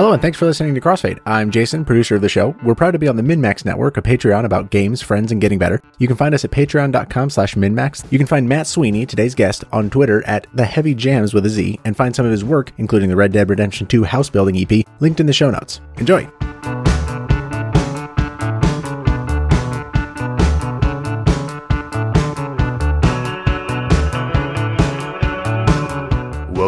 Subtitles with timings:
[0.00, 1.18] Hello and thanks for listening to Crossfade.
[1.26, 2.54] I'm Jason, producer of the show.
[2.62, 5.58] We're proud to be on the MinMax Network, a Patreon about games, friends, and getting
[5.58, 5.80] better.
[5.98, 8.10] You can find us at patreon.com slash MinMax.
[8.10, 11.50] You can find Matt Sweeney, today's guest, on Twitter at The Heavy Jams with a
[11.50, 14.56] Z, and find some of his work, including the Red Dead Redemption 2 house building
[14.56, 15.80] EP, linked in the show notes.
[15.98, 16.30] Enjoy!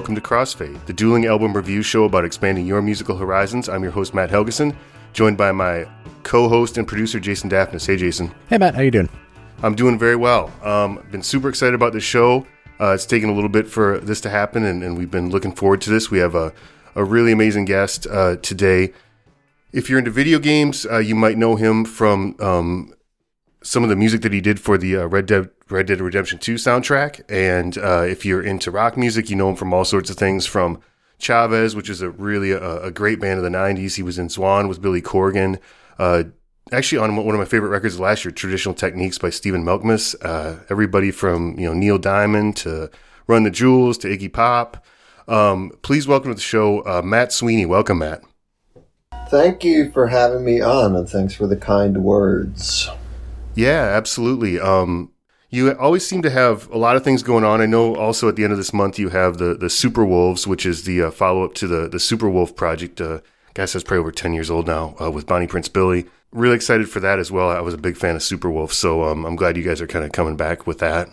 [0.02, 3.68] Welcome to Crossfade, the dueling album review show about expanding your musical horizons.
[3.68, 4.74] I'm your host, Matt Helgeson,
[5.12, 5.86] joined by my
[6.24, 7.86] co-host and producer, Jason Daphnis.
[7.86, 8.34] Hey, Jason.
[8.48, 9.08] Hey, Matt, how you doing?
[9.62, 10.50] I'm doing very well.
[10.64, 12.44] Um, been super excited about this show.
[12.80, 15.52] Uh, it's taken a little bit for this to happen, and, and, we've been looking
[15.52, 16.10] forward to this.
[16.10, 16.52] We have a,
[16.96, 18.92] a really amazing guest uh, today.
[19.72, 22.92] If you're into video games, uh, you might know him from um,
[23.62, 26.38] some of the music that he did for the uh, Red Dead Red Dead Redemption
[26.38, 27.22] 2 soundtrack.
[27.28, 30.46] And uh, if you're into rock music, you know him from all sorts of things
[30.46, 30.80] from
[31.18, 33.96] Chavez, which is a really a, a great band of the 90s.
[33.96, 35.58] He was in Zwan with Billy Corgan.
[35.98, 36.24] Uh,
[36.72, 40.14] actually, on one of my favorite records last year, Traditional Techniques by Stephen Malkmus.
[40.22, 42.90] Uh, everybody from you know Neil Diamond to
[43.26, 44.84] Run the Jewels to Iggy Pop.
[45.28, 47.66] Um, please welcome to the show uh, Matt Sweeney.
[47.66, 48.22] Welcome, Matt.
[49.28, 52.90] Thank you for having me on, and thanks for the kind words.
[53.54, 54.58] Yeah, absolutely.
[54.58, 55.12] Um,
[55.50, 57.60] you always seem to have a lot of things going on.
[57.60, 60.46] I know also at the end of this month you have the the Super Wolves,
[60.46, 63.00] which is the uh, follow up to the the Super Wolf project.
[63.00, 63.20] Uh,
[63.54, 66.06] guess that's probably over ten years old now uh, with Bonnie Prince Billy.
[66.32, 67.50] Really excited for that as well.
[67.50, 69.86] I was a big fan of Super Wolf, so um, I'm glad you guys are
[69.86, 71.10] kind of coming back with that.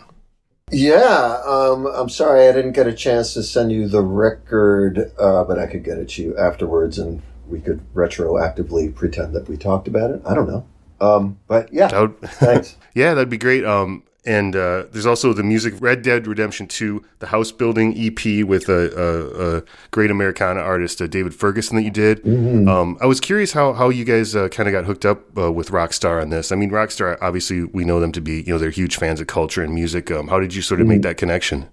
[0.72, 5.44] Yeah, um, I'm sorry I didn't get a chance to send you the record, uh,
[5.44, 9.58] but I could get it to you afterwards, and we could retroactively pretend that we
[9.58, 10.22] talked about it.
[10.24, 10.64] I don't know.
[11.00, 12.76] Um, but yeah, would, thanks.
[12.94, 13.64] yeah, that'd be great.
[13.64, 18.44] Um, and uh, there's also the music Red Dead Redemption 2, the house building EP
[18.46, 22.22] with a, a, a great Americana artist, uh, David Ferguson, that you did.
[22.22, 22.68] Mm-hmm.
[22.68, 25.50] Um, I was curious how, how you guys uh, kind of got hooked up uh,
[25.50, 26.52] with Rockstar on this.
[26.52, 29.26] I mean, Rockstar, obviously, we know them to be, you know, they're huge fans of
[29.26, 30.10] culture and music.
[30.10, 30.96] Um, how did you sort of mm-hmm.
[30.96, 31.70] make that connection?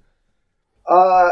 [0.89, 1.29] Uh,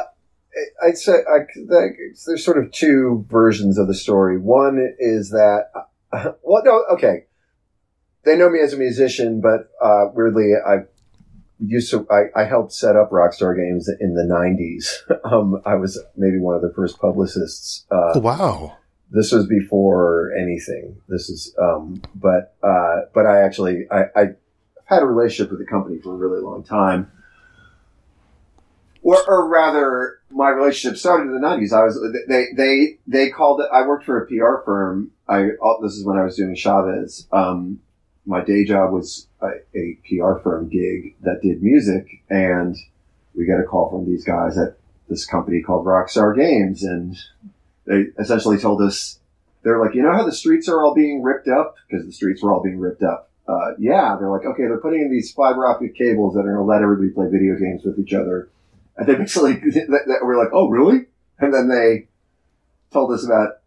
[0.86, 4.38] I'd say I, there's sort of two versions of the story.
[4.38, 5.70] One is that,
[6.44, 7.26] well, no, okay
[8.26, 10.80] they know me as a musician, but uh, weirdly, I
[11.60, 15.10] used to I, I, helped set up Rockstar Games in the '90s.
[15.32, 17.86] um, I was maybe one of the first publicists.
[17.92, 18.78] Uh, oh, wow!
[19.12, 20.98] This was before anything.
[21.08, 24.26] This is, um, but uh, but I actually I, I
[24.86, 27.12] had a relationship with the company for a really long time.
[29.02, 31.72] Or, or rather, my relationship started in the '90s.
[31.74, 33.68] I was they they they called it.
[33.72, 35.12] I worked for a PR firm.
[35.30, 35.50] I
[35.84, 37.28] this is when I was doing Chavez.
[37.32, 37.82] Um,
[38.26, 42.76] my day job was a, a, PR firm gig that did music, and
[43.36, 44.78] we got a call from these guys at
[45.10, 47.16] this company called Rockstar Games, and
[47.86, 49.20] they essentially told us
[49.64, 52.42] they're like, you know how the streets are all being ripped up because the streets
[52.42, 53.30] were all being ripped up.
[53.48, 56.56] Uh, yeah, they're like, okay, they're putting in these fiber optic cables that are going
[56.56, 58.50] to let everybody play video games with each other.
[58.98, 59.54] And they basically,
[60.22, 61.06] we're like, oh, really?
[61.40, 62.08] And then they
[62.92, 63.60] told us about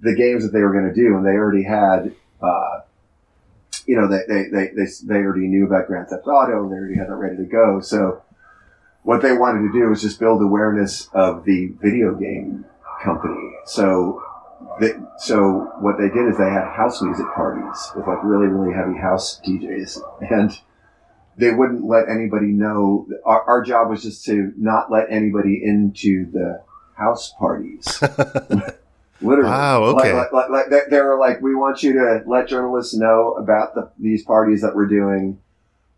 [0.00, 2.80] the games that they were going to do, and they already had uh,
[3.86, 6.76] you know, they, they, they, they, they already knew about Grand Theft Auto and they
[6.76, 7.80] already had it ready to go.
[7.80, 8.22] So
[9.02, 12.64] what they wanted to do was just build awareness of the video game
[13.02, 13.52] company.
[13.64, 14.22] So
[14.80, 18.74] they, so what they did is they had house music parties with like really, really
[18.74, 20.00] heavy house DJs
[20.30, 20.58] and
[21.38, 23.06] they wouldn't let anybody know.
[23.24, 26.62] Our, our job was just to not let anybody into the
[26.96, 28.02] house parties.
[29.20, 29.50] Literally.
[29.50, 29.82] Wow.
[29.84, 30.12] Okay.
[30.12, 33.74] Like, like, like, like, they were like, we want you to let journalists know about
[33.74, 35.38] the, these parties that we're doing,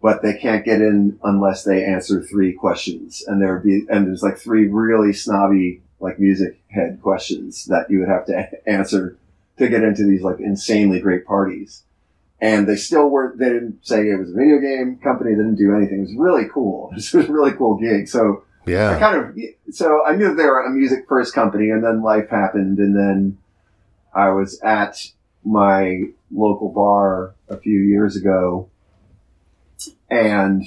[0.00, 3.24] but they can't get in unless they answer three questions.
[3.26, 7.90] And there would be, and there's like three really snobby, like music head questions that
[7.90, 9.16] you would have to answer
[9.58, 11.82] to get into these like insanely great parties.
[12.40, 15.32] And they still weren't, they didn't say it was a video game company.
[15.32, 15.98] They didn't do anything.
[15.98, 16.90] It was really cool.
[16.92, 18.06] It was a really cool gig.
[18.06, 18.90] So, yeah.
[18.90, 22.30] I kind of, so I knew they were a music first company and then life
[22.30, 23.38] happened and then
[24.14, 24.98] I was at
[25.44, 28.68] my local bar a few years ago
[30.10, 30.64] and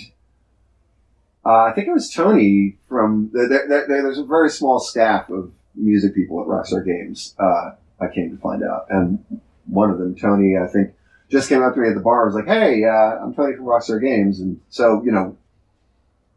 [1.46, 5.30] uh, I think it was Tony from, the, the, the, there's a very small staff
[5.30, 7.36] of music people at Rockstar Games.
[7.40, 8.86] Uh, I came to find out.
[8.90, 9.24] And
[9.66, 10.94] one of them, Tony, I think,
[11.30, 13.56] just came up to me at the bar and was like, Hey, uh, I'm Tony
[13.56, 14.40] from Rockstar Games.
[14.40, 15.38] And so, you know,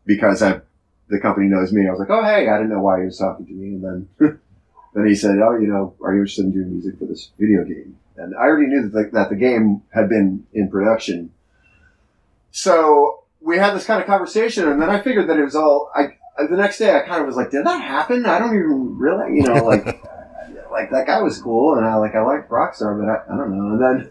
[0.06, 0.60] because I
[1.08, 1.86] the company knows me.
[1.86, 3.74] I was like, oh, hey, I didn't know why he was talking to me.
[3.74, 4.08] And then,
[4.94, 7.64] then he said, oh, you know, are you interested in doing music for this video
[7.64, 7.98] game?
[8.16, 11.32] And I already knew that the, that the game had been in production.
[12.52, 15.90] So we had this kind of conversation and then I figured that it was all,
[15.94, 18.24] I, the next day I kind of was like, did that happen?
[18.26, 19.84] I don't even really, you know, like,
[20.74, 23.56] like that guy was cool, and I like I liked Rockstar, but I, I don't
[23.56, 23.72] know.
[23.72, 24.10] And then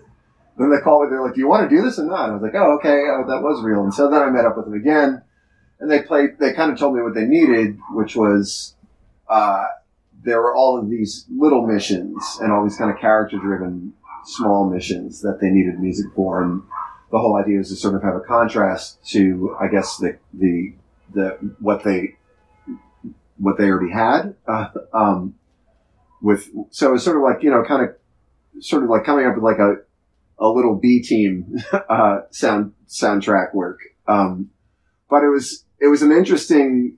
[0.57, 1.09] then they called me.
[1.09, 2.77] They're like, "Do you want to do this or not?" And I was like, "Oh,
[2.77, 5.21] okay, oh, that was real." And so then I met up with them again,
[5.83, 6.39] and they played.
[6.39, 8.73] They kind of told me what they needed, which was
[9.29, 9.65] uh,
[10.23, 13.93] there were all of these little missions and all these kind of character driven
[14.23, 16.63] small missions that they needed music for, and
[17.11, 20.73] the whole idea is to sort of have a contrast to, I guess, the the
[21.13, 22.15] the what they
[23.37, 24.35] what they already had.
[24.47, 25.35] Uh, um,
[26.21, 29.35] with so it's sort of like you know, kind of sort of like coming up
[29.35, 29.75] with like a
[30.39, 31.57] a little B team
[31.89, 33.81] uh, sound soundtrack work.
[34.07, 34.49] Um,
[35.13, 36.97] but it was it was an interesting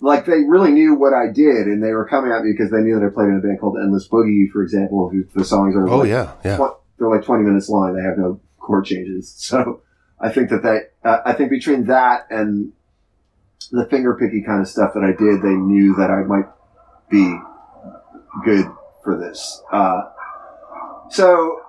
[0.00, 2.78] like they really knew what I did, and they were coming at me because they
[2.82, 5.08] knew that I played in a band called Endless Boogie, for example.
[5.08, 6.56] Who the songs are Oh like, yeah, yeah.
[6.56, 7.96] tw- they're like twenty minutes long.
[7.96, 9.82] They have no chord changes, so
[10.20, 12.72] I think that they uh, I think between that and
[13.72, 16.46] the finger picky kind of stuff that I did, they knew that I might
[17.10, 17.36] be
[18.44, 18.66] good
[19.02, 19.60] for this.
[19.72, 20.02] Uh,
[21.10, 21.60] so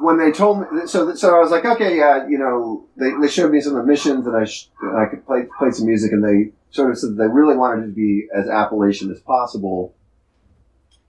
[0.00, 3.28] when they told me, so so I was like, okay, yeah, you know, they, they
[3.28, 6.12] showed me some of the missions and I sh- I could play play some music,
[6.12, 9.94] and they sort of said they really wanted it to be as Appalachian as possible.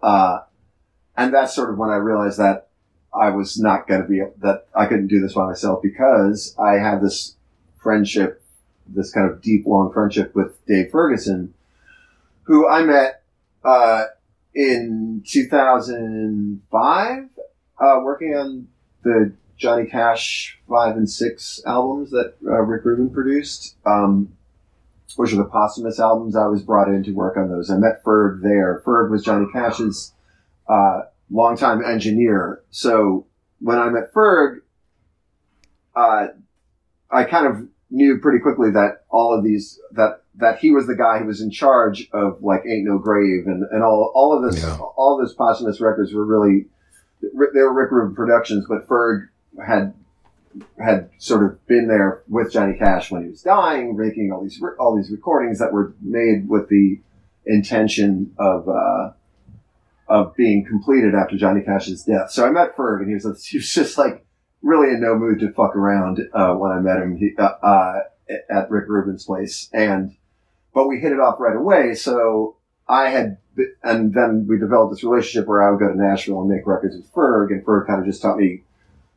[0.01, 0.41] Uh,
[1.15, 2.67] and that's sort of when I realized that
[3.13, 6.73] I was not going to be that I couldn't do this by myself because I
[6.73, 7.35] had this
[7.77, 8.43] friendship,
[8.87, 11.55] this kind of deep, long friendship with Dave Ferguson,
[12.43, 13.23] who I met
[13.63, 14.05] uh,
[14.53, 17.29] in 2005,
[17.79, 18.67] uh, working on
[19.03, 24.33] the Johnny Cash five and six albums that uh, Rick Rubin produced, um,
[25.15, 26.35] which are the posthumous albums.
[26.35, 27.69] I was brought in to work on those.
[27.71, 28.81] I met Ferg there.
[28.85, 30.13] Ferg was Johnny Cash's
[30.67, 31.01] uh,
[31.31, 32.61] longtime engineer.
[32.69, 33.25] So
[33.59, 34.59] when I met Ferg,
[35.95, 36.27] uh,
[37.09, 40.95] I kind of knew pretty quickly that all of these that that he was the
[40.95, 44.51] guy who was in charge of like Ain't No Grave and, and all all of
[44.51, 44.77] this Yeah.
[44.77, 46.67] all of those posthumous records were really
[47.21, 49.27] they were Rick Rubin productions, but Ferg
[49.65, 49.93] had
[50.83, 54.61] had sort of been there with Johnny Cash when he was dying, making all these
[54.79, 56.99] all these recordings that were made with the
[57.45, 59.11] intention of uh,
[60.07, 62.31] of being completed after Johnny Cash's death.
[62.31, 64.25] So I met Ferg, and he was he was just like
[64.61, 67.99] really in no mood to fuck around uh, when I met him he, uh, uh,
[68.49, 70.15] at Rick Rubin's place, and
[70.73, 71.95] but we hit it off right away.
[71.95, 73.37] So I had,
[73.83, 76.95] and then we developed this relationship where I would go to Nashville and make records
[76.95, 78.63] with Ferg, and Ferg kind of just taught me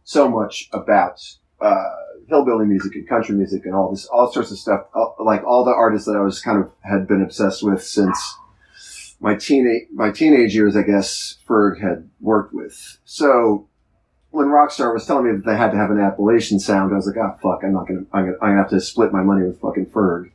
[0.04, 1.22] so much about
[1.60, 1.84] uh,
[2.28, 5.64] hillbilly music and country music and all this, all sorts of stuff, all, like all
[5.64, 8.36] the artists that I was kind of had been obsessed with since
[9.20, 10.76] my teenage my teenage years.
[10.76, 12.98] I guess Ferg had worked with.
[13.04, 13.68] So
[14.30, 17.06] when Rockstar was telling me that they had to have an Appalachian sound, I was
[17.06, 19.46] like, oh fuck, I'm not gonna, I'm gonna, I'm gonna have to split my money
[19.46, 20.30] with fucking Ferg.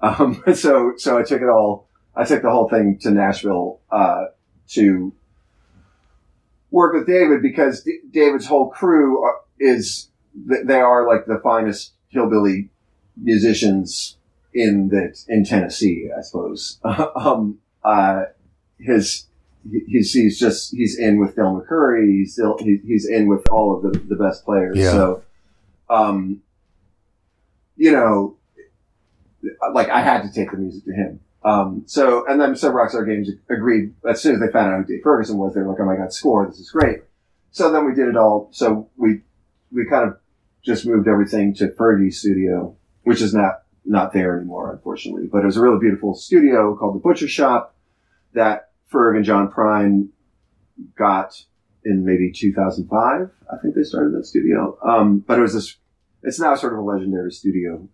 [0.00, 1.88] Um, so so I took it all.
[2.16, 4.26] I took the whole thing to Nashville uh,
[4.70, 5.12] to
[6.70, 11.92] work with David because D- David's whole crew are, is they are like the finest
[12.08, 12.70] hillbilly
[13.16, 14.16] musicians
[14.52, 16.78] in the in Tennessee, I suppose.
[17.16, 18.24] um, uh,
[18.78, 19.26] his
[19.86, 22.18] he's he's just he's in with Phil McCurry.
[22.18, 24.78] He's still he, he's in with all of the the best players.
[24.78, 24.90] Yeah.
[24.92, 25.22] So,
[25.90, 26.42] um,
[27.76, 28.36] you know,
[29.72, 31.20] like I had to take the music to him.
[31.44, 34.94] Um, so, and then so Rockstar Games agreed as soon as they found out who
[34.94, 35.54] Dave Ferguson was.
[35.54, 36.46] They were like, "Oh my god, score!
[36.46, 37.00] This is great."
[37.50, 38.48] So then we did it all.
[38.52, 39.20] So we
[39.70, 40.18] we kind of
[40.64, 45.28] just moved everything to Fergie's studio, which is not not there anymore, unfortunately.
[45.30, 47.76] But it was a really beautiful studio called the Butcher Shop
[48.32, 50.08] that Ferg and John Prine
[50.96, 51.44] got
[51.84, 53.30] in maybe 2005.
[53.52, 54.78] I think they started that studio.
[54.82, 55.76] Um, but it was this.
[56.22, 57.86] It's now sort of a legendary studio,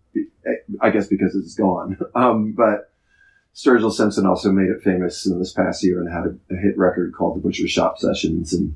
[0.79, 1.97] I guess because it's gone.
[2.15, 2.90] Um, but
[3.55, 6.77] Sturgill Simpson also made it famous in this past year and had a, a hit
[6.77, 8.75] record called The Butcher Shop Sessions, and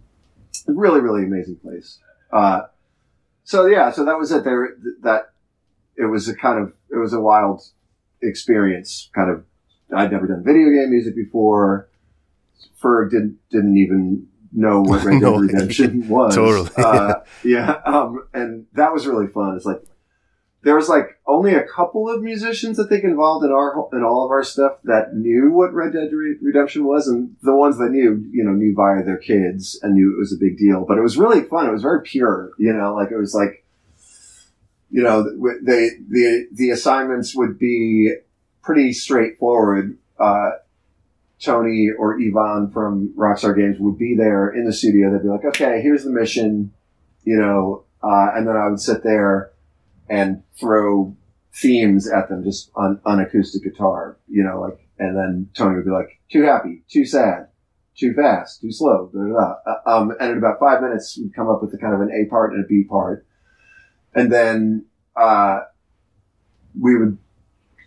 [0.68, 2.00] a really, really amazing place.
[2.32, 2.64] Uh,
[3.44, 4.44] so yeah, so that was it.
[4.44, 5.32] There, that
[5.96, 7.62] it was a kind of it was a wild
[8.22, 9.10] experience.
[9.16, 9.46] Kind of,
[9.96, 11.90] I'd never done video game music before.
[12.82, 16.36] Ferg didn't didn't even know what Red Dead Redemption was.
[16.36, 16.70] totally.
[16.78, 19.56] Uh, yeah, um, and that was really fun.
[19.56, 19.82] It's like
[20.66, 24.26] there was like only a couple of musicians I think involved in our in all
[24.26, 26.10] of our stuff that knew what Red Dead
[26.42, 30.16] Redemption was, and the ones that knew, you know, knew via their kids and knew
[30.16, 30.84] it was a big deal.
[30.84, 31.68] But it was really fun.
[31.68, 33.64] It was very pure, you know, like it was like,
[34.90, 35.22] you know,
[35.62, 38.16] they the the assignments would be
[38.64, 40.00] pretty straightforward.
[40.20, 40.50] Uh,
[41.40, 45.12] Tony or Yvonne from Rockstar Games would be there in the studio.
[45.12, 46.74] They'd be like, "Okay, here's the mission,"
[47.24, 49.52] you know, uh, and then I would sit there
[50.10, 51.16] and throw
[51.54, 55.86] themes at them just on, on acoustic guitar, you know, like, and then Tony would
[55.86, 57.48] be like, too happy, too sad,
[57.96, 59.96] too fast, too slow, blah, blah, blah.
[59.96, 62.30] Um, and in about five minutes, we'd come up with a kind of an A
[62.30, 63.26] part and a B part.
[64.14, 64.86] And then,
[65.16, 65.62] uh,
[66.80, 67.18] we would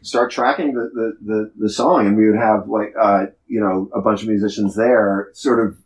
[0.03, 3.91] start tracking the, the, the, the song and we would have like, uh, you know,
[3.95, 5.79] a bunch of musicians there sort of,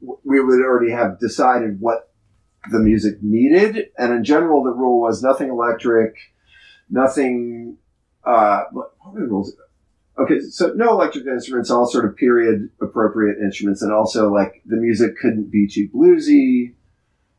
[0.00, 2.09] we would already have decided what
[2.70, 3.90] the music needed.
[3.96, 6.16] And in general, the rule was nothing electric,
[6.88, 7.76] nothing,
[8.24, 9.54] uh, what were the rules?
[10.18, 14.76] Okay, so no electric instruments, all sort of period appropriate instruments, and also like the
[14.76, 16.74] music couldn't be too bluesy,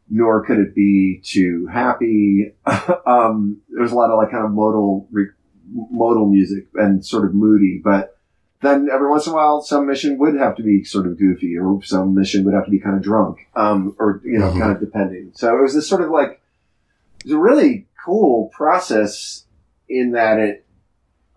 [0.09, 2.55] nor could it be too happy.
[3.05, 5.27] um, there was a lot of like kind of modal, re-
[5.71, 8.17] modal music and sort of moody, but
[8.61, 11.57] then every once in a while, some mission would have to be sort of goofy,
[11.57, 14.59] or some mission would have to be kind of drunk, um, or you know, Mhm.
[14.59, 15.31] kind of depending.
[15.33, 16.41] So it was this sort of like
[17.19, 19.45] it was a really cool process
[19.89, 20.65] in that it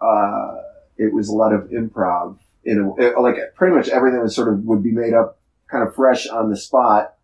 [0.00, 0.57] uh,
[0.99, 2.37] it was a lot of improv.
[2.64, 5.38] In a, it- like pretty much everything was sort of would be made up
[5.71, 7.14] kind of fresh on the spot,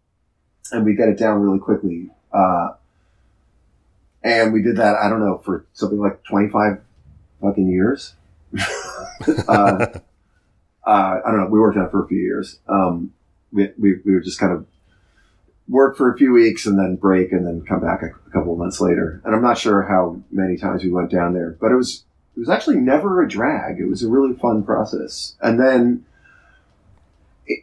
[0.73, 2.11] and we get it down really quickly.
[2.33, 2.69] Uh,
[4.23, 4.97] and we did that.
[4.97, 6.80] I don't know for something like twenty five
[7.40, 8.14] fucking years.
[8.59, 8.62] Uh,
[10.87, 11.49] uh, I don't know.
[11.50, 12.59] We worked on it for a few years.
[12.69, 13.12] Um,
[13.52, 14.66] we, we, we would just kind of
[15.69, 18.52] work for a few weeks and then break and then come back a, a couple
[18.52, 19.21] of months later.
[19.25, 22.04] And I'm not sure how many times we went down there, but it was,
[22.37, 23.78] it was actually never a drag.
[23.78, 25.37] It was a really fun process.
[25.40, 26.04] And then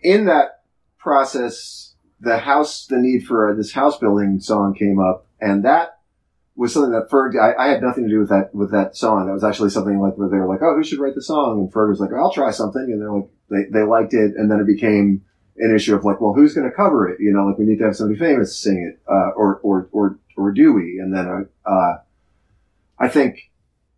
[0.03, 0.61] in that
[0.97, 5.96] process, the house, the need for this house building song came up and that
[6.57, 9.27] was something that Ferg, I, I had nothing to do with that, with that song.
[9.27, 11.59] That was actually something like where they were like, oh, who should write the song?
[11.59, 12.81] And Ferg was like, I'll try something.
[12.81, 14.33] And they're like, they, they liked it.
[14.35, 15.23] And then it became
[15.57, 17.19] an issue of like, well, who's going to cover it?
[17.21, 20.19] You know, like we need to have somebody famous sing it, uh, or, or, or,
[20.35, 20.99] or do we?
[20.99, 21.97] And then, uh, uh,
[22.99, 23.51] I think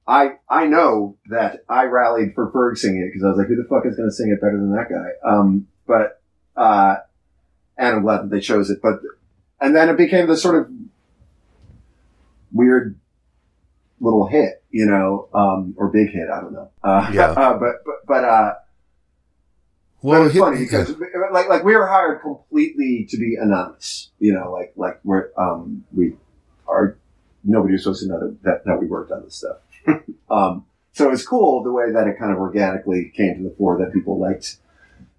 [0.05, 3.55] I, I know that I rallied for Ferg singing it because I was like, who
[3.55, 5.29] the fuck is going to sing it better than that guy?
[5.29, 6.21] Um, but,
[6.57, 6.97] uh,
[7.77, 8.81] and I'm glad that they chose it.
[8.81, 8.99] But,
[9.61, 10.69] and then it became this sort of
[12.51, 12.99] weird
[13.99, 16.29] little hit, you know, um, or big hit.
[16.29, 16.69] I don't know.
[16.83, 17.31] Uh, Yeah.
[17.37, 18.53] uh, but, but, but, uh,
[20.01, 20.95] but Well, it's hit- funny because
[21.31, 24.11] like like we were hired completely to be anonymous.
[24.19, 26.15] You know, like like we're um we
[26.67, 26.97] are
[27.43, 29.57] nobody was supposed to know that that, that we worked on this stuff.
[30.31, 33.55] um, so it was cool the way that it kind of organically came to the
[33.55, 34.57] fore that people liked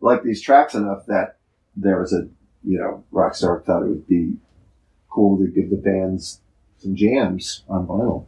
[0.01, 1.37] liked these tracks enough that
[1.77, 2.27] there was a
[2.65, 4.35] you know Rockstar thought it would be
[5.11, 6.41] cool to give the bands
[6.81, 8.27] some jams on vinyl.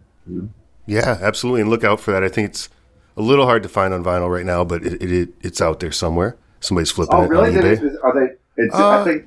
[0.86, 1.62] Yeah, absolutely.
[1.62, 2.22] And look out for that.
[2.24, 2.68] I think it's
[3.16, 5.80] a little hard to find on vinyl right now, but it, it, it it's out
[5.80, 6.36] there somewhere.
[6.60, 7.56] Somebody's flipping Oh, it really?
[7.56, 7.82] on eBay.
[7.82, 8.14] it, are
[8.58, 8.68] they?
[8.72, 9.26] Uh, I think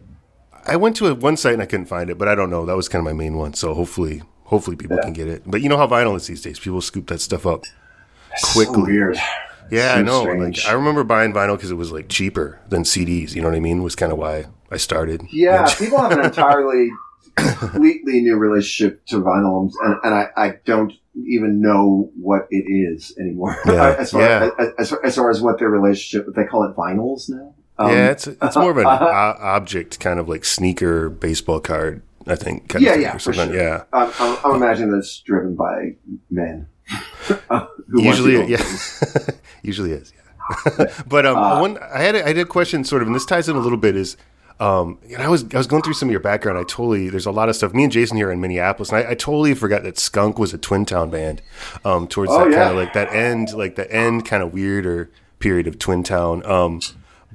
[0.68, 2.66] I went to a, one site and I couldn't find it, but I don't know.
[2.66, 3.54] That was kind of my main one.
[3.54, 5.04] So hopefully, hopefully people Yeah.
[5.04, 5.44] can get it.
[5.46, 6.60] But you know how vinyl is these days.
[6.60, 7.64] People scoop that stuff up.
[8.38, 8.94] so quickly.
[8.94, 9.18] weird.
[9.72, 10.22] Yeah, So I know.
[10.22, 10.64] strange.
[10.64, 13.34] Like I remember buying vinyl because it was like cheaper than CDs.
[13.34, 13.82] You know what I mean?
[13.84, 15.24] Was kind of why I started.
[15.32, 16.92] Yeah, people have an entirely,
[17.36, 23.14] completely new relationship to vinyl, and, and I, I don't even know what it is
[23.20, 23.58] anymore.
[23.66, 24.50] Yeah, as, far, yeah.
[24.60, 27.54] as, as, as far as what their relationship, they call it vinyls now.
[27.78, 32.02] Um, yeah, it's it's more of an o- object, kind of like sneaker, baseball card.
[32.28, 32.70] I think.
[32.70, 33.52] Kind Yeah, of yeah, or for something.
[33.56, 33.62] sure.
[33.64, 33.84] Yeah.
[33.94, 35.96] I'm, I'm, I'm imagining that's driven by
[36.32, 36.68] men.
[37.28, 40.12] who usually, people- yeah, usually is.
[40.78, 40.86] Yeah.
[41.08, 43.26] but um, Uh, one I had a, I had a question, sort of, and this
[43.26, 43.96] ties in a little bit.
[43.96, 44.18] Is
[44.60, 46.58] um, and I was I was going through some of your background.
[46.58, 47.74] I totally there's a lot of stuff.
[47.74, 50.58] Me and Jason here in Minneapolis, and I, I totally forgot that Skunk was a
[50.58, 51.42] Twin Town band.
[51.84, 52.58] Um, towards Oh, that yeah.
[52.58, 55.10] kind of like that end, like the end kind of weirder
[55.40, 56.46] period of Twin Town.
[56.46, 56.80] Um,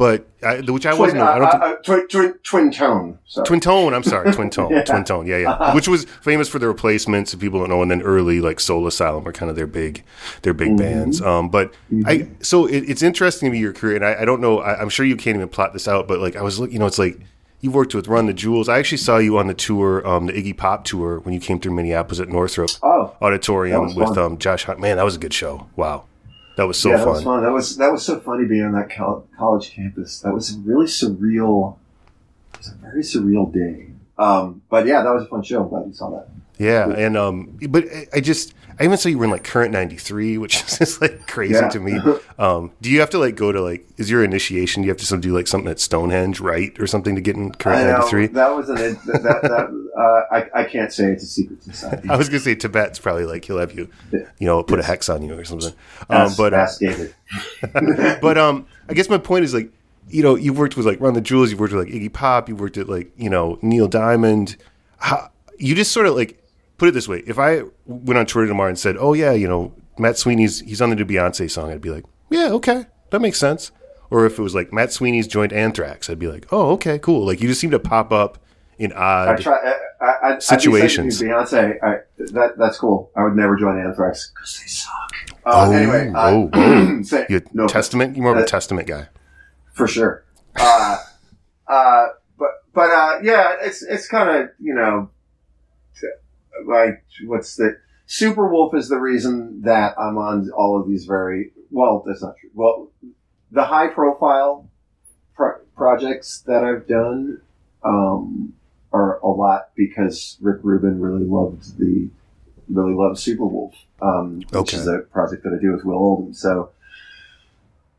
[0.01, 1.21] but I, which I Twin, wasn't.
[1.21, 1.47] uh, I don't.
[1.47, 1.77] uh, uh,
[2.09, 3.19] twin, twin, tone.
[3.27, 3.47] Sorry.
[3.47, 4.83] Twin Tone, I'm sorry, Twin Tone, Yeah.
[4.85, 7.35] Twin Tone, yeah, yeah, which was famous for the replacements.
[7.35, 10.03] If people don't know, and then early like Soul Asylum were kind of their big,
[10.43, 11.21] their big bands.
[11.21, 11.75] Um, but
[12.07, 14.61] I, so it, it's interesting to me your career, and I, I don't know.
[14.61, 16.79] I, I'm sure you can't even plot this out, but like I was looking, you
[16.79, 17.21] know, it's like
[17.61, 18.71] you worked with Run the Jewels.
[18.71, 21.61] I actually saw you on the tour, um, the Iggy Pop tour, when you came
[21.61, 24.65] through Minneapolis at Northrop Oh, Auditorium with um, Josh.
[24.65, 24.81] Hunt.
[24.81, 25.67] Man, that was a good show.
[25.77, 26.05] Wow,
[26.61, 27.37] that was so yeah, that was fun.
[27.39, 27.43] fun.
[27.43, 30.21] That was that was so funny being on that college campus.
[30.21, 31.79] That was a really surreal.
[32.53, 33.87] It was a very surreal day.
[34.19, 35.63] Um, but yeah, that was a fun show.
[35.63, 36.29] I'm glad you saw that.
[36.59, 40.39] Yeah, and um, but I just I even saw you were in like Current 93,
[40.39, 41.69] which is just like crazy Yeah.
[41.69, 41.99] to me.
[42.41, 44.81] Um, do you have to like go to like is your initiation?
[44.83, 47.37] Do you have to some, do like something at Stonehenge, right, or something to get
[47.37, 48.29] in Current 93?
[48.29, 52.09] That was an that that, uh, I I can't say it's a secret society.
[52.11, 55.11] I was gonna say Tibet's probably like he'll have you, you know, put a hex
[55.11, 55.75] on you or something.
[56.09, 57.15] Um, but uh, David.
[58.23, 59.71] but um, I guess my point is like,
[60.09, 62.49] you know, you've worked with like Run the Jewels, you've worked with like Iggy Pop,
[62.49, 64.57] you've worked at like you know Neil Diamond.
[64.97, 66.43] How, you just sort of like
[66.81, 69.47] put it this way: if I went on Twitter tomorrow and said, "Oh yeah, you
[69.47, 73.21] know, Matt Sweeney's he's on the new Beyonce song," I'd be like, "Yeah, okay, that
[73.21, 73.71] makes sense."
[74.11, 77.25] Or if it was like Matt Sweeney's joined Anthrax, I'd be like, "Oh, okay, cool."
[77.25, 78.39] Like you just seem to pop up
[78.79, 78.97] in I
[79.35, 79.41] odd.
[79.41, 79.75] try.
[80.03, 81.21] I, I, Situations.
[81.23, 81.99] Beyonce, I,
[82.33, 83.11] that that's cool.
[83.15, 85.39] I would never join Anthrax because they suck.
[85.45, 87.03] Uh, Oh, anyway, uh, whoa, whoa.
[87.03, 88.17] say- You no, Testament?
[88.17, 89.09] You're more of a Uh, Testament guy.
[89.75, 90.25] for sure.
[90.57, 90.97] Uh,
[91.69, 92.07] uh,
[92.39, 95.11] but but uh, yeah, it's it's kind of you know
[96.67, 101.53] like what's the Super Wolf is the reason that I'm on all of these very
[101.71, 102.03] well.
[102.07, 102.51] That's not true.
[102.55, 102.89] Well,
[103.53, 104.69] the high profile
[105.35, 107.41] pro- projects that I've done
[107.85, 108.53] um,
[108.93, 112.09] are a lot because Rick Rubin really loved the
[112.69, 114.77] really loved Super Wolf, um, which Okay.
[114.77, 116.35] is a project that I do with Will Oldham.
[116.35, 116.71] So.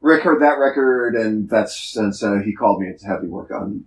[0.03, 3.51] Rick heard that record, and that's and so he called me to have me work
[3.51, 3.85] on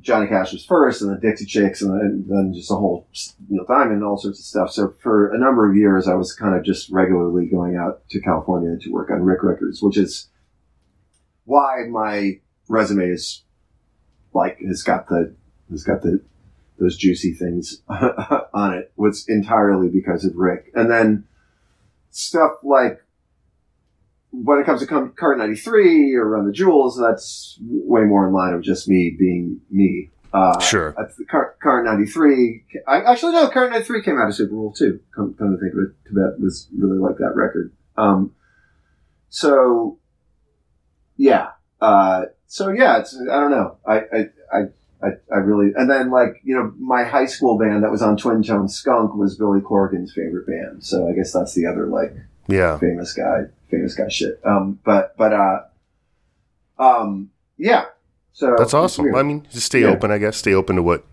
[0.00, 3.06] Johnny Cash was first, and the Dixie Chicks, and then, just a whole
[3.48, 4.70] Neil Diamond, and all sorts of stuff.
[4.72, 8.20] So for a number of years, I was kind of just regularly going out to
[8.20, 10.28] California to work on Rick records, which is
[11.44, 13.42] why my resume is
[14.34, 15.34] like has got the
[15.70, 16.20] has got the
[16.78, 18.92] those juicy things on it.
[18.96, 21.26] Was entirely because of Rick, and then
[22.10, 23.00] stuff like
[24.30, 28.52] when it comes to Card 93 or Run the Jewels, that's way more in line
[28.54, 30.10] of just me being me.
[30.30, 30.94] Uh, Sure.
[31.00, 34.76] at the Car- Car 93, I, actually, no, Car 93 came out of Super Wolf
[34.76, 35.00] too.
[35.16, 37.72] Come, come to think of it, Tibet was really like that record.
[37.96, 38.32] Um,
[39.30, 39.98] so,
[41.16, 41.48] yeah.
[41.80, 43.78] Uh, so yeah, it's, I don't know.
[43.86, 44.58] I, I, I,
[45.02, 48.16] I, I really, and then like, you know, my high school band that was on
[48.16, 50.84] Twin Tone Skunk was Billy Corgan's favorite band.
[50.84, 52.14] So I guess that's the other like,
[52.48, 52.78] Yeah.
[52.78, 54.40] famous guy, famous guy shit.
[54.44, 55.60] Um, but but uh,
[56.78, 57.86] um, yeah.
[58.32, 59.14] So That's awesome.
[59.14, 59.88] I mean, just stay Yeah.
[59.88, 60.36] open, I guess.
[60.36, 61.04] Stay open to what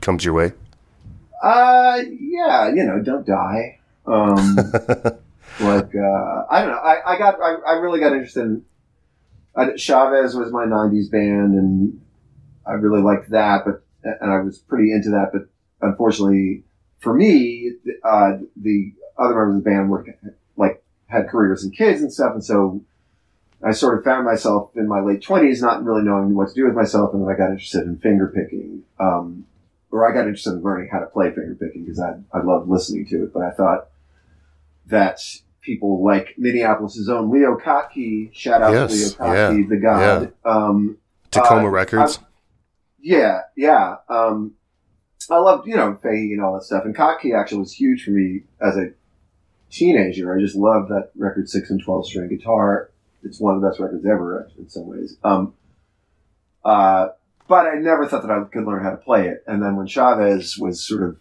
[0.00, 0.52] comes your way.
[1.42, 3.78] uh, yeah, you know, don't die.
[4.06, 4.56] Um,
[5.60, 6.80] like uh, I don't know.
[6.82, 8.64] I, I got I, I really got interested in
[9.56, 12.00] I, Chavez was my '90s band, and
[12.66, 13.64] I really liked that.
[13.64, 15.30] But and I was pretty into that.
[15.32, 15.48] But
[15.80, 16.64] unfortunately
[17.00, 17.72] for me,
[18.04, 20.04] uh, the other members of the band were
[21.08, 22.80] had careers and kids and stuff, and so
[23.64, 26.64] I sort of found myself in my late twenties, not really knowing what to do
[26.64, 28.82] with myself, and then I got interested in finger picking.
[29.00, 29.44] Um,
[29.90, 32.68] or I got interested in learning how to play finger picking because I I loved
[32.68, 33.88] listening to it, but I thought
[34.86, 35.20] that
[35.60, 40.32] people like Minneapolis' own Leo Kottke, shout out Yes, to Leo Kottke, the god.
[40.44, 40.98] Um,
[41.30, 42.20] Tacoma Uh, Records.
[43.00, 43.96] yeah, yeah.
[44.08, 44.54] Um,
[45.30, 46.84] I loved, you know, Fahey and all that stuff.
[46.86, 48.90] And Kottke actually was huge for me as a
[49.70, 50.34] teenager.
[50.34, 52.90] I just loved that record, six and twelve string guitar.
[53.22, 55.16] It's one of the best records ever, in some ways.
[55.24, 55.54] Um,
[56.64, 57.08] uh,
[57.48, 59.42] but I never thought that I could learn how to play it.
[59.46, 61.18] And then when Chavez was sort of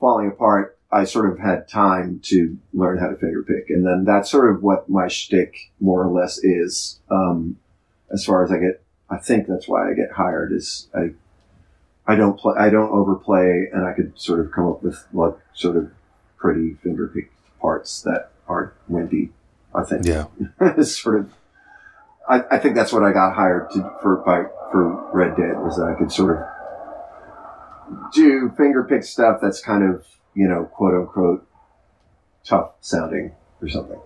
[0.00, 3.70] falling apart, I sort of had time to learn how to finger pick.
[3.70, 7.00] And then that's sort of what my shtick more or less is.
[7.10, 7.58] Um,
[8.12, 11.12] as far as I get, I think that's why I get hired is I,
[12.06, 15.36] I don't play, I don't overplay and I could sort of come up with like
[15.54, 15.92] sort of
[16.36, 17.31] pretty finger pick
[17.62, 19.30] parts that aren't windy.
[19.74, 20.26] I think Yeah.
[20.60, 21.32] it's sort of.
[22.28, 25.76] I, I think that's what I got hired to for by for Red Dead was
[25.76, 26.44] that I could sort of
[28.12, 31.46] do finger pick stuff that's kind of you know quote unquote
[32.44, 34.00] tough sounding or something.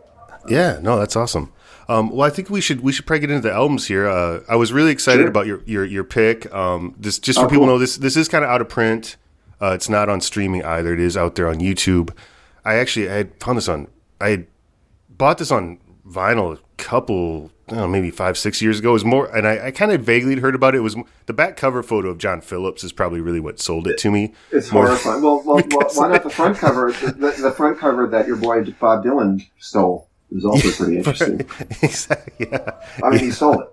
[0.48, 1.52] Yeah, no, that's awesome.
[1.88, 4.08] Um, well, I think we should we should probably get into the albums here.
[4.08, 5.28] Uh, I was really excited Sure.
[5.28, 6.52] about your your your pick.
[6.54, 7.74] Um, this just for Oh, people cool.
[7.74, 9.16] know this this is kind of out of print.
[9.60, 10.92] Uh, it's not on streaming either.
[10.92, 12.10] It is out there on YouTube.
[12.66, 13.88] I actually I had found this on
[14.20, 14.46] I had
[15.08, 18.90] bought this on vinyl a couple I don't know, maybe five six years ago.
[18.90, 20.78] It was more, and I, I kind of vaguely heard about it.
[20.78, 23.98] It was the back cover photo of John Phillips is probably really what sold it
[23.98, 24.34] to me.
[24.52, 25.20] It's More- horrifying.
[25.20, 26.92] Well, well, well, why not the front cover?
[27.06, 31.40] The, the, front cover that your boy Bob Dylan stole is also pretty interesting.
[31.82, 32.46] exactly.
[32.50, 32.70] Yeah.
[33.02, 33.68] I mean, he stole it.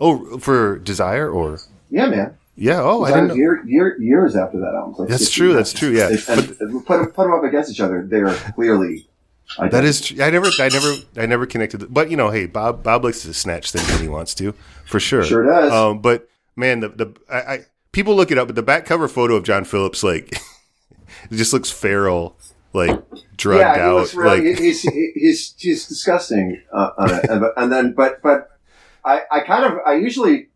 [0.00, 1.58] Oh, for Desire or
[1.90, 2.36] Yeah, man.
[2.56, 2.80] Yeah.
[2.80, 4.94] Oh, I didn't year, year, years after that album.
[4.98, 6.10] Like That's true, that's true, yeah.
[6.28, 8.06] And put, put them up against each other.
[8.06, 9.08] They are clearly.
[9.58, 11.92] That is, tr- I never, I never, I never connected.
[11.92, 14.54] But you know, hey, Bob, Bob likes to snatch things when he wants to,
[14.86, 15.24] for sure.
[15.24, 15.72] Sure does.
[15.72, 19.08] Um, but man, the the I, I people look it up, but the back cover
[19.08, 20.32] photo of John Phillips, like,
[21.30, 22.36] it just looks feral,
[22.72, 22.98] like
[23.36, 27.44] drugged yeah, he out, looks really, like he's, he's he's disgusting uh, on it, and,
[27.56, 28.48] and then but but
[29.04, 30.48] I I kind of I usually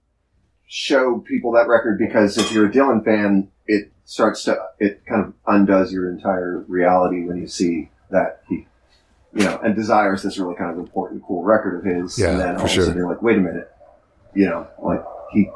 [0.67, 5.25] show people that record because if you're a Dylan fan, it starts to it kind
[5.25, 8.67] of undoes your entire reality when you see that he.
[9.33, 12.19] You know, and desires this really kind of important, cool record of his.
[12.19, 12.85] Yeah, and then for all of a sure.
[12.85, 13.71] sudden you're like, wait a minute.
[14.35, 15.51] You know, like he,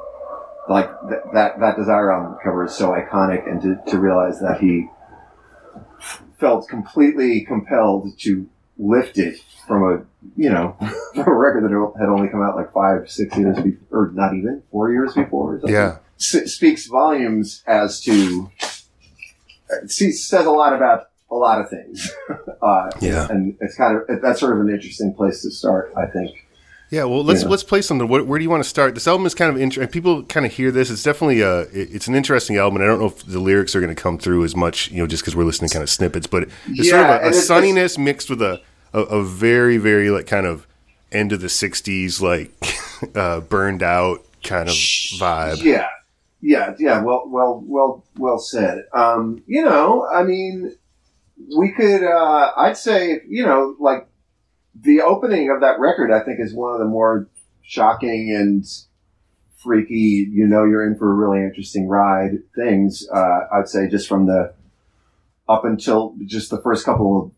[0.68, 4.60] like th- that, that Desire album cover is so iconic and to, to realize that
[4.60, 4.86] he
[6.38, 8.48] felt completely compelled to
[8.82, 10.02] lift it from a
[10.36, 10.74] you know
[11.14, 14.34] from a record that had only come out like five six years before or not
[14.34, 15.60] even four years before.
[15.66, 15.98] Yeah.
[16.18, 18.50] S- speaks volumes as to
[19.70, 22.10] it says a lot about a lot of things.
[22.62, 23.28] uh, Yeah.
[23.30, 26.30] and it's kind of that's sort of an interesting place to start, I think.
[26.90, 27.50] Yeah, well, let's Yeah.
[27.50, 28.08] let's play something.
[28.08, 28.94] Where, where do you want to start?
[28.94, 29.92] This album is kind of interesting.
[29.92, 30.90] People kind of hear this.
[30.90, 31.60] It's definitely a.
[31.72, 32.82] It's an interesting album.
[32.82, 35.06] I don't know if the lyrics are going to come through as much, you know,
[35.06, 36.26] just because we're listening to kind of snippets.
[36.26, 38.60] But it's sort Yeah, of a, a it's- sunniness mixed with a,
[38.92, 40.66] a a very very like kind of
[41.12, 42.52] end of the '60s like
[43.16, 45.62] uh, burned out kind of vibe.
[45.62, 45.88] Yeah,
[46.40, 47.02] yeah, yeah.
[47.02, 48.84] Well, well, well, well said.
[48.92, 50.76] Um, you know, I mean,
[51.56, 52.02] we could.
[52.02, 54.08] Uh, I'd say, you know, like
[54.74, 57.28] the opening of that record, I think, is one of the more
[57.62, 58.64] shocking and
[59.62, 60.28] freaky.
[60.30, 62.38] You know, you're in for a really interesting ride.
[62.54, 63.06] Things.
[63.12, 64.54] Uh, I'd say just from the
[65.48, 67.32] up until just the first couple of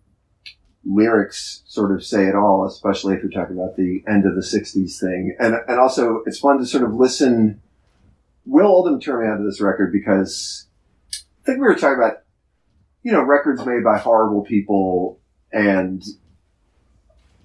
[0.85, 4.41] lyrics sort of say it all, especially if you're talking about the end of the
[4.41, 7.61] '60s thing, and and also it's fun to sort of listen.
[8.45, 10.67] Will Oldham turned me onto this record because
[11.43, 12.19] I think we were talking about,
[13.03, 15.21] you know, records made by horrible people
[15.53, 16.03] and,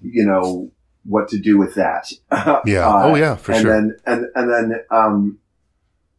[0.02, 0.70] you know,
[1.04, 2.12] what to do with that.
[2.64, 2.88] Yeah.
[2.88, 3.56] Uh, oh yeah, for sure.
[3.56, 3.74] and sure.
[3.74, 5.38] then, and, and then, um,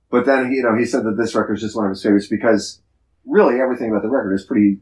[0.10, 2.27] but then, you know, he said that this record is just one of his favorites
[2.27, 2.82] because
[3.25, 4.79] really everything about the record is pretty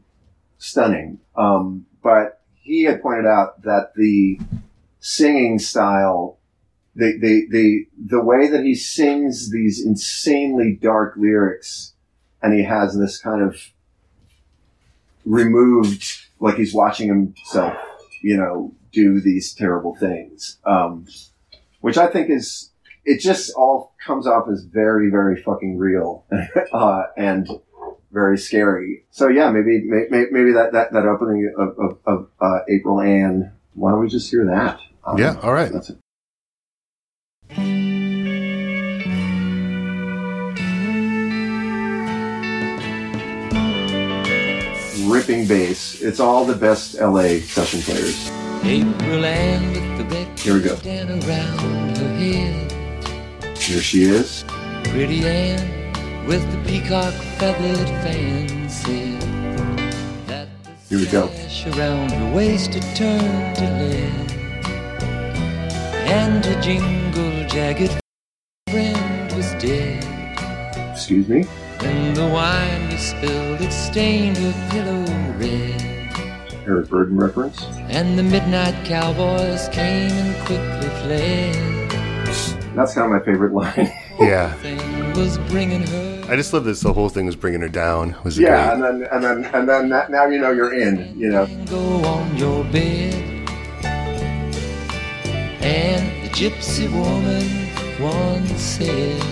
[0.58, 1.20] stunning.
[1.36, 4.40] Um, but he had pointed out that the
[4.98, 6.38] singing style
[6.96, 11.92] the, the, the, the way that he sings these insanely dark lyrics
[12.42, 13.60] and he has this kind of
[15.26, 17.76] removed, like he's watching himself,
[18.22, 20.58] you know, do these terrible things.
[20.64, 21.06] Um,
[21.82, 22.72] which I think is,
[23.04, 26.24] it just all comes off as very, very fucking real,
[26.72, 27.48] uh, and
[28.10, 29.04] very scary.
[29.10, 33.52] So yeah, maybe, maybe, maybe that, that, that opening of, of, of uh, April Anne,
[33.74, 34.80] why don't we just hear that?
[35.04, 35.72] Um, Yeah, all right.
[35.72, 35.98] That's it.
[45.06, 46.00] ripping bass.
[46.02, 48.28] It's all the best LA session players.
[48.64, 50.76] April Ann with the red Here we go.
[50.76, 53.56] down around her head.
[53.58, 54.44] Here she is.
[54.84, 55.77] Pretty Ann
[56.28, 59.18] with the peacock feathered fan said
[60.26, 61.28] that the Here we go.
[61.28, 64.32] sash around her waist had turned to lead,
[66.06, 67.98] and her jingle jagged
[68.68, 70.04] friend was dead.
[70.92, 71.44] Excuse me.
[71.80, 75.06] When the wine was spilled, it stained her pillow
[75.38, 75.80] red.
[76.66, 77.64] Eric Burdon reference.
[77.88, 81.88] And the midnight cowboys came and quickly fled.
[82.74, 83.90] That's kind of my favorite line.
[84.20, 84.54] yeah.
[86.28, 86.36] Thing was bringing her.
[86.36, 86.80] I just love this.
[86.80, 88.14] The whole thing was bringing her down.
[88.22, 88.74] Was yeah, great.
[88.74, 91.18] and then and then and then that, now you know you're in.
[91.18, 91.46] You know.
[91.66, 93.14] go on your bed.
[95.62, 97.46] And the gypsy woman
[98.00, 99.22] once said,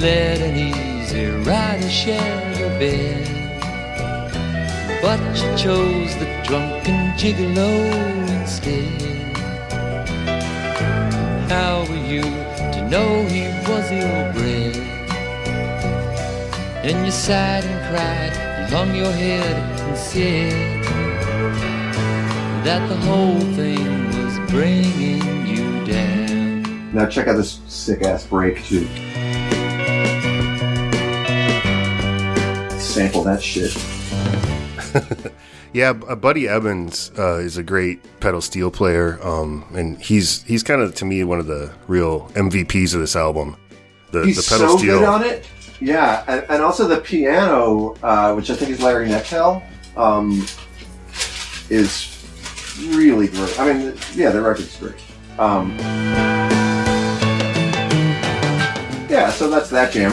[0.00, 3.30] Let an easy rider share your bed.
[5.02, 9.00] But you chose the drunken gigolo instead.
[11.50, 12.53] How were you to
[12.90, 14.76] know he was ill bred?
[16.84, 20.84] And you sighed and cried and hung your head and said
[22.64, 26.92] that the whole thing was bringing you down.
[26.92, 28.86] Now check out this sick ass break too.
[32.78, 33.93] Sample that shit.
[35.74, 40.62] Yeah, uh, Buddy Emmons uh, is a great pedal steel player, um, and he's he's
[40.62, 43.56] kind of to me one of the real MVPs of this album.
[44.12, 45.00] The, He's the pedal so steel.
[45.00, 45.48] good on it.
[45.80, 49.64] Yeah, and, and also the piano, uh, which I think is Larry Knechtel,
[49.96, 50.46] um,
[51.70, 52.24] is
[52.94, 53.58] really great.
[53.58, 54.94] I mean, yeah, the record's great.
[55.40, 55.76] Um,
[59.10, 60.12] yeah, so that's that jam.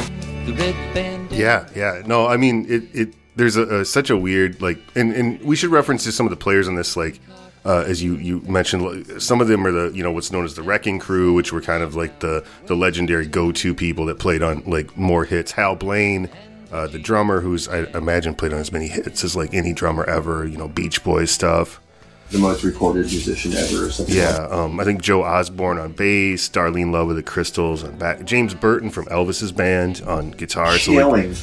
[0.95, 1.31] Band.
[1.31, 2.01] Yeah, yeah.
[2.07, 2.83] No, I mean it.
[2.93, 6.25] it there's a, a such a weird like, and and we should reference to some
[6.25, 6.95] of the players on this.
[6.97, 7.19] Like,
[7.65, 10.55] uh, as you you mentioned, some of them are the you know what's known as
[10.55, 14.19] the Wrecking Crew, which were kind of like the the legendary go to people that
[14.19, 15.51] played on like more hits.
[15.51, 16.29] Hal Blaine.
[16.71, 20.05] Uh, the drummer, who's I imagine played on as many hits as like any drummer
[20.05, 21.81] ever, you know, Beach Boys stuff.
[22.29, 24.15] The most recorded musician ever, or something.
[24.15, 28.23] Yeah, um, I think Joe Osborn on bass, Darlene Love of the Crystals on back,
[28.23, 30.77] James Burton from Elvis's band on guitar.
[30.77, 31.35] So like.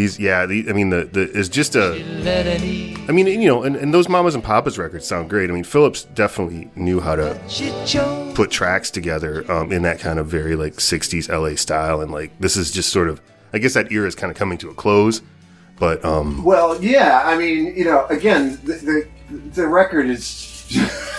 [0.00, 1.92] These, yeah, the, I mean, the the is just a.
[3.08, 5.50] I mean, you know, and, and those Mamas and Papas records sound great.
[5.50, 10.26] I mean, Phillips definitely knew how to put tracks together um, in that kind of
[10.26, 13.20] very like '60s LA style, and like this is just sort of,
[13.52, 15.20] I guess that era is kind of coming to a close.
[15.78, 17.22] But um, Well, yeah.
[17.24, 20.46] I mean, you know, again, the the, the record is.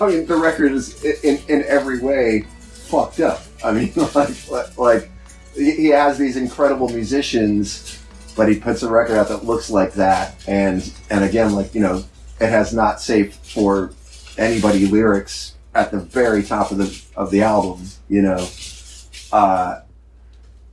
[0.00, 3.42] I mean, the record is in in every way fucked up.
[3.62, 5.10] I mean, like like
[5.58, 7.97] he has these incredible musicians,
[8.38, 11.80] but he puts a record out that looks like that, and and again, like you
[11.80, 12.04] know,
[12.40, 13.90] it has not safe for
[14.38, 17.84] anybody lyrics at the very top of the of the album.
[18.08, 18.48] You know,
[19.32, 19.80] uh,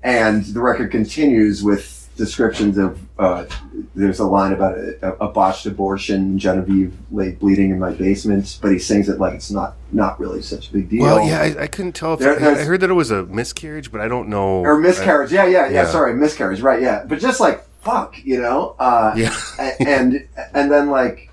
[0.04, 3.46] and the record continues with descriptions of uh,
[3.94, 8.72] there's a line about a, a botched abortion genevieve lay bleeding in my basement but
[8.72, 11.64] he sings it like it's not not really such a big deal well, yeah, I,
[11.64, 14.08] I couldn't tell if There- I, I heard that it was a miscarriage, but I
[14.08, 14.60] don't know.
[14.62, 15.86] or miscarriage yeah, yeah yeah Yeah.
[15.88, 19.36] sorry miscarriage right yeah but just like fuck you know uh Yeah.
[19.80, 21.30] and and then like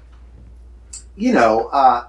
[1.17, 2.09] you know uh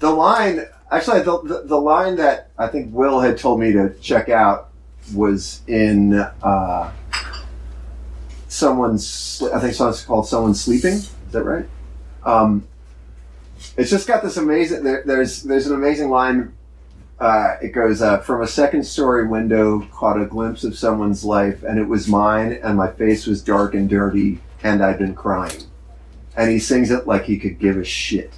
[0.00, 3.90] the line actually the, the the line that i think will had told me to
[4.00, 4.70] check out
[5.14, 6.90] was in uh
[8.52, 10.94] someone's i think it's called someone sleeping.
[10.94, 11.66] Is that right?
[12.24, 12.66] Um
[13.76, 16.52] it's just got this amazing there, there's there's an amazing line
[17.20, 21.62] uh, it goes uh, from a second story window caught a glimpse of someone's life
[21.62, 25.62] and it was mine and my face was dark and dirty and i'd been crying.
[26.36, 28.32] And he sings it like he could give a shit.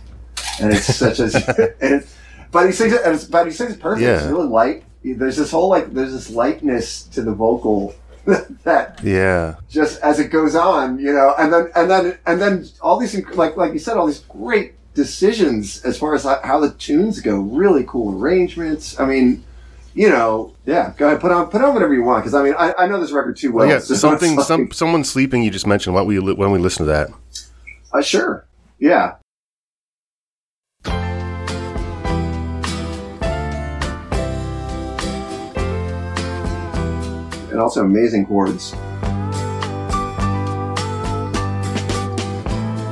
[0.60, 1.24] And it's such a
[1.80, 2.14] and it's,
[2.50, 4.04] but he sings it and it's, but he sings it perfect.
[4.16, 4.84] It's really light.
[5.02, 7.94] There's this whole like there's this lightness to the vocal
[8.64, 12.66] that yeah, just as it goes on, you know, and then and then and then
[12.80, 16.70] all these like like you said, all these great decisions as far as how, the
[16.70, 17.38] tunes go.
[17.38, 18.98] Really cool arrangements.
[18.98, 19.44] I mean,
[19.92, 20.94] you know, yeah.
[20.96, 23.00] Go ahead, put on put on whatever you want because I mean, I, I know
[23.00, 23.66] this record too well.
[23.66, 23.80] well, yeah.
[23.80, 25.42] so Something, some, someone sleeping.
[25.42, 25.94] You just mentioned.
[25.94, 27.10] Why don't we when we listen to that?
[27.92, 28.46] uh, sure,
[28.78, 29.16] yeah.
[37.54, 38.72] And also amazing chords.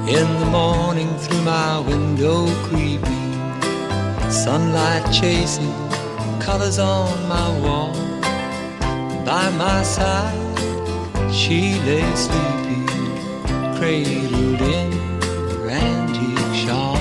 [0.09, 3.33] In the morning through my window creeping,
[4.31, 5.75] sunlight chasing,
[6.38, 7.92] colors on my wall.
[9.27, 10.38] By my side,
[11.35, 12.87] she lay sleeping,
[13.75, 16.94] cradled in her antique shawl.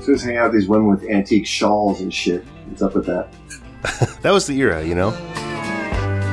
[0.00, 2.42] So just hang out with these women with antique shawls and shit.
[2.66, 3.28] What's up with that?
[4.22, 5.16] That was the era, you know.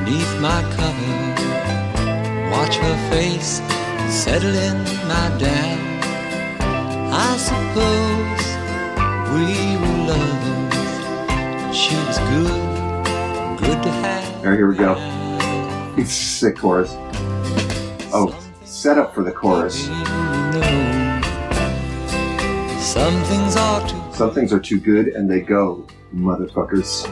[0.04, 3.62] Neath my cover, watch her face
[4.14, 4.76] settle in
[5.08, 5.78] my down.
[7.12, 8.44] I suppose
[9.32, 11.76] we were lovers.
[11.76, 14.44] She was good, good to have.
[14.44, 14.94] All right, here we go.
[15.96, 16.92] It's sick chorus.
[18.12, 19.86] Oh, set up for the chorus.
[22.84, 27.10] Some things are too Some things are too good and they go, motherfuckers.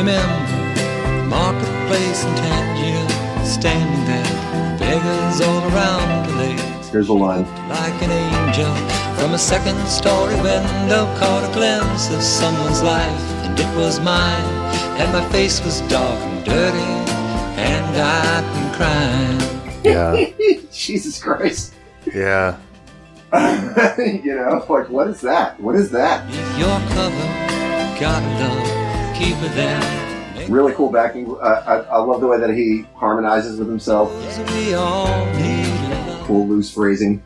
[0.00, 6.88] I remember marketplace in Tangier, standing there, beggars all around the legs.
[6.88, 7.44] Here's a line.
[7.68, 8.74] Like an angel
[9.20, 14.42] from a second story window, caught a glimpse of someone's life, and it was mine.
[14.98, 16.78] And my face was dark and dirty,
[17.60, 19.84] and I've been crying.
[19.84, 21.74] Yeah, Jesus Christ.
[22.06, 22.56] yeah.
[23.98, 25.60] you know, like, what is that?
[25.60, 26.26] What is that?
[26.30, 28.79] If your cover, gotta love,
[29.20, 30.48] keep it there.
[30.48, 31.30] Really cool backing.
[31.30, 34.10] Uh, I, I love the way that he harmonizes with himself.
[34.54, 36.26] we all need love.
[36.26, 37.22] Cool loose phrasing.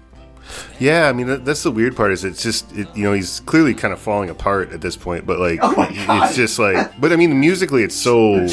[0.78, 3.74] Yeah, I mean that's the weird part is it's just it, you know he's clearly
[3.74, 7.16] kind of falling apart at this point, but like Oh it's just like but I
[7.16, 8.46] mean musically it's so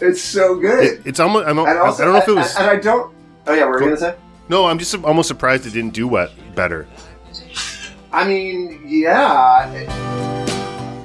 [0.00, 1.02] It's so good.
[1.06, 3.14] it's almost I'm, also, I don't know if it was and, and I don't.
[3.46, 4.16] Oh yeah, what were you gonna say?
[4.48, 6.88] no I'm just almost surprised it didn't do what better.
[8.10, 9.84] I mean, yeah.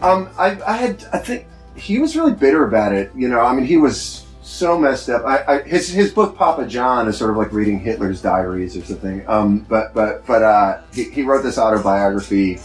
[0.01, 3.11] Um, I, I had, I think he was really bitter about it.
[3.15, 5.25] You know, I mean, he was so messed up.
[5.25, 8.83] I, I his his book Papa John is sort of like reading Hitler's diaries or
[8.83, 9.27] something.
[9.27, 12.59] Um, but but but uh, he, he wrote this autobiography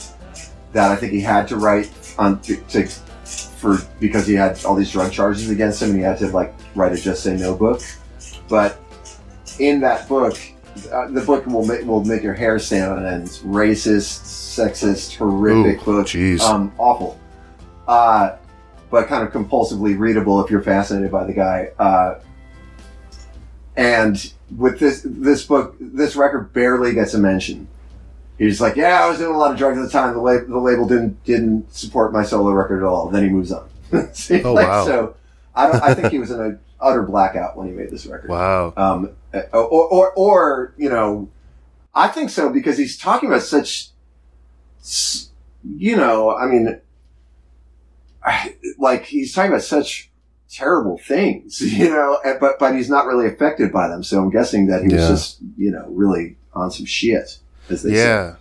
[0.72, 4.74] that I think he had to write on to, to for because he had all
[4.74, 7.54] these drug charges against him, and he had to like write a just say no
[7.54, 7.82] book.
[8.48, 8.78] But
[9.58, 10.38] in that book,
[10.92, 13.26] uh, the book will make will make your hair stand on end.
[13.44, 14.24] Racist,
[14.56, 16.06] sexist, horrific Ooh, book.
[16.06, 16.40] jeez.
[16.40, 17.18] Um, awful.
[17.88, 18.36] Uh,
[18.90, 21.70] but kind of compulsively readable if you're fascinated by the guy.
[21.78, 22.20] Uh,
[23.76, 27.68] and with this this book, this record barely gets a mention.
[28.38, 30.12] He's like, yeah, I was doing a lot of drugs at the time.
[30.14, 33.08] The, lab- the label didn't didn't support my solo record at all.
[33.08, 33.68] Then he moves on.
[34.12, 34.84] See, Oh, like, wow.
[34.84, 35.14] So
[35.54, 38.28] I, don't, I think he was in an utter blackout when he made this record.
[38.30, 38.72] Wow.
[38.76, 41.28] Um, uh, or, or, or, you know,
[41.94, 43.88] I think so because he's talking about such,
[45.64, 46.78] you know, I mean,
[48.78, 50.10] like he's talking about such
[50.50, 54.02] terrible things, you know, and- but, but he's not really affected by them.
[54.02, 57.90] So I'm guessing that he was just, you know, really on some shit, as they
[57.90, 57.96] say.
[57.96, 58.36] Yeah.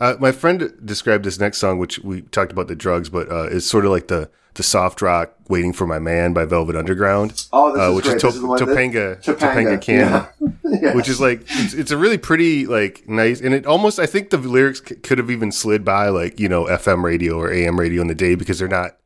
[0.00, 3.42] Uh, my friend described this next song, which we talked about the drugs, but uh,
[3.50, 7.46] it's sort of like the the soft rock "Waiting for My Man" by Velvet Underground,
[7.52, 8.16] Oh, this uh, is which great.
[8.16, 9.38] is This Top- the one that- Topanga Topanga,
[9.78, 10.26] Topanga, Canyon, yeah.
[10.82, 10.94] Yeah.
[10.94, 14.30] which is like it's, it's a really pretty like nice, and it almost I think
[14.30, 17.78] the lyrics c- could have even slid by like you know FM radio or AM
[17.78, 18.96] radio in the day because they're not.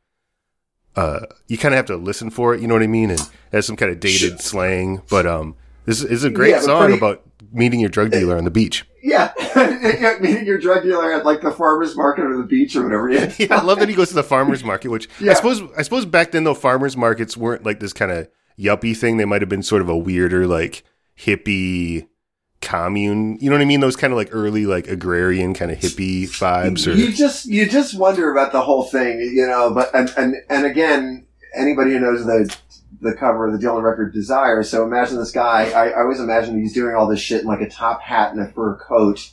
[0.95, 2.61] Uh, you kind of have to listen for it.
[2.61, 3.09] You know what I mean?
[3.11, 5.55] And it has some kind of dated slang, but um,
[5.85, 8.85] this is a great Yeah, song pretty- about meeting your drug dealer on the beach.
[9.03, 12.83] Yeah, Yeah, meeting your drug dealer at like the farmer's market or the beach or
[12.83, 13.09] whatever.
[13.09, 15.81] Yeah, Yeah, I love that he goes to the farmers market, which I suppose I
[15.83, 18.27] suppose back then though farmers markets weren't like this kind of
[18.59, 19.17] yuppie thing.
[19.17, 20.83] They might have been sort of a weirder like
[21.17, 22.07] hippie
[22.61, 23.37] commune.
[23.39, 23.79] You know what I mean?
[23.79, 26.87] Those kind of like early like agrarian kind of hippie vibes.
[26.87, 29.71] Or you just you just wonder about the whole thing, you know.
[29.73, 32.55] But and and, and again, anybody who knows the
[33.01, 34.63] the cover of the Dylan record Desire.
[34.63, 35.69] So imagine this guy.
[35.69, 38.41] I, I always imagine he's doing all this shit in like a top hat and
[38.41, 39.31] a fur coat,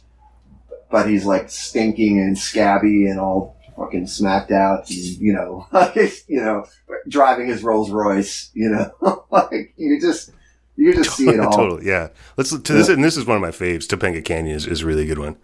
[0.91, 4.91] but he's like stinking and scabby and all fucking smacked out.
[4.91, 5.67] And, you know,
[6.27, 6.67] you know,
[7.09, 8.51] driving his Rolls Royce.
[8.55, 10.33] You know, like you just
[10.77, 11.53] you just see it all.
[11.53, 12.09] totally, yeah.
[12.37, 13.87] Let's to this, and this is one of my faves.
[13.87, 15.37] Topanga Canyon is, is a really good one.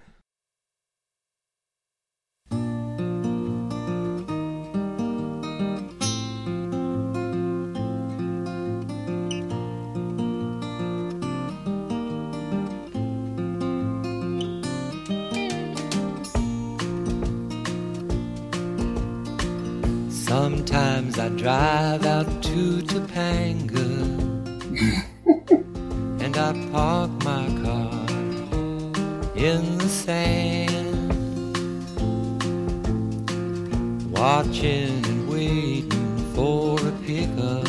[20.11, 24.17] Sometimes I drive out to Topanga and
[26.38, 28.07] I park my car
[29.37, 31.12] in the sand,
[34.12, 37.66] watching and waiting for a pickup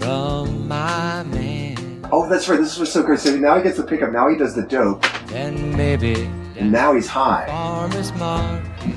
[0.00, 2.06] from my man.
[2.12, 2.58] Oh, that's right.
[2.60, 3.18] This was so great.
[3.20, 4.12] So now he gets the pickup.
[4.12, 6.24] Now he does the dope, And maybe
[6.56, 7.46] and now he's high.
[7.46, 8.94] farmer's market.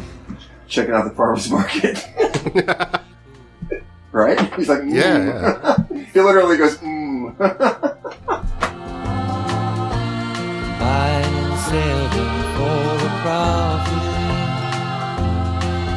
[0.67, 2.05] checking out the farmer's market.
[4.11, 4.39] right?
[4.55, 4.93] He's like, mm.
[4.93, 5.77] Yeah,
[6.13, 7.35] he literally goes, mm.
[11.75, 12.07] Selling
[12.55, 13.09] for a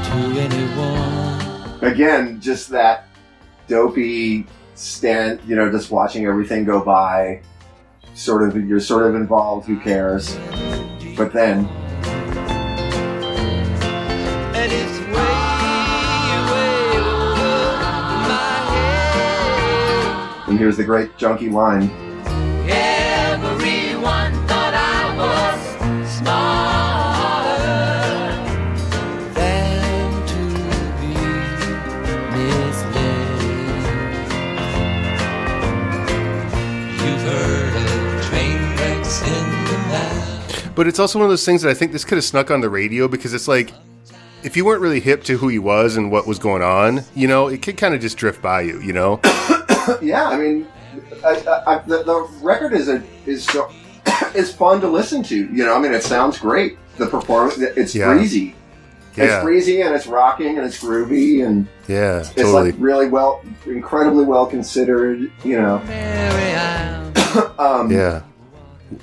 [0.05, 1.85] to anyone.
[1.85, 3.07] Again, just that
[3.69, 7.43] dopey stand, you know, just watching everything go by.
[8.15, 10.37] Sort of, you're sort of involved, who cares?
[11.17, 11.67] But then,
[14.57, 15.15] And it's way,
[16.51, 17.79] way over
[18.27, 20.49] my head.
[20.49, 21.89] and here's the great junkie line.
[40.79, 42.61] But it's also one of those things that I think this could have snuck on
[42.61, 43.73] the radio because it's like
[44.45, 47.27] if you weren't really hip to who he was and what was going on, you
[47.27, 49.19] know, it could kind of just drift by you, you know.
[50.01, 50.69] yeah, I mean,
[51.25, 53.69] I, I, I, the, the record is a is so
[54.37, 55.35] is fun to listen to.
[55.37, 56.79] You know, I mean, it sounds great.
[56.97, 58.15] The performance, it's Yeah.
[58.15, 58.55] breezy.
[59.17, 59.25] Yeah.
[59.25, 62.71] It's breezy and it's rocking and it's groovy and Yeah, it's totally.
[62.71, 65.29] like really well, incredibly well considered.
[65.43, 65.77] You know,
[67.59, 68.23] um, yeah.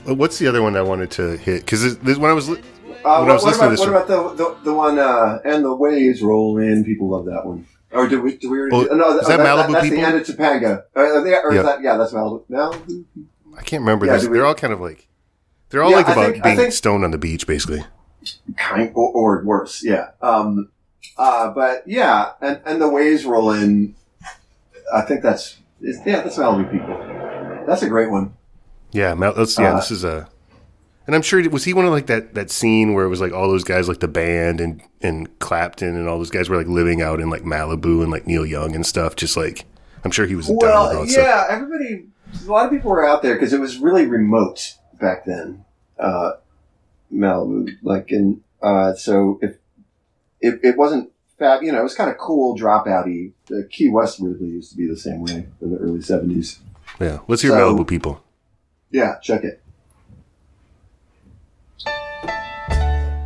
[0.06, 1.62] What's the other one I wanted to hit?
[1.66, 2.62] Because this, when I was li-
[3.04, 4.74] Uh, When I was what, what listening to about, this what about the, the the
[4.74, 6.84] one uh, and the waves roll in?
[6.84, 7.68] People love that one.
[7.92, 8.36] Or do we?
[8.38, 8.62] Did we?
[8.72, 10.02] Oh, do- no, is that Malibu that's People?
[10.02, 10.84] the end of Topanga.
[10.96, 11.62] Uh, are they- or is Yeah.
[11.62, 11.98] that yeah?
[11.98, 12.44] That's Malibu.
[12.50, 13.06] Malibu.
[13.58, 14.06] I can't remember.
[14.08, 15.08] Yeah, they're all kind of like
[15.70, 17.84] they're all Yeah, like I about think- being think- stoned on the beach, basically.
[18.58, 20.10] kind or, or worse, yeah.
[20.22, 20.70] Um,
[21.18, 23.96] uh, but yeah, and, and the waves roll in.
[24.94, 26.98] I think that's yeah, that's Malibu people.
[27.68, 28.34] That's a great one.
[28.96, 29.74] Yeah, Mal- let's yeah.
[29.74, 30.28] Uh, this is a,
[31.06, 33.34] and I'm sure was he one of like that that scene where it was like
[33.34, 36.68] all those guys like the band and and Clapton and all those guys were like
[36.68, 39.16] living out in like Malibu and like Neil Young and stuff.
[39.16, 39.66] Just like
[40.04, 41.24] I'm sure he was down with all Well, that stuff.
[41.26, 42.06] yeah, everybody.
[42.48, 45.64] A lot of people were out there because it was really remote back then.
[46.00, 46.32] Uh,
[47.14, 49.58] Malibu, like in uh, so if
[50.42, 53.32] it, it wasn't fab, you know, it was kind of cool, dropouty.
[53.48, 56.60] The Key West weirdly used to be the same way in the early seventies.
[57.00, 58.22] Yeah, let's hear So- Malibu people.
[58.96, 59.62] Yeah, check it.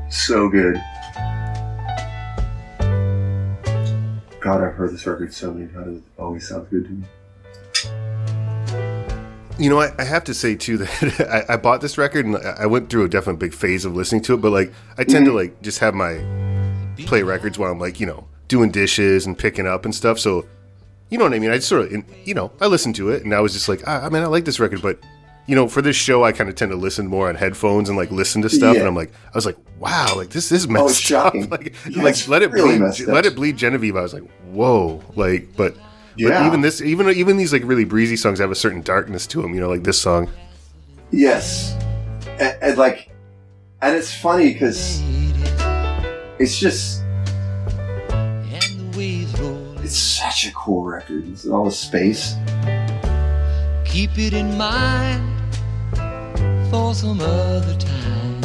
[0.09, 0.81] So good.
[4.39, 5.99] God, I've heard this record so many times.
[5.99, 7.03] It always sounds good to me.
[9.59, 12.37] You know, I, I have to say too that I, I bought this record and
[12.37, 14.37] I I went through a definite big phase of listening to it.
[14.37, 16.17] But like, I tend to like just have my
[17.05, 20.17] play records while I'm like, you know, doing dishes and picking up and stuff.
[20.17, 20.47] So
[21.11, 21.51] you know what I mean.
[21.51, 23.83] I just sort of, you know, I listened to it and I was just like,
[23.85, 24.99] ah, I mean, I like this record, but
[25.47, 27.97] you know, for this show, I kind of tend to listen more on headphones and
[27.97, 28.73] like listen to stuff.
[28.75, 28.81] Yeah.
[28.81, 31.45] And I'm like, I was like, wow, like this is Oh, it's shocking.
[31.45, 31.51] up.
[31.59, 33.95] like, Yeah, like let it really bleed, let it bleed Genevieve.
[33.95, 35.75] I was like, whoa, like, but.
[35.75, 36.47] But Yeah.
[36.47, 39.53] even this, even even these like really breezy songs have a certain darkness to them.
[39.53, 40.29] You know, like this song.
[41.11, 41.73] Yes,
[42.39, 43.09] and, and like,
[43.81, 45.01] and it's funny because
[46.39, 47.01] it's just
[48.11, 49.77] And the waves roll.
[49.79, 51.25] it's such a cool record.
[51.29, 52.33] It's all the space.
[53.89, 55.23] Keep it in mind
[56.69, 58.41] for some other time.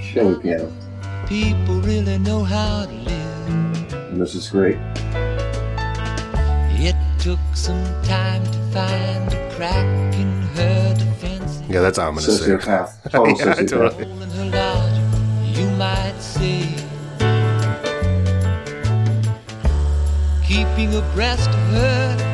[0.00, 0.70] Killer piano,
[1.28, 3.48] People really know how to live.
[4.12, 4.76] and this is great.
[6.86, 11.62] It took some time to find a crack in her defense.
[11.68, 12.40] Yeah, that's ominous.
[12.40, 12.58] there.
[12.58, 13.68] Sociopath, total Yeah, sociopath.
[13.70, 14.04] totally.
[14.04, 16.68] Hole in her logic, you might say.
[20.46, 22.33] Keeping abreast of her,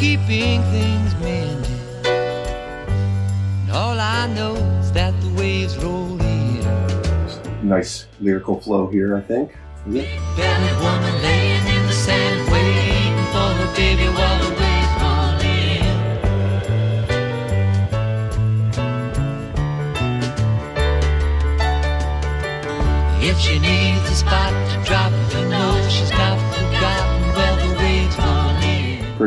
[0.00, 2.06] keeping things mended.
[2.06, 7.68] And all I know is that the waves roll in.
[7.68, 9.52] Nice lyrical flow here, I think.
[9.88, 10.08] Is it?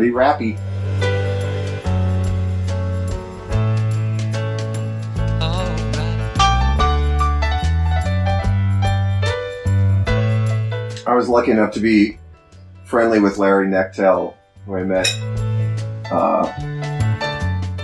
[0.03, 0.57] Pretty rappy.
[5.41, 5.79] Alright.
[11.07, 12.17] I was lucky enough to be
[12.83, 14.33] friendly with Larry Knechtel,
[14.65, 15.07] who I met
[16.11, 16.51] uh,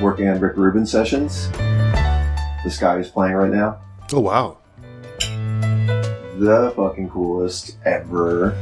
[0.01, 1.49] working on Rick Rubin sessions.
[2.65, 3.79] This guy who's playing right now.
[4.11, 4.57] Oh wow.
[6.37, 8.57] The fucking coolest ever.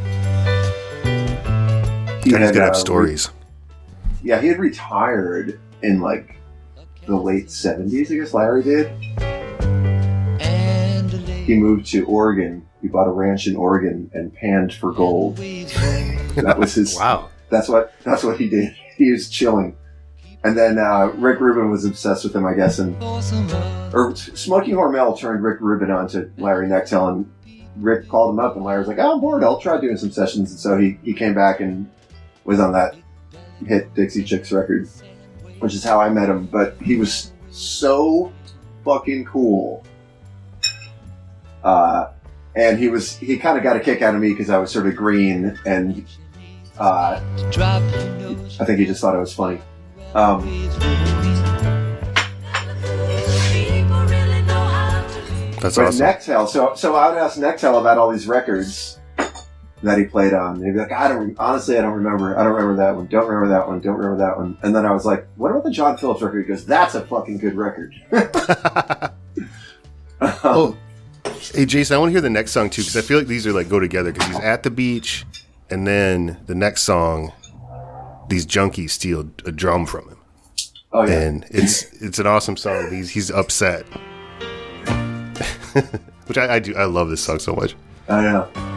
[2.24, 3.32] He God, he's had, gonna uh, have stories.
[4.24, 6.36] Yeah, he had retired in like
[7.06, 8.88] the late 70s, I guess Larry did.
[10.42, 12.68] And He moved to Oregon.
[12.82, 15.40] He bought a ranch in Oregon and panned for gold.
[16.38, 16.96] That was his.
[16.96, 17.32] Wow.
[17.50, 17.94] That's what.
[18.04, 18.76] That's what he did.
[18.96, 19.76] He was chilling.
[20.44, 22.96] And then uh, Rick Rubin was obsessed with him, I guess, and
[23.92, 27.32] For or Smokey Hormel turned Rick Rubin onto Larry Knechtel, and
[27.76, 29.44] Rick called him up, and Larry was like, "Oh, "I'm bored.
[29.44, 31.90] I'll try doing some sessions." And so he he came back and
[32.46, 32.96] was on that
[33.66, 34.88] hit Dixie Chicks record,
[35.60, 36.46] which is how I met him.
[36.46, 38.32] But he was so
[38.84, 39.84] fucking cool.
[41.64, 42.12] Uh,
[42.56, 44.72] and he was he kind of got a kick out of me because I was
[44.72, 46.06] sort of green, and
[46.80, 47.20] uh,
[47.52, 49.62] drop, you know I think he just thought it was funny.
[50.14, 51.18] Um, waves roll in.
[55.60, 56.06] That's But awesome.
[56.06, 59.00] Knechtel, so so I would ask Knechtel about all these records
[59.88, 60.58] that he played on.
[60.58, 62.38] And he'd be like, I don't honestly, I don't remember.
[62.38, 63.08] I don't remember that one.
[63.08, 63.80] Don't remember that one.
[63.80, 64.58] Don't remember that one.
[64.62, 66.44] And then I was like, What about the John Phillips record?
[66.44, 67.94] He goes, That's a fucking good record.
[70.22, 70.76] oh,
[71.54, 73.46] hey Jason, I want to hear the next song too because I feel like these
[73.46, 75.26] are like go together because he's at the beach,
[75.70, 77.32] and then the next song,
[78.28, 80.18] these junkies steal a drum from him,
[80.92, 82.92] oh yeah, and it's it's an awesome song.
[82.92, 83.84] He's he's upset,
[86.26, 86.76] which I, I do.
[86.76, 87.76] I love this song so much.
[88.10, 88.77] I know.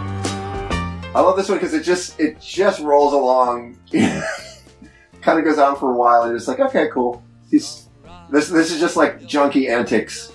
[1.12, 3.78] I love this one because it just it just rolls along.
[5.22, 7.22] kind of goes on for a while, and you're like, okay, cool.
[7.50, 7.88] He's
[8.30, 10.32] this this is just like junky antics.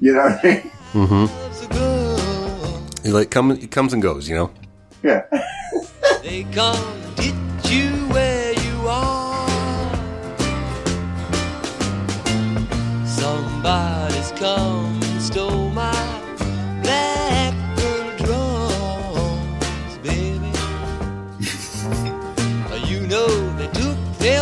[0.00, 0.70] You know what I mean?
[0.94, 1.74] Mm-hmm.
[1.74, 3.04] Love's.
[3.04, 4.50] He like come he comes and goes, you know.
[5.02, 5.24] Yeah.
[6.22, 9.46] They come and get you where you are.
[13.06, 14.83] Somebody's come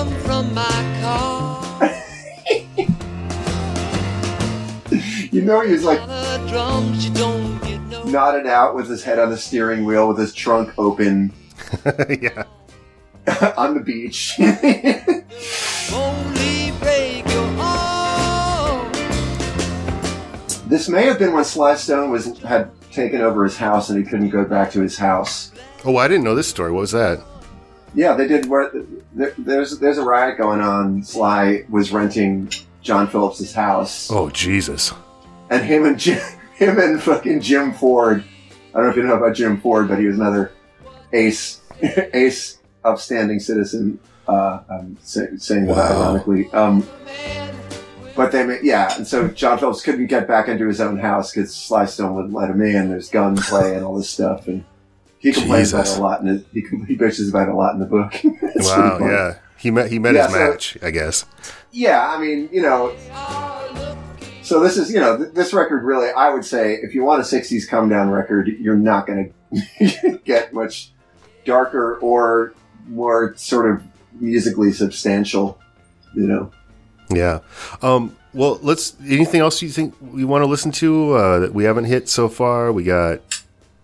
[0.04, 1.60] took from my car.
[5.32, 8.02] You know, he was like The drums you don't get no.
[8.02, 11.32] nodded out with his head on the steering wheel with his trunk open
[12.20, 12.44] yeah.
[13.56, 14.34] on the beach.
[15.90, 18.92] Only break your arm.
[20.68, 24.04] this may have been when Sly Stone was had taken over his house and he
[24.04, 25.50] couldn't go back to his house.
[25.86, 26.70] Oh, I didn't know this story.
[26.72, 27.22] What was that?
[27.94, 28.48] Yeah, they did.
[28.48, 28.70] Where
[29.14, 31.02] there, there's there's a riot going on.
[31.02, 34.92] Sly was renting John Phillips's house, Oh Jesus.
[35.50, 36.18] and him and Jim,
[36.54, 38.24] him and fucking Jim Ford.
[38.74, 40.52] I don't know if you know about Jim Ford, but he was another
[41.12, 41.60] ace
[42.14, 43.98] ace upstanding citizen.
[44.26, 46.02] Uh, I'm say, saying that Wow.
[46.02, 46.50] ironically.
[46.52, 46.86] Um,
[48.14, 51.54] But they, yeah, and so John Phillips couldn't get back into his own house because
[51.54, 52.90] Sly Stone wouldn't let him in.
[52.90, 54.64] There's gunplay and all this stuff, and
[55.22, 55.96] He complains about Jesus.
[55.96, 58.12] it a lot, and it, he, he bitches about a lot in the book.
[58.56, 59.06] Wow, funny.
[59.12, 59.34] yeah.
[59.56, 61.24] He met he met Yeah, his so- match, I guess.
[61.70, 62.92] Yeah, I mean, you know.
[64.42, 67.20] So this is, you know, th- this record really, I would say, if you want
[67.20, 69.32] a '60s come down record, you're not going
[69.78, 70.90] to get much
[71.44, 72.52] darker or
[72.88, 73.82] more sort of
[74.20, 75.58] musically substantial.
[76.14, 76.52] You know,
[77.10, 77.38] Yeah.
[77.80, 78.96] Um, well, let's.
[79.06, 82.28] Anything else you think we want to listen to uh, that we haven't hit so
[82.28, 82.72] far?
[82.72, 83.20] We got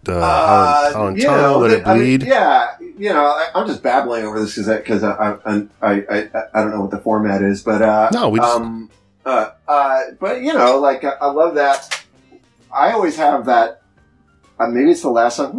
[0.08, 3.66] uh, Holland, Holland you Tunnel, know, Let It I mean, yeah, you know, I, I'm
[3.66, 6.98] just babbling over this because because I, I, I, I I don't know what the
[7.00, 8.90] format is, but uh, No, we just- um,
[9.26, 12.02] uh, uh, but you know, like I, I love that.
[12.74, 13.82] I always have that.
[14.58, 15.56] Uh, maybe it's the last song,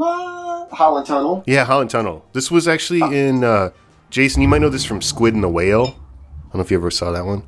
[0.71, 1.43] Holland Tunnel.
[1.47, 2.25] Yeah, Holland Tunnel.
[2.33, 3.69] This was actually in uh,
[4.09, 4.41] Jason.
[4.41, 5.83] You might know this from Squid and the Whale.
[5.87, 7.43] I don't know if you ever saw that one.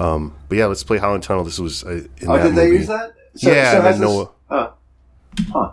[0.00, 1.44] Um, but yeah, let's play Holland Tunnel.
[1.44, 3.12] This was uh, in Oh, that did they use that?
[3.34, 4.70] Yeah, and has then this- Noah- uh,
[5.52, 5.70] huh.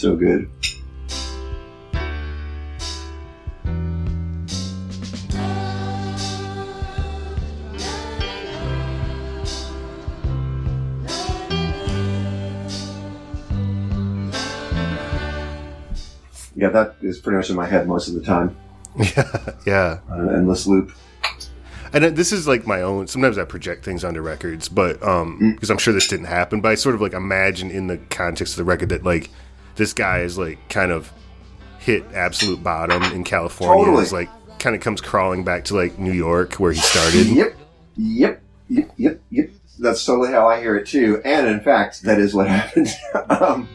[0.00, 0.48] So good.
[16.56, 18.56] Yeah, that is pretty much in my head most of the time.
[18.98, 19.98] Yeah, yeah.
[20.10, 20.90] On an endless loop.
[21.92, 23.06] And uh, this is like my own.
[23.06, 25.54] Sometimes I project things onto records, but um, Mm.
[25.54, 26.60] because I'm sure this didn't happen.
[26.60, 29.30] But I sort of like imagine in the context of the record that like
[29.80, 31.10] this guy is like kind of
[31.78, 33.82] hit absolute bottom in California.
[33.86, 34.02] Totally.
[34.02, 34.28] Is like
[34.58, 37.26] kind of comes crawling back to like New York where he started.
[37.30, 37.56] Yep,
[37.96, 39.50] yep, yep, yep, yep.
[39.78, 41.22] That's totally how I hear it too.
[41.24, 42.88] And in fact, that is what happened.
[43.30, 43.66] um,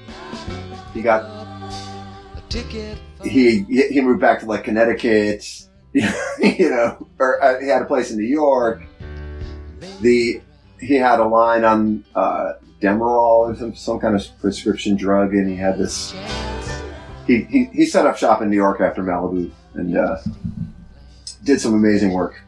[0.94, 7.60] he got A ticket he he moved back to like Connecticut, you know, or uh,
[7.60, 8.84] he had a place in New York.
[10.02, 10.40] The
[10.80, 15.50] he had a line on uh, Demerol or some some kind of prescription drug, and
[15.50, 16.14] he had this.
[17.28, 20.18] He, he, he set up shop in New York after Malibu and uh,
[21.44, 22.42] did some amazing work.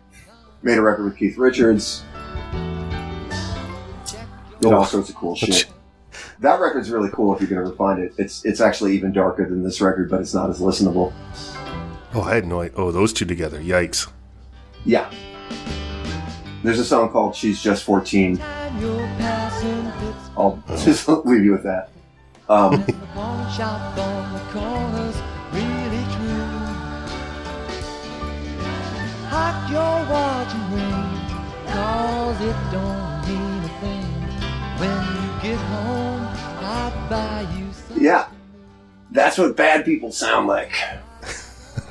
[0.62, 2.04] Made a record with Keith Richards.
[4.60, 5.68] Did all sorts of cool shit.
[6.40, 8.14] That record's really cool if you can ever find it.
[8.18, 11.14] It's it's actually even darker than this record, but it's not as listenable.
[12.14, 12.78] Oh, I had no idea.
[12.78, 13.60] Oh, those two together.
[13.60, 14.10] Yikes.
[14.86, 15.12] Yeah.
[16.64, 18.38] There's a song called She's Just 14.
[20.38, 21.90] I'll just leave you with that.
[22.50, 25.18] Um, The pawn shop on the corner's
[25.52, 26.48] really true.
[29.30, 31.12] Hot your watch ring,
[31.74, 34.14] cause it don't mean a thing.
[34.80, 36.24] When you get home,
[36.64, 38.02] I'll buy you some.
[38.04, 38.28] yeah.
[39.12, 40.72] That's what bad people sound like.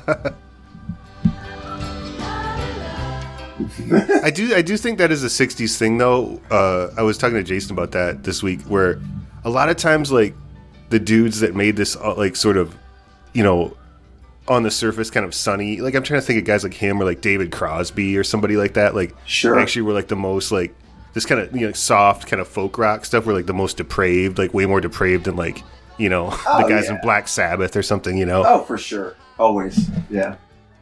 [4.23, 4.53] I do.
[4.55, 6.39] I do think that is a '60s thing, though.
[6.51, 8.99] Uh, I was talking to Jason about that this week, where
[9.43, 10.35] a lot of times, like
[10.89, 12.75] the dudes that made this, uh, like sort of,
[13.33, 13.75] you know,
[14.47, 15.81] on the surface, kind of sunny.
[15.81, 18.55] Like I'm trying to think of guys like him or like David Crosby or somebody
[18.57, 18.95] like that.
[18.95, 19.59] Like Sure.
[19.59, 20.73] actually were like the most like
[21.13, 23.25] this kind of you know soft kind of folk rock stuff.
[23.25, 25.63] Were like the most depraved, like way more depraved than like
[25.97, 26.99] you know Oh, the guys in.
[27.01, 28.17] Black Sabbath or something.
[28.17, 28.43] You know.
[28.45, 29.15] Oh, for sure.
[29.39, 29.89] Always.
[30.09, 30.35] Yeah.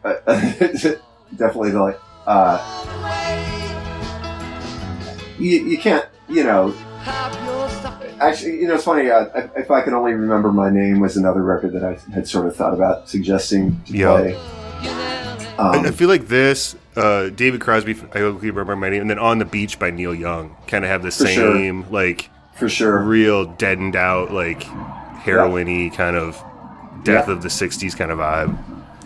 [0.04, 0.14] Uh,
[1.36, 2.58] definitely the, like, uh,
[5.38, 6.72] you, you can't, you know,
[7.04, 8.08] Have your supper.
[8.20, 9.10] Actually, you know, it's funny.
[9.12, 12.28] Uh, if- if I could only remember my name, was another record that I had
[12.28, 14.18] sort of thought about suggesting to Yeah.
[14.18, 14.36] play.
[15.60, 19.02] I, I Um, feel like this, uh, David Crosby, I hope you remember my name,
[19.02, 21.56] and then On the Beach by Neil Young kind of have the For sure.
[21.56, 22.98] same, like, for sure.
[23.00, 24.64] real deadened out, like,
[25.22, 26.44] heroin y kind of
[27.04, 27.34] death Yeah.
[27.36, 28.56] of the 60s kind of vibe.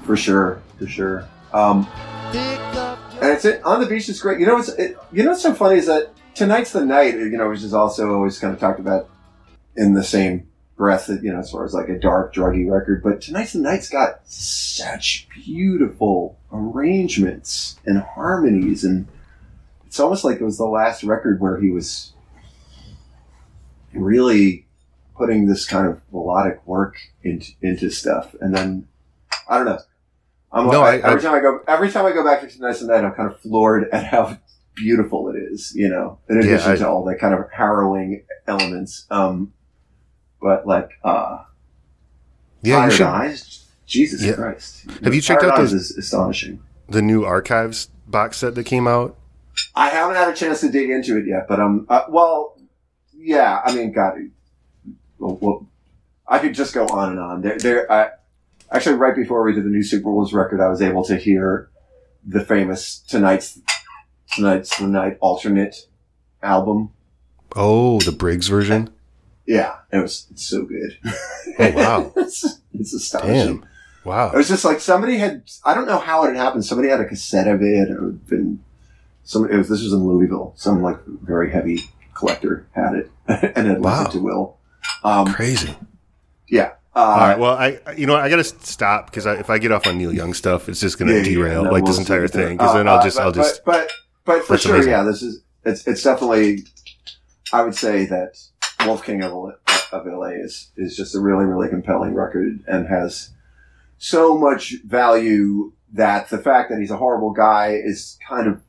[0.05, 0.59] For sure.
[0.79, 1.23] For sure.
[1.53, 1.85] Um,
[2.31, 2.88] Pick up your
[3.21, 4.39] and it's it, on the beach is great.
[4.39, 7.15] You know what's it, you know what's so funny is that tonight's the night.
[7.15, 9.09] You know, which is also always kind of talked about
[9.75, 13.03] in the same breath that you know, as far as like a dark, druggy record.
[13.03, 19.07] But tonight's the night's got such beautiful arrangements and harmonies, and
[19.85, 22.13] it's almost like it was the last record where he was
[23.93, 24.65] really
[25.15, 28.35] putting this kind of melodic work into into stuff.
[28.39, 28.87] And then
[29.47, 29.79] I don't know.
[30.51, 32.79] I'm No, I, I- every time I go every time I go back to tonight's
[32.81, 34.37] the night, I'm kind of floored at how
[34.75, 35.73] beautiful it is.
[35.75, 39.05] You know, in Yeah, addition I- to all the kind of harrowing elements.
[39.11, 39.53] Um,
[40.41, 41.43] but like, uh,
[42.61, 43.05] Yeah, you should.
[43.05, 44.33] Eyes, Jesus Yeah.
[44.33, 44.85] Christ!
[45.03, 46.61] Have you checked out those- Is astonishing.
[46.87, 49.15] The new Archives box set that came out.
[49.75, 52.57] I haven't had a chance to dig into it yet, but um, uh, well,
[53.13, 53.61] yeah.
[53.63, 54.13] I mean, God,
[55.19, 55.67] well, well,
[56.27, 57.41] I could just go on and on.
[57.41, 57.91] There, there.
[57.91, 58.09] I,
[58.71, 61.69] actually, right before we did the new Super Wolves record, I was able to hear
[62.25, 63.59] the famous tonight's
[64.33, 65.87] tonight's the night alternate
[66.43, 66.91] album.
[67.55, 68.89] Oh, the Briggs version.
[69.45, 70.97] Yeah, it was it's so good.
[71.61, 72.13] Oh, wow.
[72.17, 73.57] it's, it's astonishing.
[73.61, 73.65] Damn.
[74.05, 74.31] Wow.
[74.31, 75.43] It was just like somebody had.
[75.65, 76.63] I don't know how it had happened.
[76.63, 77.65] Somebody had a cassette of it.
[77.65, 78.63] It had been.
[79.23, 79.49] Some.
[79.51, 79.67] It was.
[79.67, 80.53] This was in Louisville.
[80.55, 81.79] Some like very heavy
[82.13, 83.11] collector had it
[83.57, 84.05] and had Wow.
[84.05, 84.57] it to Will.
[85.03, 85.75] Um, Crazy.
[86.47, 86.73] yeah.
[86.95, 87.39] Uh, All right.
[87.39, 90.13] Well, I you know I gotta stop because I, if I get off on Neil
[90.13, 92.57] Young stuff, it's just gonna yeah, yeah, derail no, like we'll this entire thing.
[92.57, 93.91] Because Uh, then I'll uh, just but, I'll just But
[94.25, 94.91] but, but for sure, amazing.
[94.91, 95.03] yeah.
[95.03, 95.43] This is.
[95.65, 96.63] It's it's definitely.
[97.53, 98.37] I would say that
[98.85, 99.33] Wolf King of,
[99.91, 103.31] of LA is is just a really really compelling record and has
[103.97, 108.61] so much value that the fact that he's a horrible guy is kind of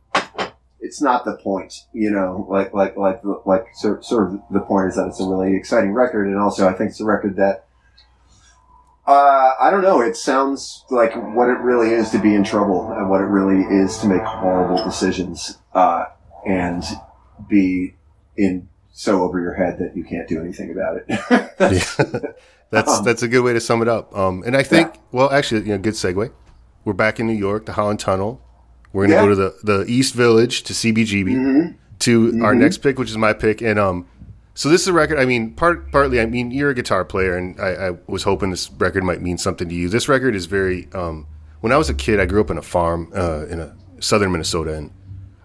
[0.80, 4.88] it's not the point, you know, like, like, like, like, sort, sort of the point
[4.88, 6.26] is that it's a really exciting record.
[6.26, 7.66] And also I think it's a record that,
[9.10, 12.92] uh, I don't know, it sounds like what it really is to be in trouble
[12.92, 16.04] and what it really is to make horrible decisions, uh,
[16.46, 16.82] and
[17.48, 17.94] be
[18.36, 21.04] in so over your head that you can't do anything about it.
[21.60, 22.30] Yeah.
[22.70, 24.16] that's Um, that's a good way to sum it up.
[24.16, 26.30] Um, and I think, well, actually, you know, good segue.
[26.84, 28.40] We're back in New York, the Holland Tunnel.
[28.92, 29.22] We're gonna Yeah.
[29.22, 31.74] go to the the East Village to CBGB Mhm.
[32.00, 32.58] to our Mhm.
[32.58, 33.60] next pick, which is my pick.
[33.60, 34.06] And um,
[34.60, 35.18] so this is a record.
[35.18, 38.50] I mean, part partly, I mean, you're a guitar player, and I, I was hoping
[38.50, 39.88] this record might mean something to you.
[39.88, 40.86] This record is very.
[40.92, 41.26] Um,
[41.60, 44.32] when I was a kid, I grew up in a farm uh, in a southern
[44.32, 44.90] Minnesota, and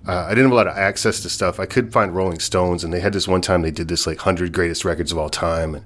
[0.05, 1.61] uh, I didn't have a lot of access to stuff.
[1.61, 4.17] I could find Rolling Stones, and they had this one time they did this like
[4.17, 5.85] hundred greatest records of all time, and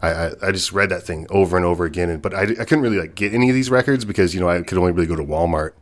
[0.00, 2.08] I, I, I just read that thing over and over again.
[2.08, 4.48] And but I, I couldn't really like get any of these records because you know
[4.48, 5.72] I could only really go to Walmart.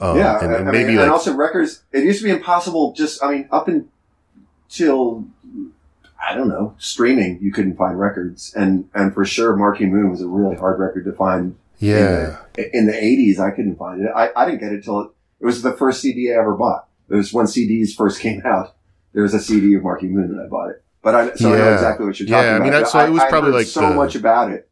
[0.00, 1.82] Um, yeah, and, and maybe mean, like and also records.
[1.92, 2.94] It used to be impossible.
[2.94, 5.26] Just, I mean, up until
[6.32, 10.20] I don't know streaming, you couldn't find records, and and for sure, Marquee Moon was
[10.22, 11.56] a really hard record to find.
[11.78, 12.38] yeah,
[12.72, 14.10] In the '80s, I couldn't find it.
[14.14, 15.10] I, I didn't get it till it,
[15.40, 16.88] it was the first CD I ever bought.
[17.10, 18.74] It was when CDs first came out.
[19.12, 20.82] There was a CD of Marquee Moon, and I bought it.
[21.02, 22.62] But I so I know exactly what you're Yeah, talking I about.
[22.62, 24.68] mean, that's- so it was I probably like so the- much about it.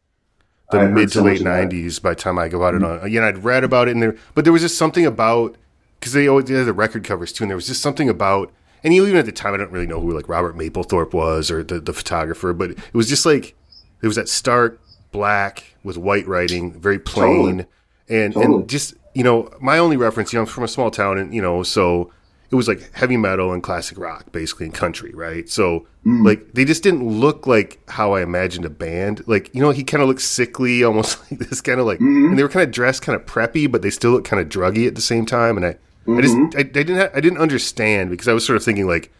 [0.70, 1.62] The mid to so late about it.
[1.62, 2.84] nineties by the time I got it hmm.
[2.84, 3.10] on.
[3.10, 5.56] You know, I'd read about it and there, but there was just something about
[5.98, 8.52] because they always did the record covers too, and there was just something about.
[8.84, 11.62] And even at the time, I don't really know who like Robert Mapplethorpe was or
[11.62, 13.54] the the photographer, but it was just like
[14.02, 14.80] it was that stark
[15.12, 17.66] black with white writing, very plain,
[18.08, 18.44] and Totally.
[18.60, 21.34] and just you know my only reference, you know, I'm from a small town, and
[21.34, 22.10] you know, so
[22.50, 25.48] it was like heavy metal and classic rock, basically, and country, right?
[25.48, 26.24] So Mm.
[26.24, 29.22] like they just didn't look like how I imagined a band.
[29.28, 32.28] Like you know, he kind of looked sickly, almost like this kind of like, Mm-hmm.
[32.30, 34.48] and they were kind of dressed kind of preppy, but they still looked kind of
[34.48, 35.58] druggy at the same time.
[35.58, 35.76] And I,
[36.08, 36.56] I just, Mm-hmm.
[36.56, 39.12] I, I didn't, ha- I didn't understand because I was sort of thinking like,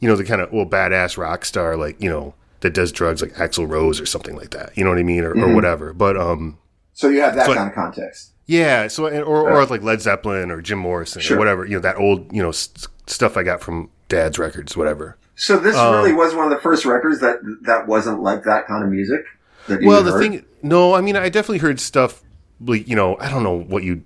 [0.00, 3.20] you know, the kind of well badass rock star, like you know, that does drugs
[3.22, 4.76] like Axl Rose or something like that.
[4.76, 5.42] You know what I mean, or, Mm-hmm.
[5.44, 5.92] or whatever.
[5.92, 6.58] But um,
[6.94, 8.32] So you have that So- kind of context.
[8.46, 11.36] yeah, so or or like Led Zeppelin or Jim Morrison Sure.
[11.36, 12.70] or whatever, you know, that old you know s-
[13.06, 15.16] stuff I got from Dad's records, whatever.
[15.36, 18.66] So this Um, really was one of the first records that that wasn't like that
[18.66, 19.20] kind of music.
[19.68, 20.22] That you Well, the heard?
[20.22, 22.22] thing, no, I mean, I definitely heard stuff
[22.64, 24.02] like you know, I don't know what you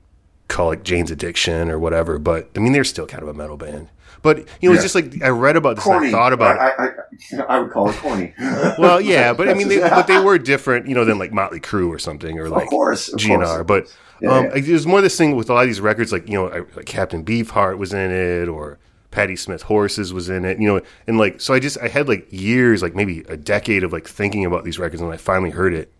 [0.53, 3.57] call like Jane's Addiction or whatever, but I mean, they're still kind of a metal
[3.57, 3.89] band.
[4.23, 6.07] But you know, it's just like I read about this, corny.
[6.07, 6.61] and I thought about it.
[6.61, 8.35] I, I, I would call it corny.
[8.79, 11.59] Well, yeah, but I mean, they, but they were different, you know, than like Motley
[11.59, 13.45] Crue or something, or like of course, of GNR.
[13.45, 13.65] course.
[13.67, 14.57] But Yeah, um, yeah.
[14.57, 16.77] it was more this thing with a lot of these records, like you know, I-
[16.77, 18.79] like Captain Beefheart was in it, or
[19.11, 22.07] Patti Smith Horses was in it, you know, and like so I just I had
[22.09, 25.51] like years, like maybe a decade of like thinking about these records, and I finally
[25.51, 25.93] heard it,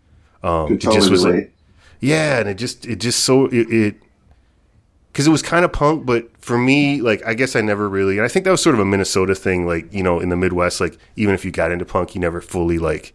[0.43, 1.53] um, it totally just was like
[1.99, 3.67] yeah, and it just it just so it.
[3.69, 3.95] it
[5.13, 8.17] because it was kind of punk, but for me, like I guess I never really,
[8.17, 9.65] and I think that was sort of a Minnesota thing.
[9.67, 12.41] Like you know, in the Midwest, like even if you got into punk, you never
[12.41, 13.13] fully like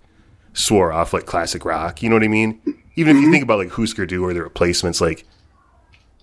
[0.54, 2.02] swore off like classic rock.
[2.02, 2.60] You know what I mean?
[2.96, 3.18] Even Mm-hmm.
[3.22, 5.24] if you think about like Husker Du or the Replacements, like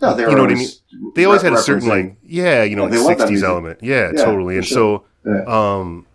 [0.02, 0.68] No, they you know what I mean.
[1.16, 3.80] they always had a certain like yeah, you know, Yeah, like sixties element.
[3.82, 4.58] Yeah, Yeah, totally.
[4.58, 5.04] And sure.
[5.26, 5.44] so Yeah.
[5.80, 6.06] um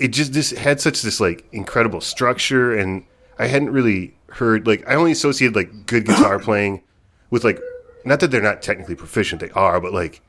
[0.00, 3.04] it just this had such this like incredible structure and
[3.38, 6.82] I hadn't really heard like I only associated like good guitar playing
[7.30, 7.60] with like
[8.04, 10.20] not that they're not technically proficient, they are, but like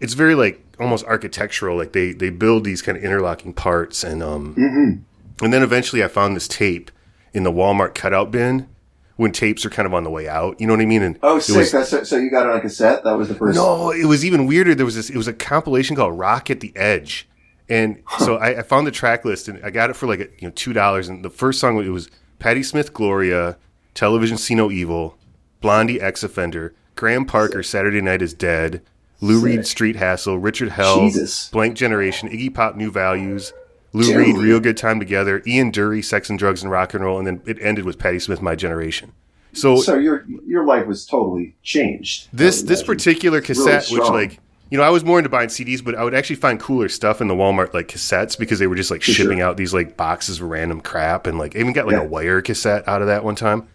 [0.00, 1.76] it's very like almost architectural.
[1.76, 5.44] Like they they build these kind of interlocking parts and um Mm-hmm.
[5.44, 6.90] and then eventually I found this tape
[7.32, 8.68] in the Walmart cutout bin
[9.16, 10.60] when tapes are kind of on the way out.
[10.60, 11.02] You know what I mean?
[11.02, 11.56] And Oh, sick!
[11.56, 13.02] was- That's, so you got it on cassette.
[13.04, 13.56] That was the first.
[13.56, 14.74] no, it was even weirder.
[14.76, 15.10] There was this.
[15.10, 17.28] It was a compilation called Rock at the Edge,
[17.68, 20.46] and so I, I found the track list and I got it for like you
[20.48, 21.08] know two dollars.
[21.08, 23.56] And the first song it was Patti Smith, Gloria,
[23.94, 25.18] Television See No Evil,
[25.60, 28.82] Blondie, X Offender, Graham Parker, Saturday Night is Dead,
[29.20, 31.48] Lou Reed, Street Hassle, Richard Hell, Jesus.
[31.50, 33.52] Blank Generation, Iggy Pop, New Values.
[33.92, 34.16] Lou Dude.
[34.16, 37.26] Reed, Real Good Time Together, Ian Dury, Sex and Drugs and Rock and Roll, and
[37.26, 39.12] then it ended with Patti Smith, My Generation.
[39.54, 42.28] So, So your your life was totally changed.
[42.32, 44.40] this this particular cassette, which like
[44.70, 47.22] you know, I was more into buying CDs, but I would actually find cooler stuff
[47.22, 49.14] in the Walmart like cassettes because they were just like sure.
[49.14, 52.02] shipping out these like boxes of random crap, and like I even got like Yeah.
[52.02, 53.68] a wire cassette out of that one time.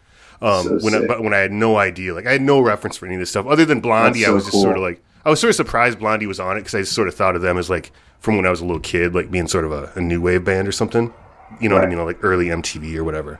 [0.43, 2.97] Um, So when I, but when I had no idea, like I had no reference
[2.97, 4.63] for any of this stuff other than Blondie, That's I was just cool.
[4.63, 7.07] sort of like I was sort of surprised Blondie was on it because I sort
[7.07, 9.47] of thought of them as like from when I was a little kid, like being
[9.47, 11.13] sort of a, a new wave band or something.
[11.61, 13.39] You know what I mean, like early MTV or whatever.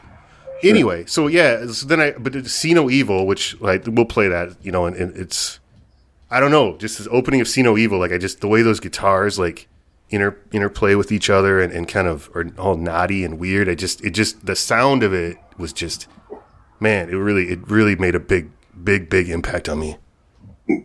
[0.61, 4.55] Anyway, so yeah, so then I but See No Evil, which like we'll play that,
[4.61, 5.59] you know, and, and it's
[6.31, 8.61] I don't know, just this opening of See No Evil, like I just the way
[8.61, 9.67] those guitars like
[10.09, 13.67] inter interplay with each other and, and kind of are all naughty and weird.
[13.67, 16.07] I just it just the sound of it was just
[16.83, 18.51] man, it really it really made a big
[18.83, 19.97] big big impact on me.
[20.67, 20.83] You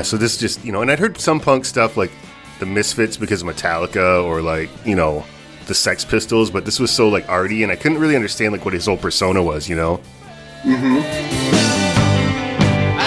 [0.00, 2.10] Yeah, so this just you know, and I'd heard some punk stuff like
[2.58, 5.26] the Misfits because of Metallica or like you know
[5.66, 8.64] the Sex Pistols, but this was so like arty, and I couldn't really understand like
[8.64, 10.00] what his whole persona was, you know.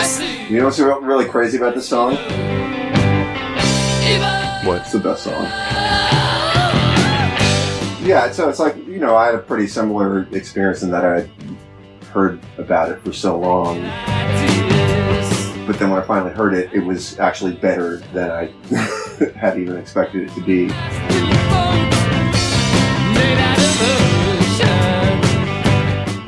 [0.04, 0.46] See.
[0.54, 2.14] You know what's really crazy about this song?
[4.64, 5.46] What's the best song.
[8.06, 11.28] Yeah, so it's like you know I had a pretty similar experience in that I
[12.10, 13.82] heard about it for so long,
[15.66, 18.46] but then when I finally heard it, it was actually better than I
[19.38, 20.70] had even expected it to be.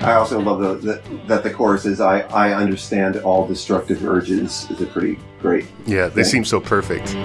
[0.05, 4.69] I also love the, the, that the chorus is I, I understand all destructive urges
[4.69, 5.65] is a pretty great.
[5.87, 7.15] Yeah, they seem so perfect.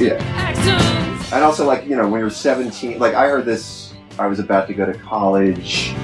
[0.00, 0.18] Yeah.
[1.32, 4.66] And also, like, you know, when you're 17, like, I heard this, I was about
[4.68, 5.94] to go to college,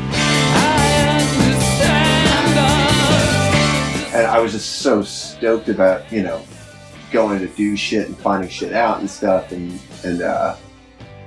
[4.20, 6.42] and I was just so stoked about, you know,
[7.10, 9.50] going to do shit and finding shit out and stuff.
[9.52, 10.56] And, and, uh,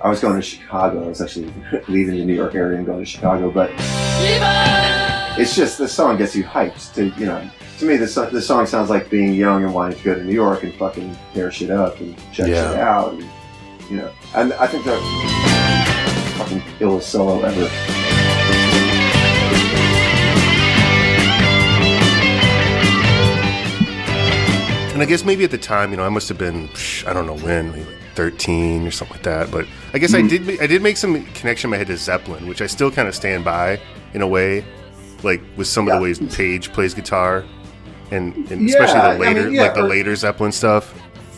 [0.01, 1.05] I was going to Chicago.
[1.05, 1.51] I was actually
[1.87, 3.71] leaving the New York area and going to Chicago, but
[5.39, 8.65] it's just the song gets you hyped to, you know, to me, the, the song
[8.65, 11.71] sounds like being young and wanting to go to New York and fucking tear shit
[11.71, 12.69] up and check Yeah.
[12.69, 13.13] shit out.
[13.13, 13.25] And,
[13.89, 14.97] you know, and I think the
[16.37, 18.02] fucking illest solo ever.
[24.93, 26.69] And I guess maybe at the time, you know, I must have been,
[27.07, 29.49] I don't know when, maybe like thirteen or something like that.
[29.49, 32.47] But I guess I did I did make some connection in my head to Zeppelin,
[32.47, 33.79] which I still kind of stand by
[34.13, 34.63] in a way,
[35.23, 37.43] like with some of the ways Page plays guitar,
[38.11, 40.93] and, and especially Yeah, I the later mean, yeah, like the or- later Zeppelin stuff.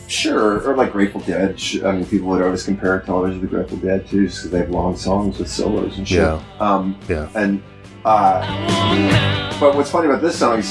[0.08, 1.60] Sure, or like Grateful Dead.
[1.84, 4.70] I mean, people would always compare television to the Grateful Dead too, because they have
[4.70, 6.18] long songs with solos and shit.
[6.18, 6.40] Yeah.
[6.60, 7.28] Um, Yeah.
[7.34, 7.60] and
[8.04, 10.70] uh, but what's funny about this song is,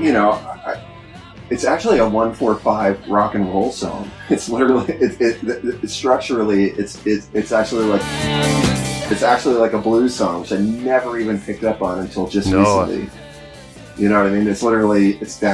[0.00, 0.47] you know, I,
[1.50, 4.10] it's actually a one four five rock and roll song.
[4.30, 8.02] It's literally, it, it, it, it structurally, it's it's it's actually like.
[9.10, 12.48] It's actually like a blues song, which I never even picked up on until just
[12.50, 12.58] No.
[12.82, 13.08] recently.
[13.96, 14.46] You know what I mean?
[14.46, 15.48] It's literally it's you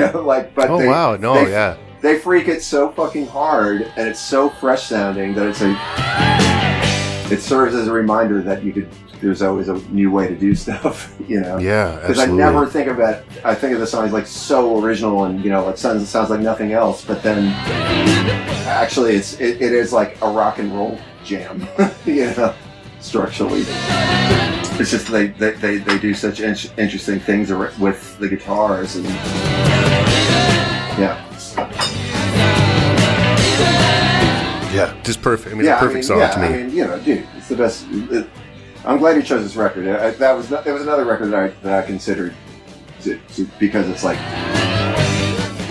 [0.00, 3.82] know like but Oh they, wow, no, they- yeah, they freak it so fucking hard
[3.96, 5.76] and it's so fresh sounding that it's a
[7.32, 8.88] it serves as a reminder that you could
[9.20, 12.88] there's always a new way to do stuff you know yeah, because I never think
[12.88, 15.78] of it I think of the song as like so original and you know it
[15.78, 17.48] sounds it sounds like nothing else but then
[18.66, 21.66] actually it's it, it is like a rock and roll jam
[22.06, 22.54] you know
[23.00, 23.64] structurally
[24.78, 29.06] it's just they they, they, they do such in- interesting things with the guitars and
[30.98, 31.22] yeah
[34.76, 35.54] yeah, just perfect.
[35.54, 36.46] I mean, yeah, it's a perfect I mean, song yeah, to me.
[36.46, 37.86] I mean, you know, dude, it's the best.
[37.90, 38.28] It,
[38.86, 39.88] I'm glad you chose this record.
[39.88, 42.34] I, that was it was another record that I that I considered
[43.02, 44.18] to, to, because it's like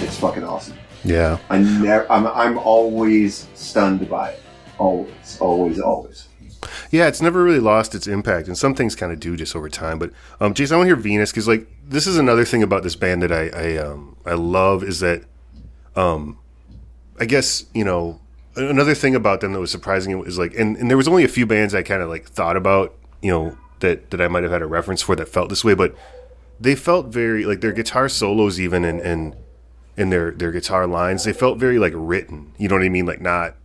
[0.03, 0.77] it's fucking awesome.
[1.03, 4.41] yeah, I never, I'm I'm always stunned by it.
[4.77, 6.27] Always, always, always.
[6.91, 9.69] Yeah, it's never really lost its impact, and some things kind of do just over
[9.69, 9.97] time.
[9.97, 10.11] But
[10.41, 12.95] um, Jason, I want to hear Venus because like this is another thing about this
[12.95, 15.23] band that I I, um, I love is that
[15.95, 16.37] um,
[17.17, 18.19] I guess you know
[18.55, 21.29] another thing about them that was surprising is like, and, and there was only a
[21.29, 22.95] few bands I kind of like thought about,
[23.25, 25.73] you know, that that I might have had a reference for that felt this way,
[25.73, 25.95] but
[26.59, 29.35] they felt very like their guitar solos even and and
[29.97, 33.05] in their their guitar lines they felt very like written you know what i mean
[33.05, 33.55] like not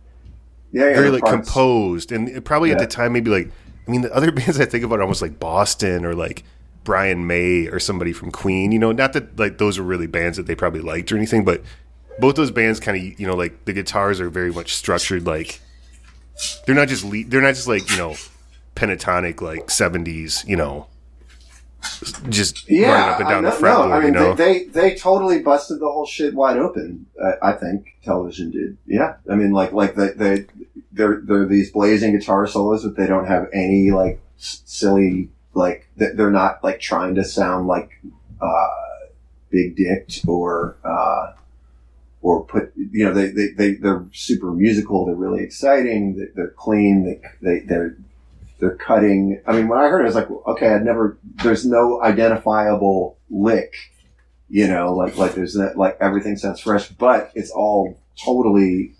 [0.71, 0.95] Yeah, yeah.
[0.95, 1.35] very like parts.
[1.49, 3.49] composed and probably at the time maybe like
[3.87, 6.43] i mean the other bands i think about are almost like boston or like
[6.85, 10.35] brian may or somebody from queen you know not that like those are really bands
[10.37, 11.61] that they probably liked or anything but
[12.19, 15.59] both those bands kind of you know like the guitars are very much structured like
[16.65, 18.15] they're not just le- they're not just like you know
[18.75, 20.87] pentatonic like 70s you know
[22.29, 24.65] just Yeah, running up and I down the fretboard no, I mean, you know they,
[24.65, 27.07] they they totally busted the whole shit wide open.
[27.21, 28.77] Uh, I think television did.
[28.85, 30.45] Yeah, I mean, like like they they
[30.91, 36.29] they're they're these blazing guitar solos, but they don't have any like silly like they're
[36.29, 37.99] not like trying to sound like
[38.39, 38.67] uh,
[39.49, 41.33] big dicked or uh,
[42.21, 45.05] or put you know they they they they're super musical.
[45.07, 46.15] They're really exciting.
[46.17, 47.05] they- They're clean.
[47.05, 47.97] They they they're
[48.61, 49.41] they're cutting.
[49.47, 51.17] I mean, when I heard it, I was like, okay, I'd never.
[51.43, 53.73] There's no identifiable lick,
[54.47, 58.93] you know, like like there's that like everything sounds fresh, but it's all totally.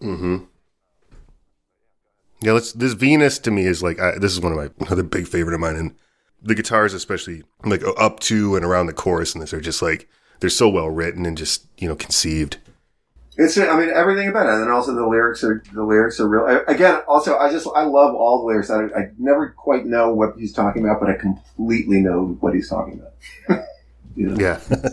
[0.00, 0.44] Mm-hmm.
[2.40, 2.72] Yeah, let's.
[2.72, 5.54] This Venus to me is like I, this is one of my another big favorite
[5.54, 5.94] of mine, and
[6.42, 10.08] the guitars, especially like up to and around the chorus, and this are just like
[10.40, 12.56] they're so well written and just you know conceived.
[13.36, 13.56] It's.
[13.56, 16.44] I mean, everything about it, and then also the lyrics are the lyrics are real.
[16.44, 18.70] I- Again, also, I just I love all the lyrics.
[18.70, 22.68] I, I never quite know what he's talking about, but I completely know what he's
[22.68, 23.64] talking about.
[24.16, 24.36] you know?
[24.38, 24.60] Yeah,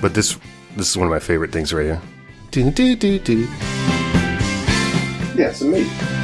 [0.00, 0.38] but this
[0.76, 2.00] this is one of my favorite things right here.
[2.50, 3.48] Do, do, do, do.
[5.34, 6.21] Yeah, it's amazing.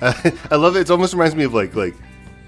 [0.00, 0.12] Low?
[0.50, 0.80] I love it.
[0.80, 1.94] It almost reminds me of like like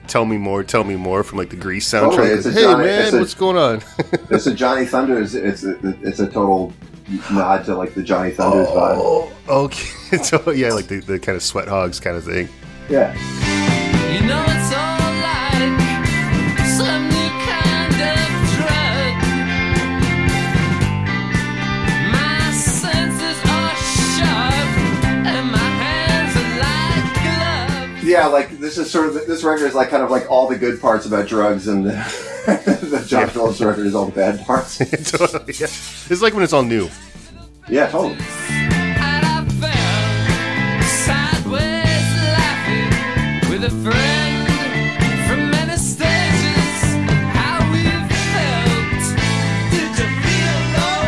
[0.07, 2.17] tell me more, tell me more from like the Grease oh, soundtrack.
[2.17, 3.83] Totally, it's a hey Johnny- man, it's a- what's going on?
[4.31, 5.35] It's a Johnny Thunders.
[5.35, 6.73] It's a, it's a total
[7.33, 8.97] nod to like the Johnny Thunders vibe.
[8.97, 10.17] oh, okay.
[10.23, 12.49] so yeah, like the, the kind of sweat hogs kind of thing.
[12.89, 13.15] Yeah.
[28.11, 30.57] Yeah, like this is sort of this record is like kind of like all the
[30.59, 31.91] good parts about drugs, and the,
[32.91, 33.27] the John Yeah.
[33.29, 34.79] Phillips record is all the bad parts.
[35.13, 35.55] totally.
[35.55, 35.67] Yeah.
[36.11, 36.89] It's like when it's all new.
[37.69, 38.17] yeah, totally.
[38.51, 42.91] And I fell sideways laughing
[43.49, 44.49] with a friend
[45.29, 46.83] from many stages.
[47.37, 47.85] How we
[48.35, 49.05] felt.
[49.71, 51.05] Did you feel low?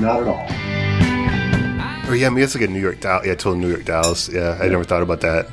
[0.00, 0.53] Not at all.
[2.06, 3.26] Oh yeah, I mean it's like a New York Dolls.
[3.26, 4.28] Yeah, total New York Dolls.
[4.28, 5.46] Yeah, I never thought about that.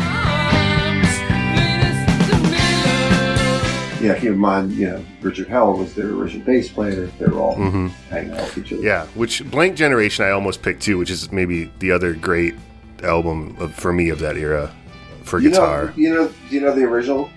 [0.00, 4.02] Arms, Venus de Milo.
[4.02, 7.06] Yeah, keep in mind, you know, Richard Hell was their original bass player.
[7.06, 7.86] They were all mm-hmm.
[8.10, 8.82] hanging out with each other.
[8.82, 12.56] Yeah, which Blank Generation I almost picked too, which is maybe the other great
[13.04, 14.74] album of, for me of that era
[15.22, 15.86] for you guitar.
[15.86, 17.30] know, you know, do you know the original,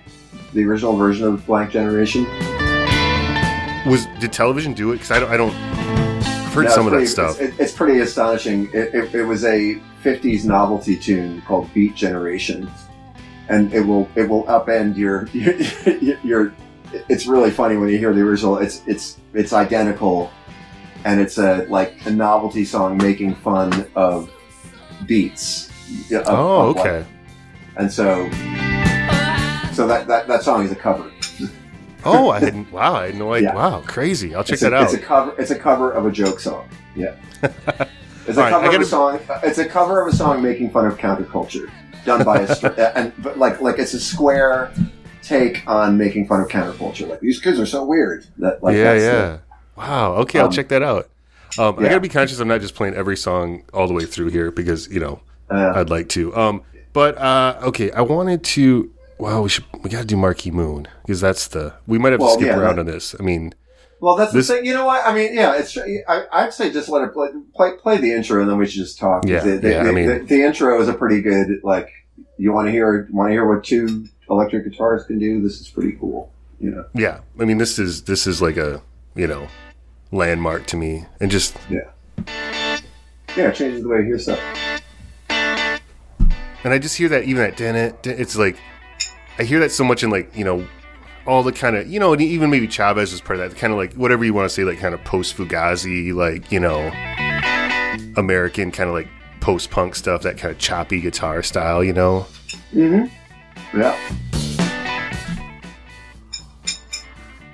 [0.52, 2.24] the original version of Blank Generation?
[3.86, 4.94] Was did television do it?
[4.94, 5.30] Because I don't.
[5.30, 6.01] I don't.
[6.52, 7.40] I've heard No, some of it's that pretty- stuff.
[7.40, 8.66] It's, it- it's pretty astonishing.
[8.74, 12.70] It, it, it was a '50s novelty tune called "Beat Generation,"
[13.48, 16.52] and it will it will upend your your, your.
[17.08, 18.58] It's really funny when you hear the original.
[18.58, 20.30] It's it's it's identical,
[21.06, 24.30] and it's a like a novelty song making fun of
[25.06, 25.70] beats.
[26.12, 27.06] of- oh, of, okay.
[27.78, 28.28] and so
[29.72, 31.10] so that, that that song is a cover.
[32.04, 32.70] Oh, I hadn't.
[32.72, 33.50] Wow, I had no idea.
[33.50, 33.54] Yeah.
[33.54, 34.34] Wow, crazy.
[34.34, 34.82] I'll check it's that a, out.
[34.84, 35.34] It's a cover.
[35.40, 36.68] It's a cover of a joke song.
[36.94, 37.14] Yeah.
[38.24, 39.20] It's a right, cover of gotta- a song.
[39.42, 41.68] It's a cover of a song making fun of counterculture,
[42.04, 44.72] done by a and but like like it's a square
[45.22, 47.08] take on making fun of counterculture.
[47.08, 48.24] Like these kids are so weird.
[48.38, 49.00] That like yeah, yeah.
[49.00, 49.40] the-
[49.76, 50.12] Wow.
[50.18, 51.08] Okay, I'll Um, check that out.
[51.58, 52.38] Um, I gotta be conscious.
[52.38, 55.72] I'm not just playing every song all the way through here because you know uh,
[55.74, 56.34] I'd like to.
[56.36, 58.88] Um, but uh, okay, I wanted to.
[59.22, 59.64] Well, we should.
[59.84, 61.74] We got to do Marquee Moon because that's the.
[61.86, 63.14] We might have to skip yeah, around that- on this.
[63.20, 63.54] I mean,
[64.00, 64.66] Well, that's This- the thing.
[64.66, 65.06] You know what?
[65.06, 65.78] I mean, yeah, it's.
[65.78, 68.80] I, I'd say just let it play, play, play the intro, and then we should
[68.82, 69.24] just talk.
[69.24, 71.60] Yeah, the, the, yeah, I mean- the, the intro is a pretty good.
[71.62, 71.88] Like,
[72.36, 75.40] you want to hear want to hear what two electric guitars can do?
[75.40, 76.32] This is pretty cool.
[76.58, 76.84] You know.
[76.92, 78.82] Yeah, I mean this is this is like a
[79.14, 79.46] you know
[80.10, 81.90] landmark to me, and just Yeah.
[83.36, 84.40] Yeah, it changes the way you hear stuff.
[85.30, 88.56] and I just hear that even at Dennett, it's like
[89.38, 90.66] I hear that so much in like you know
[91.26, 93.72] all the kind of you know and even maybe Chavez was part of that kind
[93.72, 96.90] of like whatever you want to say like kind of post Fugazi like you know
[98.16, 99.08] American kind of like
[99.40, 102.26] post punk stuff that kind of choppy guitar style you know
[102.74, 103.78] Mm-hmm.
[103.78, 103.98] Yeah.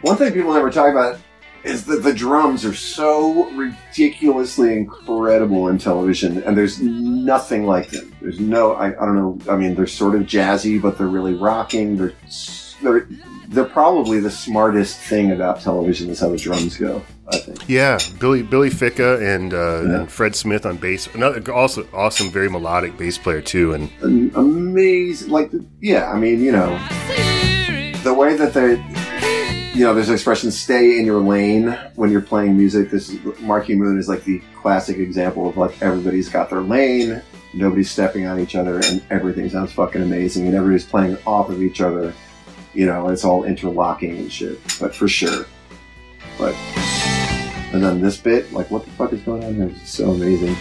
[0.03, 1.19] One thing people never talk about
[1.69, 8.15] is that the drums are so ridiculously incredible in television, and there's nothing like them.
[8.21, 9.39] There's no, I, I don't know.
[9.53, 11.97] I mean, they're sort of jazzy, but they're really rocking.
[11.97, 12.15] They're
[12.83, 13.09] they're
[13.49, 17.03] they're probably the smartest thing about television is how the drums go.
[17.31, 17.69] I think.
[17.69, 20.01] yeah Billy Billy Ficca and uh, Yeah.
[20.01, 24.33] and Fred Smith on bass another also awesome very melodic bass player too and An
[24.35, 25.51] amazing, like
[25.81, 26.11] yeah.
[26.11, 26.71] I mean, you know,
[28.03, 28.77] the way that they
[29.79, 32.91] you know there's an expression stay in your lane when you're playing music.
[32.91, 37.23] This is Marquee Moon is like the classic example of like everybody's got their lane
[37.55, 41.63] nobody's stepping on each other and everything sounds fucking amazing and everybody's playing off of
[41.63, 42.13] each other.
[42.75, 45.47] You know it's all interlocking and shit but for sure.
[46.39, 46.57] But
[47.73, 49.69] and then this bit like what the fuck is going on here?
[49.69, 50.57] It's so amazing.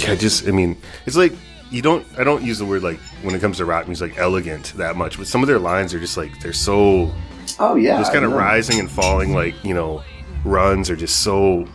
[0.00, 0.76] Yeah, just I mean,
[1.06, 1.32] it's like
[1.74, 2.06] you don't.
[2.18, 4.96] I don't use the word like when it comes to rock music, like elegant that
[4.96, 5.18] much.
[5.18, 7.12] But some of their lines are just like they're so
[7.58, 9.34] oh yeah just kind of rising and falling.
[9.34, 10.02] Like you know,
[10.44, 11.66] runs are just so.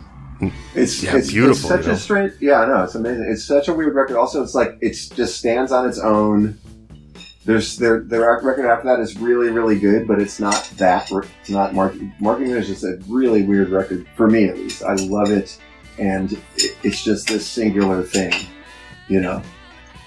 [0.74, 1.92] It's, Yeah, it's beautiful, It's such you know?
[1.92, 2.32] a strange.
[2.40, 2.84] Yeah, I know.
[2.84, 3.26] It's amazing.
[3.28, 4.16] It's such a weird record.
[4.16, 6.58] Also, it's like it just stands on its own.
[7.44, 11.10] There's their their record after that is really really good, but it's not that.
[11.42, 11.94] It's not Mark.
[12.20, 14.82] Marking is just a really weird record for me at least.
[14.82, 15.58] I love it,
[15.98, 18.32] and it's just this singular thing.
[19.08, 19.42] You know,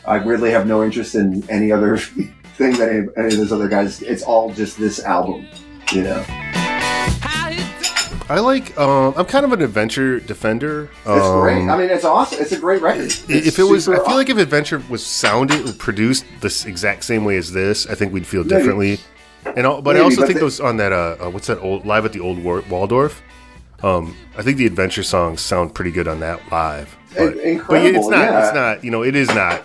[0.05, 3.67] I weirdly have no interest in any other thing that any, any of those other
[3.67, 4.01] guys.
[4.01, 5.47] It's all just this album.
[5.91, 6.25] You know,
[8.29, 8.77] I like.
[8.79, 10.89] Um, I'm kind of an adventure defender.
[10.99, 11.69] it's um, great.
[11.69, 12.41] I mean, it's awesome.
[12.41, 13.05] It's a great record.
[13.05, 17.03] It's if it was, I feel like if Adventure was sounded or produced this exact
[17.03, 18.55] same way as this, I think we'd feel Maybe.
[18.55, 18.99] differently.
[19.45, 21.85] And al- but I also but think those on that uh, uh, what's that old
[21.85, 23.21] live at the old War- Waldorf.
[23.83, 26.95] Um, I think the adventure songs sound pretty good on that live.
[27.17, 28.19] But, In- but it's not.
[28.19, 28.45] yeah.
[28.45, 28.83] It's not.
[28.85, 29.63] You know, it is not.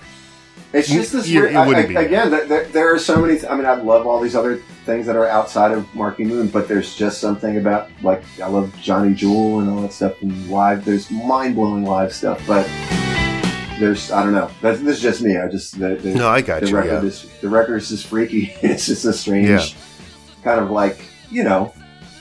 [0.73, 1.27] It's just this.
[1.29, 1.97] Weird, it wouldn't I- be.
[1.97, 3.39] Again, there, there, are so many.
[3.39, 6.49] Th- I mean, I love all these other things that are outside of Marquee Moon,
[6.49, 10.51] but there's just something about like I love Johnny Jewel and all that stuff and
[10.51, 10.85] live.
[10.85, 12.67] There's mind blowing live stuff, but
[13.79, 14.51] there's I don't know.
[14.61, 15.37] That's, this is just me.
[15.39, 16.77] I just the, the, No, I got the you.
[16.77, 17.09] record Yeah.
[17.09, 18.53] is the record is just freaky.
[18.63, 19.65] it's just a strange Yeah.
[20.43, 21.01] kind of like
[21.31, 21.73] you know.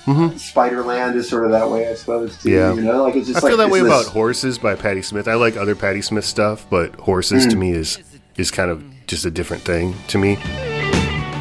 [0.06, 0.32] Mhm.
[0.36, 2.38] Spiderland is sort of that way, I suppose.
[2.42, 2.74] Too, Yeah.
[2.74, 5.02] you know, like it's just I feel like that way it's about Horses by Patti
[5.02, 5.28] Smith.
[5.28, 7.50] I like other Patti Smith stuff, but Horses Hmm.
[7.50, 7.98] to me is
[8.38, 10.38] is kind of just a different thing to me.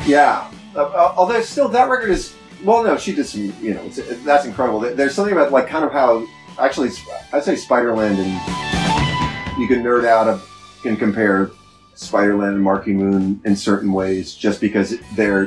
[0.06, 0.50] Yeah.
[0.74, 2.34] Uh, uh, although still that record is
[2.64, 3.52] well, no, she did some.
[3.60, 4.80] You know, that's incredible.
[4.80, 6.26] There's something about like kind of how
[6.58, 6.90] actually
[7.32, 10.48] I'd say Spiderland and you can nerd out of
[10.82, 11.50] can compare
[11.94, 15.46] Spiderland and Marquee Moon in certain ways just because they're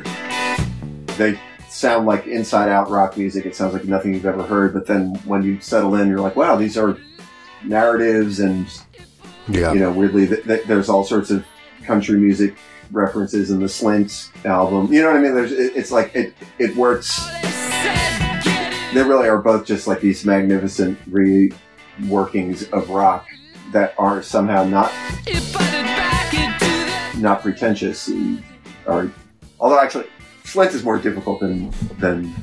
[1.18, 1.40] they
[1.70, 3.46] sound like inside out rock music.
[3.46, 4.74] It sounds like nothing you've ever heard.
[4.74, 6.98] But then when you settle in, you're like, wow, these are
[7.64, 8.68] narratives and
[9.50, 9.74] Yeah.
[9.74, 11.46] you know, weirdly, th- th- there's all sorts of
[11.84, 12.56] country music
[12.92, 14.92] references in the Slint album.
[14.92, 15.36] You know what I mean?
[15.36, 17.28] There's, it, it's like it, it works.
[18.94, 23.28] They really are both just like these magnificent reworkings of rock
[23.72, 24.92] that are somehow not
[27.18, 28.08] not pretentious.
[28.08, 28.44] and
[28.88, 29.12] Or
[29.60, 30.06] although actually,
[30.44, 32.34] Slint is more difficult than than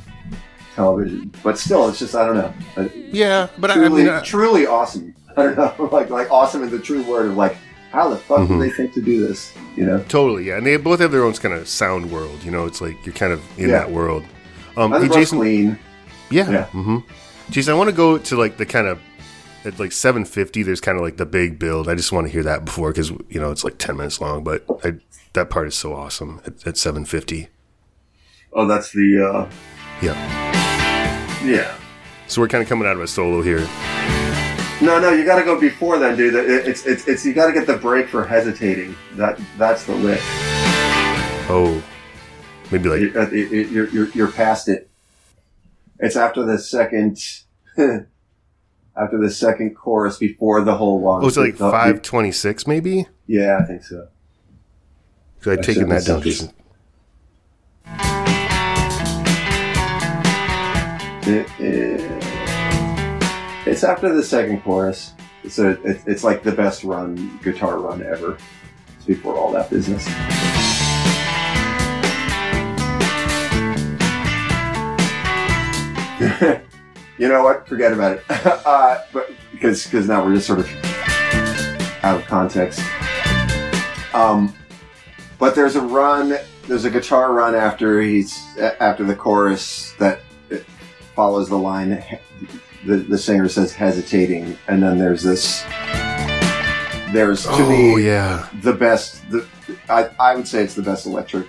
[0.75, 2.53] television, but still, it's just I don't know.
[2.77, 5.13] Uh, Yeah, but I, I truly, mean, I, truly awesome.
[5.41, 7.55] I don't know, like like awesome in the true word of like,
[7.91, 8.47] how the fuck Mhm.
[8.49, 9.53] did they think to do this?
[9.75, 10.45] You know, totally.
[10.45, 12.43] Yeah, and they both have their own kind of sound world.
[12.43, 13.79] You know, it's like you're kind of in Yeah.
[13.79, 14.23] that world.
[14.75, 15.79] Um, hey, Jason, clean.
[16.29, 16.49] Yeah.
[16.49, 16.65] Yeah.
[16.73, 16.97] Mm-hmm.
[17.51, 18.99] Jason, I want to go to like the kind of
[19.65, 20.63] at like 750.
[20.63, 21.87] There's kind of like the big build.
[21.87, 24.43] I just want to hear that before because you know it's like 10 minutes long,
[24.43, 24.93] but I,
[25.33, 27.47] that part is so awesome at, at 750.
[28.53, 29.49] Oh, that's the uh,
[30.01, 30.13] Yeah.
[31.43, 31.75] yeah.
[32.27, 33.65] So we're kind of coming out of a solo here.
[34.79, 36.35] No, no, you got to go before then, dude.
[36.35, 38.95] It's it's it's you got to get the break for hesitating.
[39.15, 40.19] That that's the lick.
[41.49, 41.83] Oh,
[42.71, 44.89] maybe like you're uh, you're, you're, you're past it.
[45.99, 47.17] It's after the second.
[48.97, 51.23] after the second chorus before the whole one.
[51.23, 53.07] Oh, it's like five twenty six, maybe.
[53.25, 54.07] Yeah, I think so.
[55.39, 56.21] Because I'd taken that down.
[56.21, 56.53] Just
[63.67, 65.13] it's after the second chorus.
[65.49, 68.37] So it, it's like the best run guitar run ever.
[68.95, 70.05] It's before all that business.
[77.17, 77.67] you know what?
[77.67, 78.23] Forget about it.
[78.29, 80.69] uh, but because because now we're just sort of
[82.03, 82.81] out of context.
[84.13, 84.53] Um,
[85.37, 86.37] but there's a run.
[86.67, 90.21] There's a guitar run after he's after the chorus that
[91.15, 92.03] follows the line.
[92.85, 95.63] The, the singer says hesitating, and then there's this.
[97.11, 98.47] There's to oh me yeah.
[98.61, 99.29] the best.
[99.29, 99.47] The,
[99.89, 101.47] I, I would say it's the best electric.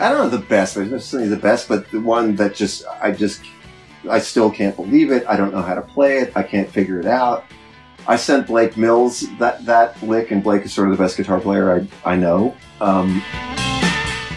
[0.00, 0.74] I don't know the best.
[0.74, 3.42] There's no necessarily the best, but the one that just I just
[4.08, 5.24] I still can't believe it.
[5.28, 6.32] I don't know how to play it.
[6.36, 7.44] I can't figure it out.
[8.08, 11.40] I sent Blake Mills that that lick, and Blake is sort of the best guitar
[11.40, 12.56] player I I know.
[12.80, 13.22] Um,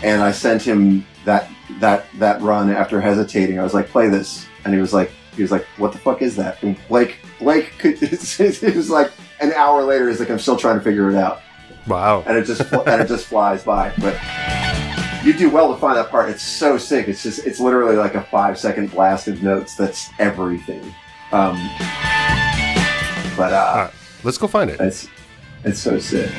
[0.04, 1.50] and I sent him that
[1.80, 3.60] that that run after hesitating.
[3.60, 6.22] I was like, "Play this," and he was like, "He was like, what the fuck
[6.22, 10.10] is that?" And Blake Blake could, it was like an hour later.
[10.10, 11.42] He's like, "I'm still trying to figure it out."
[11.88, 12.24] Wow.
[12.28, 13.94] and it just and it just flies by.
[14.00, 14.20] But
[15.26, 16.30] you do well to find that part.
[16.30, 17.08] It's so sick.
[17.08, 19.76] It's just it's literally like a five second blast of notes.
[19.76, 20.84] That's everything.
[21.32, 21.56] Um,
[23.38, 23.90] but uh,
[24.24, 24.80] let's go find it.
[24.82, 25.08] it's
[25.64, 26.32] it's so sick.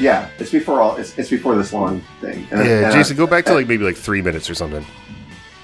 [0.00, 0.96] Yeah, it's before all.
[0.96, 2.46] It's, it's before this long thing.
[2.50, 4.84] And, Yeah, Jason, I- go back to like maybe like three minutes or something.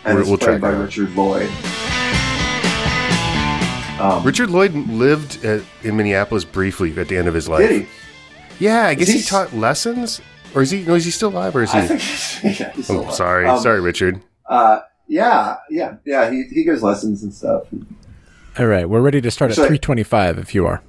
[0.08, 0.82] And we'll- we'll played track by it.
[0.82, 1.48] Richard Lloyd.
[4.00, 7.68] Um, Richard Lloyd lived at, in Minneapolis briefly at the end of his life.
[7.68, 7.88] did he?
[8.60, 10.20] Yeah, I guess he he taught lessons,
[10.54, 10.82] or is he?
[10.84, 11.78] No, is he still alive, or is he?
[11.78, 12.00] I think.
[12.00, 13.14] He's, yeah, he's still oh, alive.
[13.14, 14.20] sorry, Um, sorry, Richard.
[14.48, 16.30] Uh, yeah, yeah, yeah.
[16.30, 17.64] He he gives lessons and stuff.
[18.58, 20.82] All right, we're ready to start at 325 if you are.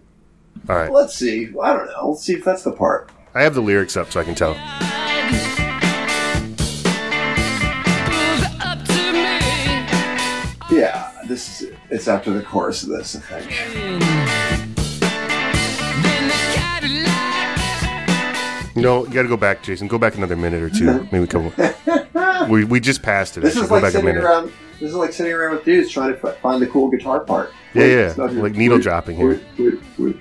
[0.68, 1.48] All right, Let's see.
[1.62, 2.10] I don't know.
[2.12, 3.12] Let's see if that's the part.
[3.34, 4.54] I have the lyrics up so I can tell.
[11.30, 11.72] This is.
[11.90, 15.00] It's after the chorus of this, I think.
[15.00, 17.16] Then the Cadillac.
[18.76, 19.88] No, you got to go back, Jason.
[19.88, 21.52] Go back another minute or two, maybe a couple.
[22.50, 23.42] we we just passed it.
[23.42, 23.64] This actually.
[23.64, 24.24] is go like back a sitting minute.
[24.24, 24.52] around.
[24.80, 27.52] This is like sitting around with dudes trying to f- find the cool guitar part.
[27.74, 29.28] Yeah, Wait, yeah, it's like needle Wait, dropping here.
[29.30, 30.16] wait, wait, wait.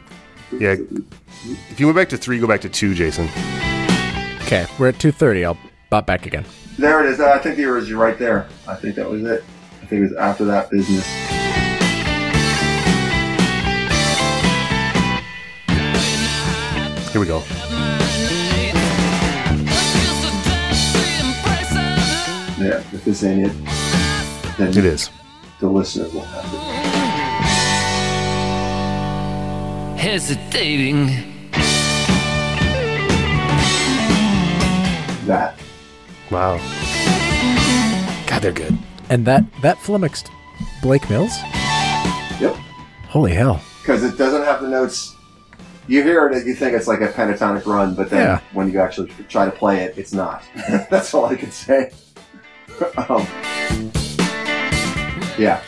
[0.60, 0.74] Yeah.
[1.70, 3.26] If you went back to three, go back to two, Jason.
[4.42, 5.44] Okay, we're at 230.
[5.44, 5.58] I'll
[5.90, 6.44] bop back again.
[6.78, 7.20] There it is.
[7.20, 8.48] Uh, I think the original right there.
[8.66, 9.44] I think that was it.
[9.88, 11.06] I think it was after that business.
[17.10, 17.42] Here we go.
[22.60, 23.52] Yeah, if this ain't it,
[24.58, 25.08] then It is.
[25.58, 26.60] the listener will have it.
[29.98, 31.06] Hesitating.
[35.26, 35.58] That.
[36.30, 36.58] Wow.
[38.26, 38.76] God, they're good.
[39.10, 40.30] And that that flummoxed
[40.82, 41.32] Blake Mills?
[42.40, 42.54] Yep.
[43.08, 43.60] Holy hell.
[43.80, 45.14] Because it doesn't have the notes.
[45.86, 48.40] You hear it, you think it's like a pentatonic run, but then Yeah.
[48.52, 50.42] when you actually try to play it, it's not.
[50.90, 51.90] That's all I can say.
[53.08, 53.26] um,
[55.38, 55.60] yeah,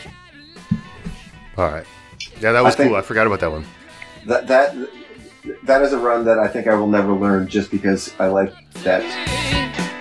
[1.57, 1.85] All right.
[2.39, 2.95] Yeah, that was I cool.
[2.95, 3.65] I forgot about that one.
[4.27, 4.75] that that
[5.63, 8.53] that is a run that I think I will never learn, just because I like
[8.83, 9.01] that.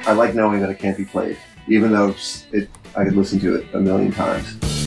[0.07, 1.37] I like knowing that it can't be played,
[1.69, 2.15] even though
[2.53, 4.87] it I could listen to it a million times.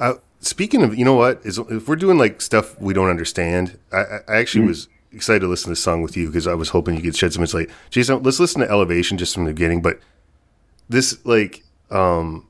[0.00, 1.40] Uh, speaking of, you know what?
[1.44, 4.68] Is if we're doing like stuff we don't understand, I, I actually Hmm.
[4.68, 7.16] was excited to listen to this song with you because I was hoping you could
[7.16, 7.70] shed some insight.
[7.90, 9.82] Jason, let's listen to Elevation just from the beginning.
[9.82, 10.00] But
[10.88, 12.46] this, like, um,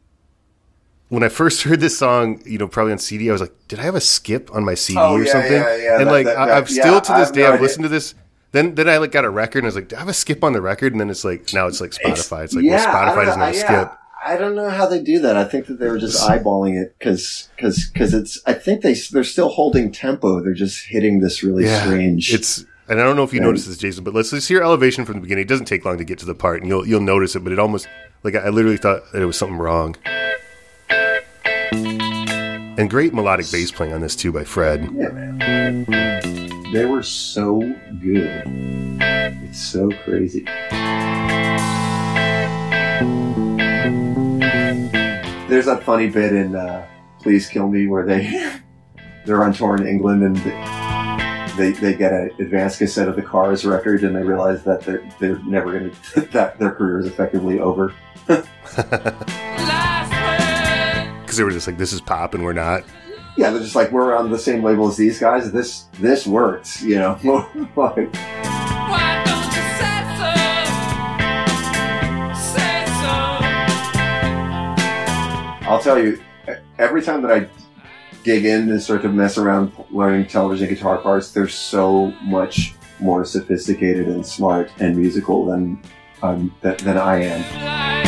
[1.08, 3.80] when I first heard this song, you know, probably on CD, I was like, did
[3.80, 5.52] I have a skip on my CD Oh, or yeah, something?
[5.52, 7.60] yeah, yeah, and that- like, that- I, I've yeah, still to this have day, I've
[7.60, 8.14] listened to this.
[8.52, 10.14] Then, then I like got a record and I was like, do I have a
[10.14, 10.92] skip on the record?
[10.92, 12.44] And then it's like, now it's like Spotify.
[12.44, 13.98] It's, like, yeah, well, Spotify doesn't have a yeah, skip.
[14.24, 15.36] I don't know how they do that.
[15.36, 18.40] I think that they were just eyeballing it because because because it's.
[18.46, 20.40] I think they they're still holding tempo.
[20.40, 22.34] They're just hitting this really strange.
[22.34, 25.04] It's and I don't know if you noticed this, Jason, but let's just hear elevation
[25.04, 25.42] from the beginning.
[25.42, 27.44] It doesn't take long to get to the part, and you'll you'll notice it.
[27.44, 27.86] But it almost
[28.22, 29.94] like I literally thought that it was something wrong.
[31.70, 34.90] And great melodic bass playing on this too by Fred.
[34.94, 36.57] yeah, man.
[36.72, 37.60] They were so
[38.00, 38.42] good.
[39.00, 40.44] It's so crazy.
[45.48, 46.86] There's that funny bit in uh,
[47.20, 48.60] Please Kill Me where they
[49.24, 50.36] they're on tour in England and
[51.56, 55.08] they they get an advanced cassette of the Cars record and they realize that they're
[55.18, 57.94] they're never going to that their career is effectively over.
[61.22, 62.84] Because they were just like, "This is pop, and we're not."
[63.39, 65.52] Yeah, they're just like we're on the same label as these guys.
[65.52, 67.16] This this works, you know.
[67.77, 68.10] like.
[75.69, 76.20] I'll tell you,
[76.81, 77.47] every time that I
[78.24, 83.24] dig in and start to mess around learning television guitar parts, they're so much more
[83.24, 85.81] sophisticated and smart and musical than
[86.23, 88.07] um, than, than I am.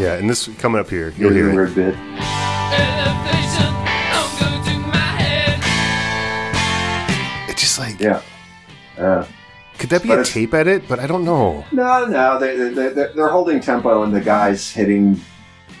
[0.00, 1.54] Yeah, and this coming up here, you'll hear it.
[1.54, 1.94] weird bit.
[1.94, 3.68] Elevation,
[4.08, 5.60] don't go to my head.
[7.50, 8.22] It's just like, Yeah.
[8.96, 9.26] Uh,
[9.78, 10.84] could that be a tape edit?
[10.88, 11.66] But I don't know.
[11.70, 15.20] no, no, they, they, they, they're they're holding tempo and the guy's hitting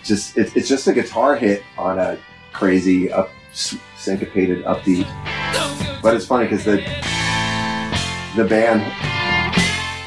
[0.04, 2.18] just, it, it's just a guitar hit on a
[2.52, 5.06] crazy, up, syncopated upbeat.
[6.02, 6.76] But it's funny because the
[8.36, 8.82] the band,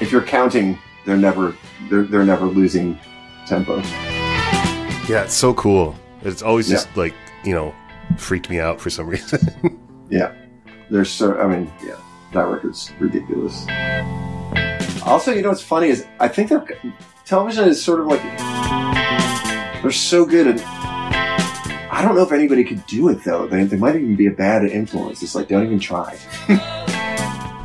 [0.02, 1.56] if you're counting, they're never
[1.90, 3.00] they're, they're never losing
[3.46, 3.78] tempo.
[5.08, 5.96] Yeah, it's so cool.
[6.22, 6.76] It's always Yeah.
[6.78, 7.14] just like,
[7.44, 7.74] you know,
[8.18, 9.40] freaked me out for some reason.
[10.10, 10.34] Yeah,
[10.90, 11.38] they're so.
[11.40, 11.96] I mean, yeah,
[12.34, 13.66] that record's ridiculous.
[15.06, 16.66] Also, you know what's funny is I think their
[17.26, 18.22] television is sort of like
[19.82, 20.62] they're so good at.
[21.92, 23.48] I don't know if anybody could do it though.
[23.48, 25.22] They, they might even be a bad influence.
[25.22, 26.18] It's like don't even try.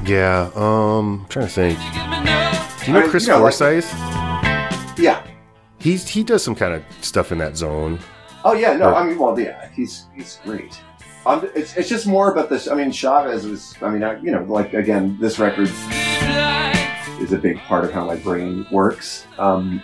[0.05, 1.79] yeah, um, I'm trying to think.
[1.79, 2.53] give me no.
[2.81, 3.93] Do you know I mean, Chris you know, like- Forsyth?
[4.99, 5.25] Yeah.
[5.79, 7.99] He's he does some kind of stuff in that zone.
[8.45, 8.75] Oh yeah.
[8.77, 8.91] No.
[8.91, 9.69] Or- I mean, well, yeah.
[9.75, 10.81] He's he's great.
[11.27, 12.69] Um, it's, it's just more about this.
[12.69, 13.75] I mean, Chavez was.
[13.83, 15.69] I mean, I, you know, like again, this record
[17.21, 19.27] is a big part of how my brain works.
[19.39, 19.83] Um,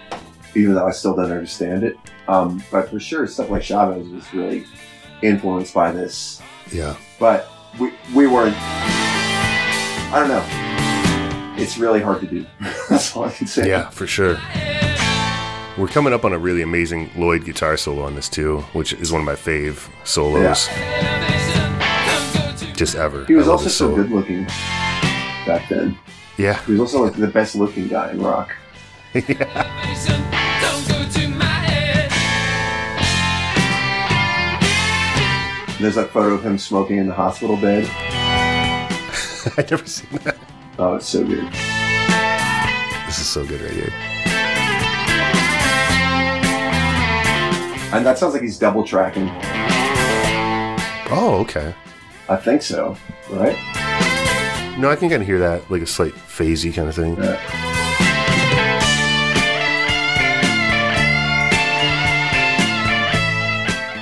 [0.56, 1.98] even though I still don't understand it.
[2.28, 4.64] Um, but for sure, stuff like Chavez was really
[5.22, 6.40] influenced by this.
[6.72, 6.96] Yeah.
[7.18, 8.54] But we, we weren't.
[8.56, 11.60] I don't know.
[11.62, 12.46] It's really hard to do.
[12.88, 13.68] That's all I can say.
[13.68, 14.38] Yeah, for sure.
[15.76, 19.10] We're coming up on a really amazing Lloyd guitar solo on this too, which is
[19.10, 20.68] one of my fave solos
[22.76, 23.24] just ever.
[23.24, 23.96] He was also so solo.
[23.96, 24.44] good looking
[25.46, 25.98] back then.
[26.36, 28.54] Yeah, He was also like the best looking guy in rock.
[29.14, 29.34] Don't go
[31.08, 32.10] to my head.
[35.80, 37.84] There's that photo of him smoking in the hospital bed.
[39.56, 40.36] I've never seen that.
[40.78, 41.52] Oh, it's so good.
[43.06, 44.13] This is so good right here.
[47.94, 49.28] And that sounds like he's double tracking.
[51.10, 51.74] Oh, okay.
[52.28, 52.96] I think so,
[53.30, 53.56] right?
[54.78, 57.16] No, I can kind of hear that, like a slight phasey kind of thing.
[57.16, 57.40] Yeah.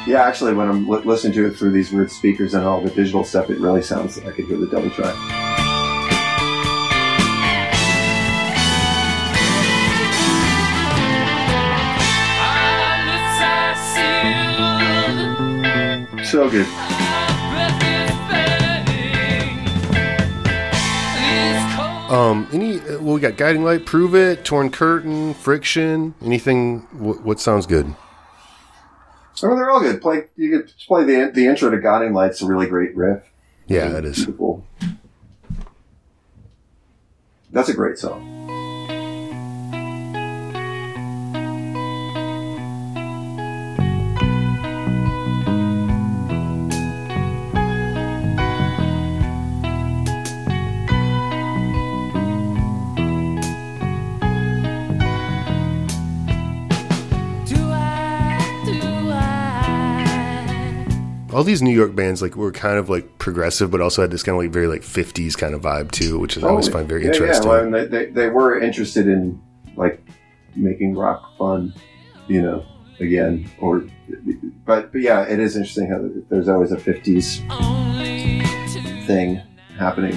[0.05, 2.91] Yeah, actually, when I'm li- listening to it through these weird speakers and all the
[2.91, 5.15] digital stuff, it really sounds like I could hear the double track.
[16.33, 16.65] So good.
[16.65, 19.59] Breath is fading.
[21.15, 22.11] It's cold.
[22.11, 22.81] Um, any?
[22.81, 26.87] uh, Well, we got guiding light, prove it, torn curtain, friction, anything.
[26.93, 27.85] What, what sounds good?
[27.85, 30.01] I mean, they're all good.
[30.01, 33.25] Play you could play the the intro to Guiding Light's a really great riff.
[33.67, 34.17] Yeah, that is.
[34.17, 34.65] Beautiful.
[37.51, 38.62] That's a great song.
[61.43, 64.23] All these New York bands like were kind of like progressive, but also had this
[64.23, 66.73] kind of like very like '50s kind of vibe too, which is I always oh,
[66.73, 67.49] find very Oh, yeah, interesting.
[67.49, 69.43] Yeah, well, and they, they, they were interested in
[69.75, 70.01] like
[70.55, 71.75] making rock fun,
[72.29, 72.65] you know,
[73.01, 73.51] again.
[73.59, 73.83] Or,
[74.65, 77.39] but but yeah, it is interesting how there's always a '50s
[79.09, 79.43] thing
[79.77, 80.17] happening.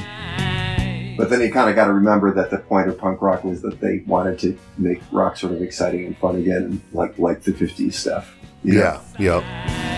[1.18, 3.64] But then you kind of got to remember that the point of punk rock was
[3.64, 7.52] that they wanted to make rock sort of exciting and fun again, like like the
[7.52, 8.35] '50s stuff.
[8.64, 9.41] Yeah, know?
[9.41, 9.95] yeah,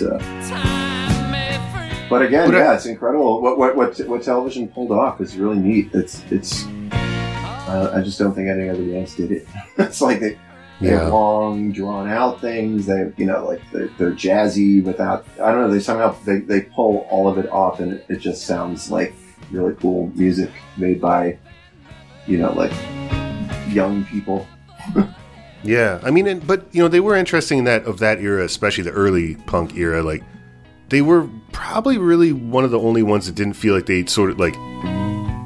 [0.00, 0.42] yeah.
[0.42, 2.08] So, time may freeze.
[2.10, 3.40] but again, But I- yeah, it's incredible.
[3.42, 5.90] What what what what television pulled off is really neat.
[5.94, 6.64] It's it's.
[6.92, 9.46] Uh, I just don't think any other bands did it.
[9.78, 10.38] it's like they,
[10.80, 11.04] they Yeah.
[11.04, 12.84] have long, drawn out things.
[12.86, 15.24] They, you know, like they're, they're jazzy without.
[15.42, 15.70] I don't know.
[15.70, 19.14] They somehow they, they pull all of it off, and it, it just sounds like
[19.50, 21.38] really cool music made by,
[22.26, 22.72] you know, like
[23.72, 24.46] young people.
[25.64, 28.44] Yeah, I mean, and, but you know, they were interesting in that of that era,
[28.44, 30.02] especially the early punk era.
[30.02, 30.22] Like,
[30.90, 34.30] they were probably really one of the only ones that didn't feel like they sort
[34.30, 34.54] of like.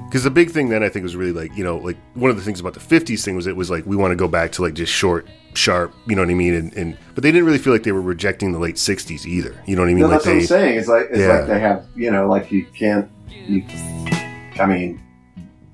[0.08, 2.36] Because the big thing then I think was really like you know like one of
[2.38, 4.52] the things about the '50s thing was it was like we want to go back
[4.52, 6.54] to like just short, sharp, you know what I mean?
[6.54, 9.54] And, and but they didn't really feel like they were rejecting the late '60s either.
[9.66, 10.00] You know what I mean?
[10.00, 10.78] No, like that's what I'm saying.
[10.78, 11.38] It's like it's Yeah.
[11.40, 13.10] like they have, you know, like you can't.
[13.28, 13.64] You,
[14.58, 15.00] I mean,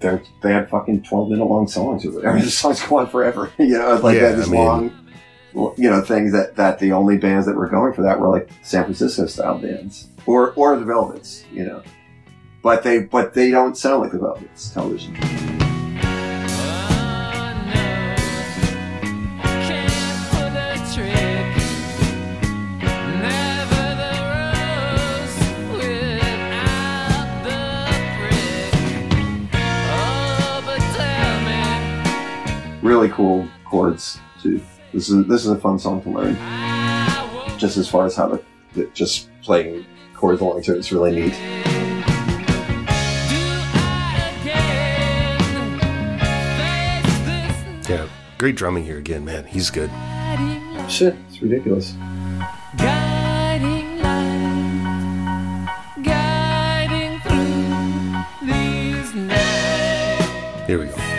[0.05, 2.39] they they had fucking twelve minute long songs or whatever.
[2.45, 3.51] The songs go on forever.
[3.59, 4.65] you know, like Yeah, they had these I mean-
[5.55, 8.29] long, you know, things that that the only bands that were going for that were
[8.29, 11.45] like San Francisco style bands or or the Velvets.
[11.53, 11.83] You know,
[12.63, 15.15] but they but they don't sound like the Velvets television.
[32.85, 34.61] Really cool chords too.
[34.93, 36.37] This is this is a fun song to learn.
[37.59, 38.39] Just as far as how
[38.75, 41.33] the just playing chords along to it's really neat.
[47.89, 48.07] Yeah,
[48.37, 49.47] great drumming here again, man.
[49.47, 49.91] He's good.
[50.91, 51.95] Shit, it's ridiculous.
[52.77, 55.69] Guiding light,
[56.03, 60.67] guiding through these nights.
[60.67, 61.14] Here we go.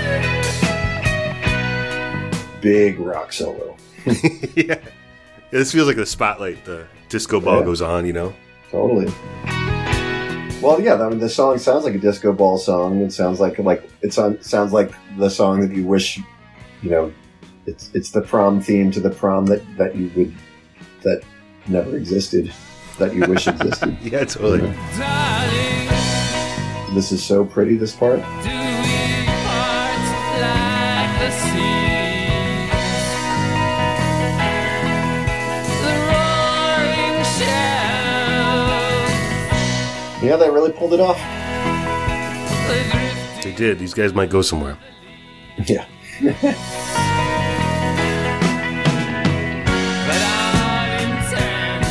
[2.65, 3.77] Big rock solo.
[4.55, 4.79] yeah.
[5.51, 7.65] This feels like the spotlight, the disco ball Yeah.
[7.65, 8.33] goes on, you know?
[8.71, 9.05] Totally.
[10.61, 10.95] Well, yeah.
[10.95, 13.01] I mean, the song sounds like a disco ball song.
[13.01, 16.17] It sounds like like it sound, sounds like the song that you wish,
[16.81, 17.13] you know,
[17.67, 20.33] it's it's the prom theme to the prom that that you would
[21.03, 21.21] that
[21.67, 22.51] never existed,
[22.97, 23.95] that you wish existed.
[24.01, 24.61] Yeah, totally.
[24.97, 25.87] Darling,
[26.95, 27.75] This is so pretty.
[27.77, 28.19] This part.
[40.25, 41.17] Yeah, they really pulled it off.
[43.43, 43.77] They did.
[43.77, 44.75] These guys might go somewhere.
[45.67, 45.85] Yeah.
[46.19, 46.55] But
[50.25, 51.85] our intent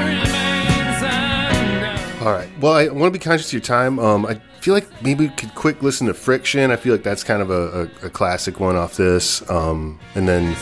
[0.00, 2.26] remains unknown.
[2.26, 2.48] All right.
[2.60, 3.98] Well, I want to be conscious of your time.
[3.98, 6.70] Um, I feel like maybe we could quick listen to Friction.
[6.70, 9.46] I feel like that's kind of a, a, a classic one off this.
[9.50, 10.56] Um, and then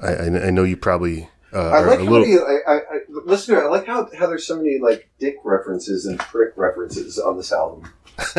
[0.00, 2.26] I, I, I know you probably uh, I are like a little.
[2.26, 2.40] many.
[2.40, 2.80] I, I,
[3.22, 3.64] I listen to it.
[3.64, 7.52] I like how how there's so many like dick references and prick references on this
[7.52, 7.92] album.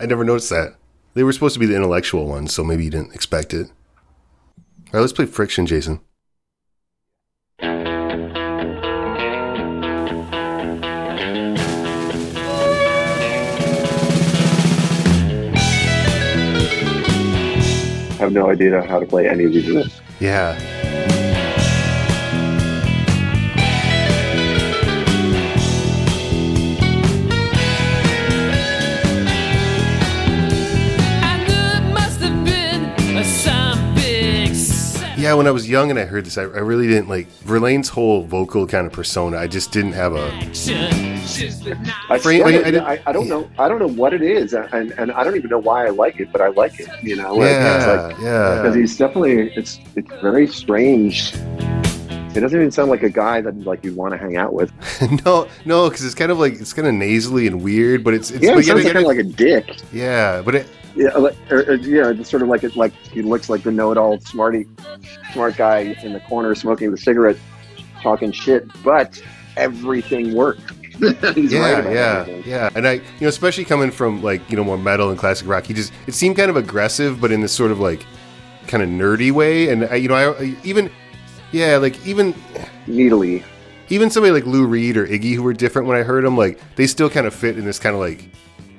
[0.00, 0.76] I never noticed that.
[1.14, 3.68] They were supposed to be the intellectual ones, so maybe you didn't expect it.
[3.68, 6.00] All right, let's play Friction, Jason.
[18.00, 20.00] I have no idea how to play any of these riffs.
[20.20, 20.77] Yeah.
[35.28, 37.90] Yeah, when I was young and I heard this, I, I really didn't like Verlaine's
[37.90, 39.36] whole vocal kind of persona.
[39.36, 40.22] I just didn't have a.
[40.22, 40.90] I, action.
[41.26, 41.66] Just.
[41.66, 42.18] I, I-
[42.70, 43.50] don't- I I, I don't know.
[43.58, 46.18] I don't know what it is, and, and I don't even know why I like
[46.18, 46.88] it, but I like it.
[47.02, 48.80] You know, Yeah, because yeah.
[48.80, 51.34] he's definitely it's it's very strange.
[52.34, 54.72] It doesn't even sound like a guy that like you'd want to hang out with.
[55.26, 58.30] no, no, because it's kind of like it's kind of nasally and weird, but it's
[58.30, 59.76] it's Yeah, but it sounds yet- kind of like a dick.
[59.92, 60.66] yeah, but it,
[60.96, 63.70] Yeah, like, or, or, yeah, it's sort of like it like he looks like the
[63.70, 64.66] know-it-all, smarty,
[65.32, 67.36] smart guy in the corner smoking the cigarette,
[68.02, 69.22] talking shit, but
[69.56, 70.60] everything worked.
[71.34, 72.42] He's yeah, right yeah, everything.
[72.50, 75.46] yeah, and I, you know, especially coming from like you know more metal and classic
[75.46, 78.04] rock, he just it seemed kind of aggressive, but in this sort of like
[78.66, 80.90] kind of nerdy way, and I, you know, I I- even
[81.52, 82.34] yeah, like even
[82.88, 83.44] Needly.
[83.90, 86.58] even somebody like Lou Reed or Iggy who were different when I heard them, like
[86.74, 88.28] they still kind of fit in this kind of like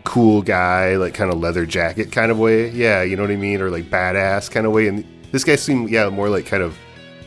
[0.10, 2.70] cool guy, like kind of leather jacket kind of way.
[2.72, 4.88] Yeah, you know what I mean, or like badass kind of way.
[4.88, 6.76] And this guy seemed yeah more like kind of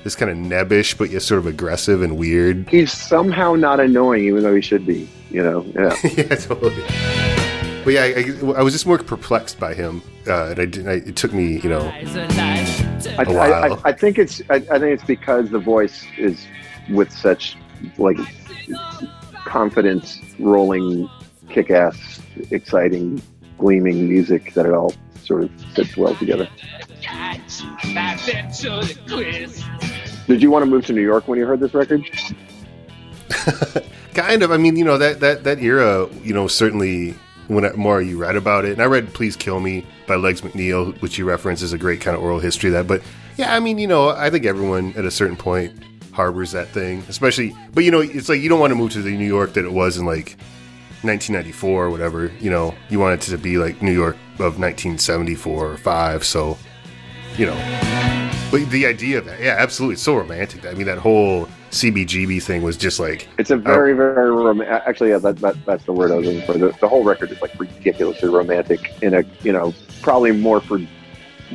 [0.03, 2.69] this kind of nebbish, but yet sort of aggressive and weird.
[2.69, 5.09] He's somehow not annoying, even though he should be.
[5.31, 5.97] You know, yeah.
[6.05, 6.75] yeah, totally.
[7.85, 10.89] But yeah, I, I was just more perplexed by him, uh, and I didn't.
[10.89, 13.53] I, it took me, you know, Eyes are light.
[13.53, 13.79] I, I.
[13.85, 16.47] I think it's I, I think it's because the voice is
[16.91, 17.57] with such
[17.97, 18.19] like
[19.45, 21.09] confidence rolling,
[21.53, 22.21] kick-ass,
[22.51, 23.23] exciting,
[23.59, 26.49] gleaming music that it all sort of fits well together.
[30.27, 32.05] Did you want to move to New York when you heard this record?
[34.15, 34.51] kind of.
[34.51, 37.15] I mean, you know that that that era, you know, certainly
[37.49, 40.41] when I, more you read about it, and I read "Please Kill Me" by Legs
[40.43, 42.87] McNeil, which you reference as a great kind of oral history of that.
[42.87, 43.03] But
[43.37, 45.73] yeah, I mean, you know, I think everyone at a certain point
[46.13, 47.57] harbors that thing, especially.
[47.73, 49.65] But you know, it's like you don't want to move to the New York that
[49.65, 50.37] it was in like
[51.05, 52.31] 1994 or whatever.
[52.41, 56.25] You know, you want it to be like New York of 1974 or five.
[56.25, 56.59] So,
[57.37, 60.67] you know, But the idea of that, yeah, absolutely, it's so romantic.
[60.67, 65.11] I mean, that whole CBGB thing was just like, It's a very, very rom- actually,
[65.11, 66.59] yeah, that, that that's the word I was looking for.
[66.59, 70.79] The, the whole record is like ridiculously romantic in a, you know, probably more for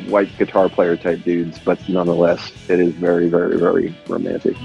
[0.08, 4.56] white guitar player type dudes, but nonetheless, it is very, very, very romantic.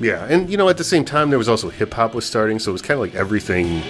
[0.00, 0.24] Yeah.
[0.26, 2.70] And you know, at the same time, there was also hip hop was starting, so
[2.70, 3.82] it was kind of like everything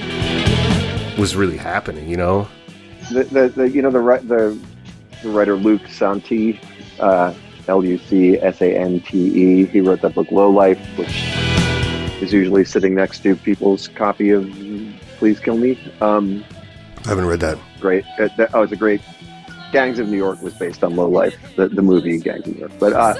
[1.18, 2.08] was really happening.
[2.08, 2.48] You know?
[3.12, 4.58] The, the, the you know the the,
[5.22, 6.60] the writer Luc Sante,
[7.00, 7.34] uh,
[7.68, 9.18] L U C S A N T
[9.62, 9.66] E.
[9.66, 11.24] He wrote that book Low Life, which
[12.22, 14.48] is usually sitting next to people's copy of
[15.18, 15.78] Please Kill Me.
[16.00, 16.44] Um,
[17.04, 17.58] I haven't read that.
[17.80, 18.04] great.
[18.18, 19.00] Uh, that, oh, it's a great.
[19.72, 22.60] Gangs of New York was based on Low Life, the, the movie Gangs of New
[22.60, 22.72] York.
[22.78, 23.14] But uh,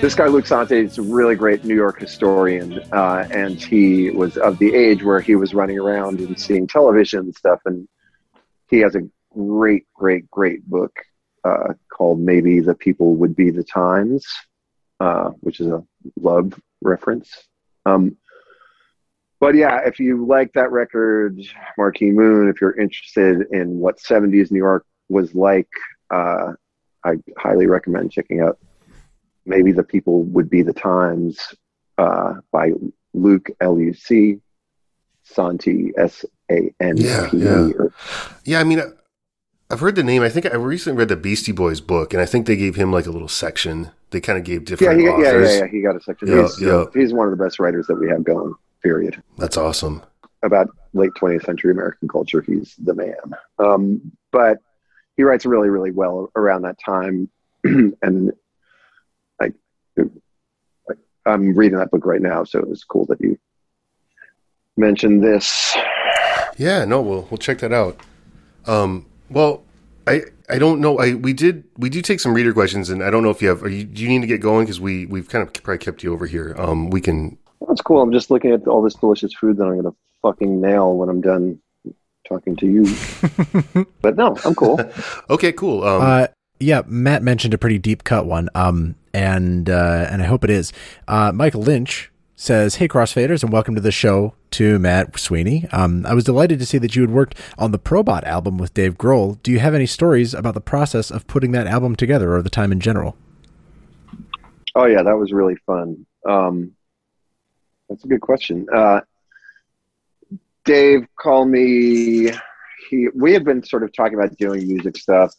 [0.00, 4.36] this guy Luc Sante is a really great New York historian, uh, and he was
[4.36, 7.60] of the age where he was running around and seeing television and stuff.
[7.64, 7.88] And
[8.68, 10.94] he has a great, great, great book
[11.42, 14.26] uh, called "Maybe the People Would Be the Times,"
[15.00, 15.82] uh, which is a
[16.20, 16.52] love
[16.82, 17.30] reference.
[17.86, 18.18] Um,
[19.40, 21.40] but yeah, if you like that record,
[21.78, 25.68] Marquee Moon, if you're interested in what 70s New York was like,
[26.10, 26.52] uh,
[27.04, 28.58] I highly recommend checking out
[29.44, 31.54] Maybe the People Would Be the Times
[31.98, 32.72] uh, by
[33.14, 34.40] Luc L U C
[35.22, 37.04] Sante S A N E.
[37.04, 37.68] Yeah, yeah.
[38.44, 38.82] Yeah, I mean,
[39.70, 40.22] I've heard the name.
[40.22, 42.92] I think I recently read the Beastie Boys book, and I think they gave him
[42.92, 43.90] like a little section.
[44.10, 45.66] They kind of gave Yeah, different he, yeah, yeah, yeah.
[45.66, 46.28] He got a section.
[46.28, 46.84] Yeah, he's, yeah.
[46.94, 48.54] he's one of the best writers that we have going.
[48.82, 49.20] Period.
[49.38, 50.02] That's awesome.
[50.42, 52.40] about late 20th century American culture.
[52.40, 53.16] He's the man.
[53.58, 54.58] Um, but
[55.16, 57.28] he writes really, really well around that time.
[57.64, 58.32] and
[59.40, 59.52] I,
[61.24, 63.38] I'm reading that book right now, so it was cool that you
[64.76, 65.76] mentioned this.
[66.56, 68.00] Yeah, no, we'll we'll check that out.
[68.66, 69.62] Um, well,
[70.06, 70.98] I I don't know.
[70.98, 73.48] I we did we do take some reader questions, and I don't know if you
[73.48, 73.62] have.
[73.62, 76.02] Are you, do you need to get going because we we've kind of probably kept
[76.02, 76.54] you over here.
[76.58, 77.38] Um, we can.
[77.66, 78.00] That's cool.
[78.00, 81.08] I'm just looking at all this delicious food that I'm going to fucking nail when
[81.08, 81.58] I'm done
[82.28, 83.86] talking to you.
[84.02, 84.78] but no, I'm cool.
[85.30, 85.84] Okay, cool.
[85.84, 86.26] Um, Uh,
[86.58, 90.50] yeah, Matt mentioned a pretty deep cut one, um, and uh, and I hope it
[90.50, 90.72] is.
[91.06, 96.06] Uh, Michael Lynch says, "Hey, Crossfaders, and welcome to the show." To Matt Sweeney, um,
[96.06, 98.96] I was delighted to see that you had worked on the Probot album with Dave
[98.96, 99.42] Grohl.
[99.42, 102.48] Do you have any stories about the process of putting that album together, or the
[102.48, 103.16] time in general?
[104.74, 106.06] Oh yeah, that was really fun.
[106.26, 106.72] Um,
[107.90, 108.66] that's a good question.
[108.74, 109.00] Uh,
[110.66, 112.32] Dave called me.
[112.90, 115.32] He we had been sort of talking about doing music stuff,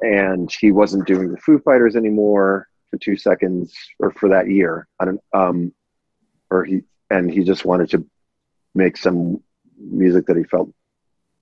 [0.00, 4.86] and he wasn't doing the Foo Fighters anymore for two seconds or for that year.
[4.98, 5.20] I don't.
[5.32, 5.72] Um,
[6.50, 8.04] or he and he just wanted to
[8.74, 9.42] make some
[9.78, 10.70] music that he felt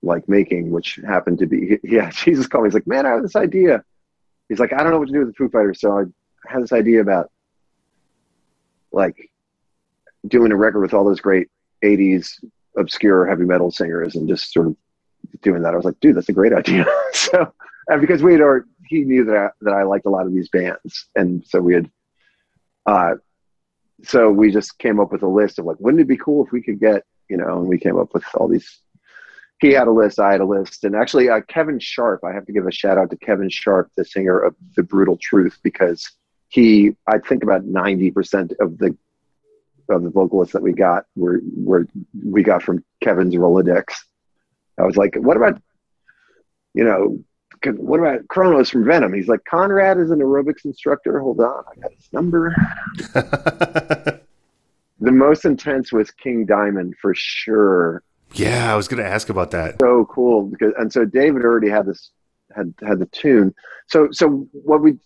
[0.01, 2.09] like making, which happened to be yeah.
[2.13, 2.67] Jesus called me.
[2.69, 3.83] He's like, man, I have this idea.
[4.47, 6.03] He's like, I don't know what to do with the Foo Fighters, so I
[6.47, 7.31] had this idea about
[8.91, 9.31] like
[10.27, 11.47] doing a record with all those great
[11.83, 12.43] 80s
[12.77, 14.75] obscure heavy metal singers and just sort of
[15.41, 15.73] doing that.
[15.73, 16.85] I was like, dude, that's a great idea.
[17.13, 17.53] so,
[17.87, 20.33] and because we had already, he knew that I, that I liked a lot of
[20.33, 21.07] these bands.
[21.15, 21.91] And so we had,
[22.85, 23.15] uh,
[24.03, 26.51] so we just came up with a list of like, wouldn't it be cool if
[26.51, 28.79] we could get, you know, and we came up with all these,
[29.59, 30.83] he had a list, I had a list.
[30.83, 33.91] And actually, uh, Kevin Sharp, I have to give a shout out to Kevin Sharp,
[33.95, 36.09] the singer of The Brutal Truth, because
[36.47, 38.95] he, I think about 90% of the
[39.89, 41.87] of the vocalists that we got were were
[42.23, 43.85] we got from Kevin's Rolodex.
[44.77, 45.61] I was like, what about
[46.73, 47.19] you know,
[47.75, 49.13] what about Cronos from Venom?
[49.13, 51.19] He's like, Conrad is an aerobics instructor.
[51.19, 52.55] Hold on, I got his number.
[55.01, 58.03] The most intense was King Diamond for sure.
[58.33, 59.77] yeah, I was going to ask about that.
[59.79, 62.11] So cool because and so David already had this
[62.55, 63.53] had had the tune.
[63.87, 64.97] So so what we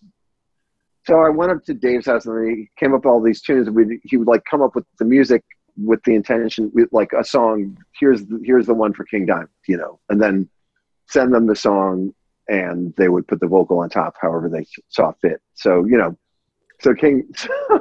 [1.06, 3.70] so I went up to Dave's house and he came up with all these tunes.
[3.70, 5.42] We he would like come up with the music
[5.76, 7.76] with the intention with like a song.
[7.98, 10.48] Here's the, here's the one for King Diamond, you know, and then
[11.08, 12.14] send them the song
[12.48, 15.40] and they would put the vocal on top, however they saw fit.
[15.54, 16.16] So you know,
[16.80, 17.28] so King.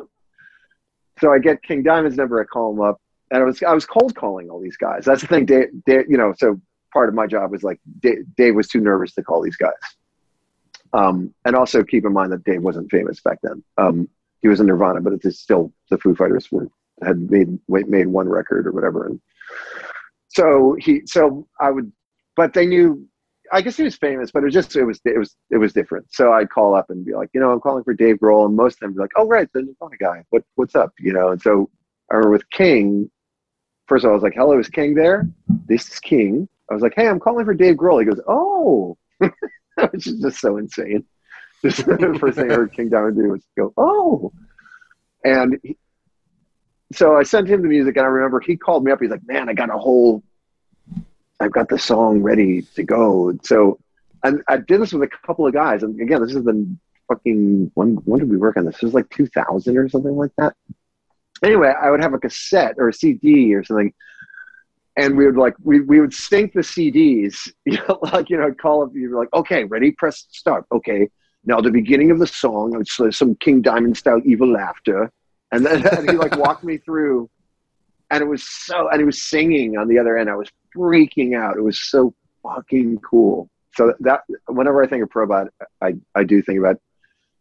[1.19, 2.41] So, I get King Diamond's number.
[2.41, 2.99] I call him up,
[3.31, 5.05] and I was I was cold calling all these guys.
[5.05, 5.45] That's the thing.
[5.45, 6.59] Dave, Dave, you know, so
[6.91, 9.71] part of my job was like Dave, Dave was too nervous to call these guys.
[10.93, 13.63] Um, and also keep in mind that Dave wasn't famous back then.
[13.77, 14.07] Um,
[14.41, 16.67] he was in Nirvana, but it's still the Foo Fighters were
[17.01, 19.07] had made made one record or whatever.
[19.07, 19.19] And
[20.29, 21.91] so he, so I would,
[22.35, 23.07] but they knew.
[23.51, 25.73] I guess he was famous, but it was just it was it was it was
[25.73, 26.07] different.
[26.11, 28.55] So I'd call up and be like, you know, I'm calling for Dave Grohl, and
[28.55, 30.23] most of them be like, oh right, the Nirvana guy.
[30.29, 30.93] What what's up?
[30.99, 31.29] You know.
[31.29, 31.69] And so
[32.11, 33.11] I remember with King,
[33.87, 35.27] first of all, I was like, hello, is King there?
[35.67, 36.47] This is King.
[36.69, 37.99] I was like, hey, I'm calling for Dave Grohl.
[37.99, 38.97] He goes, oh,
[39.91, 41.05] which is just so insane.
[41.63, 44.33] Just the first thing I heard King Diamond do was go, oh.
[45.23, 45.77] And he,
[46.91, 48.99] so I sent him the music, and I remember he called me up.
[48.99, 50.23] He's like, man, I got a whole,
[51.39, 53.29] I've got the song ready to go.
[53.29, 53.79] And So
[54.23, 55.83] and I did this with a couple of guys.
[55.83, 56.77] And again, this is the
[57.07, 58.75] fucking, when, when did we work on this?
[58.75, 60.55] It was like 2000 or something like that.
[61.43, 63.93] Anyway, I would have a cassette or a CD or something
[64.97, 68.53] and we would like we, we would sync the CDs, you know, like you know,
[68.53, 70.65] call up you're like, okay, ready, press start.
[70.71, 71.09] Okay,
[71.45, 75.11] now the beginning of the song, it's uh, some King Diamond style evil laughter,
[75.51, 77.29] and then and he like walked me through,
[78.11, 80.29] and it was so, and he was singing on the other end.
[80.29, 81.57] I was freaking out.
[81.57, 82.13] It was so
[82.43, 83.49] fucking cool.
[83.75, 85.49] So that whenever I think of Probot,
[85.81, 86.77] I I do think about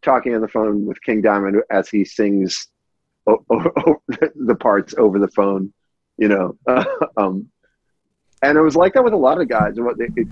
[0.00, 2.68] talking on the phone with King Diamond as he sings
[3.26, 4.02] o- o-
[4.34, 5.72] the parts over the phone
[6.22, 6.56] you know.
[7.16, 7.48] um,
[8.42, 9.74] and it was like that with a lot of guys.
[9.76, 10.28] What they, it,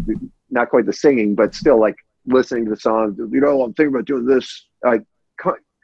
[0.48, 1.96] not quite the singing, but still like
[2.26, 3.16] listening to the songs.
[3.18, 4.66] You know, I'm thinking about doing this.
[4.84, 5.02] Like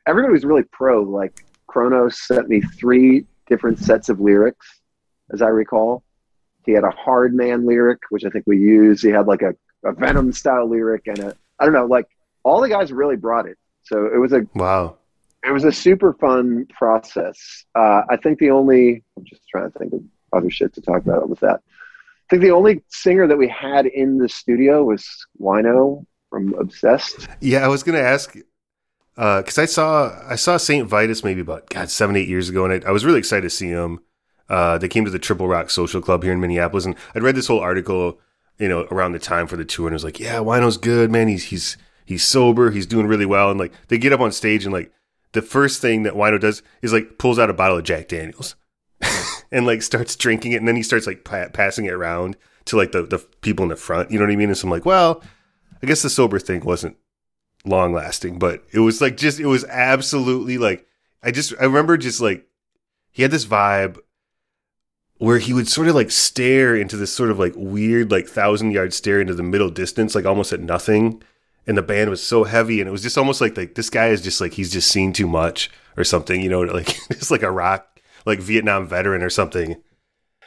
[0.07, 1.03] everybody was really pro.
[1.03, 4.81] Like Cronos sent me three different sets of lyrics,
[5.33, 6.05] as I recall.
[6.65, 9.05] He had a hard man lyric, which I think we used.
[9.05, 9.55] He had like a,
[9.85, 12.07] a Venom style lyric and a I don't know, like
[12.45, 13.59] all the guys really brought it.
[13.83, 14.99] So it was a Wow.
[15.47, 17.65] It was a super fun process.
[17.75, 20.03] Uh, I think the only I'm just trying to think of
[20.33, 21.61] other shit to talk about with that.
[21.65, 27.29] I think the only singer that we had in the studio was Wino from Obsessed.
[27.41, 28.37] Yeah, I was gonna ask
[29.15, 32.85] because I saw I saw Saint Vitus maybe about God seven eight years ago, and
[32.85, 34.01] I, I was really excited to see him.
[34.49, 37.35] Uh, they came to the Triple Rock Social Club here in Minneapolis, and I'd read
[37.35, 38.21] this whole article,
[38.59, 41.11] you know, around the time for the tour, and it was like, yeah, Wino's good,
[41.11, 41.29] man.
[41.29, 44.65] He's he's he's sober, he's doing really well, and like they get up on stage,
[44.65, 44.93] and like
[45.37, 48.57] the first thing that Wino does is like pulls out a bottle of Jack Daniels,
[49.53, 52.77] and like starts drinking it, and then he starts like pa- passing it around to
[52.77, 54.11] like the the people in the front.
[54.11, 54.49] You know what I mean?
[54.49, 55.23] And so I'm like, well,
[55.83, 56.97] I guess the sober thing wasn't
[57.67, 60.87] long lasting, but it was like just it was absolutely like
[61.23, 62.47] I just I remember just like
[63.13, 63.99] he had this vibe
[65.19, 68.71] where he would sort of like stare into this sort of like weird like thousand
[68.71, 71.23] yard stare into the middle distance, like almost at nothing.
[71.67, 74.09] And the band was so heavy, and it was just almost like like this guy
[74.09, 77.43] is just like he's just seen too much or something, you know, like just like
[77.43, 79.77] a rock like Vietnam veteran or something.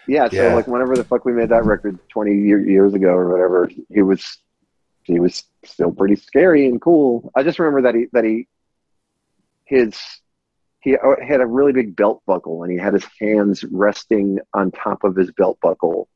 [0.07, 0.55] Yeah, so Yeah.
[0.55, 4.01] like whenever the fuck we made that record 20 year, years ago or whatever, he
[4.01, 4.37] was
[5.03, 7.31] he was still pretty scary and cool.
[7.35, 8.47] I just remember that he that he
[9.65, 9.97] his
[10.81, 14.71] he uh, had a really big belt buckle and he had his hands resting on
[14.71, 16.07] top of his belt buckle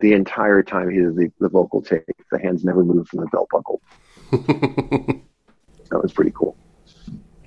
[0.00, 2.04] the entire time he did the, the vocal take.
[2.30, 3.80] The hands never moved from the belt buckle.
[5.94, 6.56] That was pretty cool.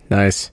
[0.10, 0.52] Nice.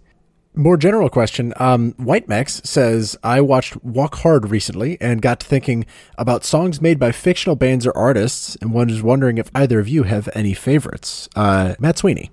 [0.57, 1.53] More general question.
[1.57, 5.87] Um, White Max says, I watched Walk Hard recently and got to thinking
[6.19, 10.05] about songs made by fictional bands or artists and was wondering if either of you
[10.05, 11.29] have any favorites.
[11.37, 12.33] Uh, Matt Sweeney.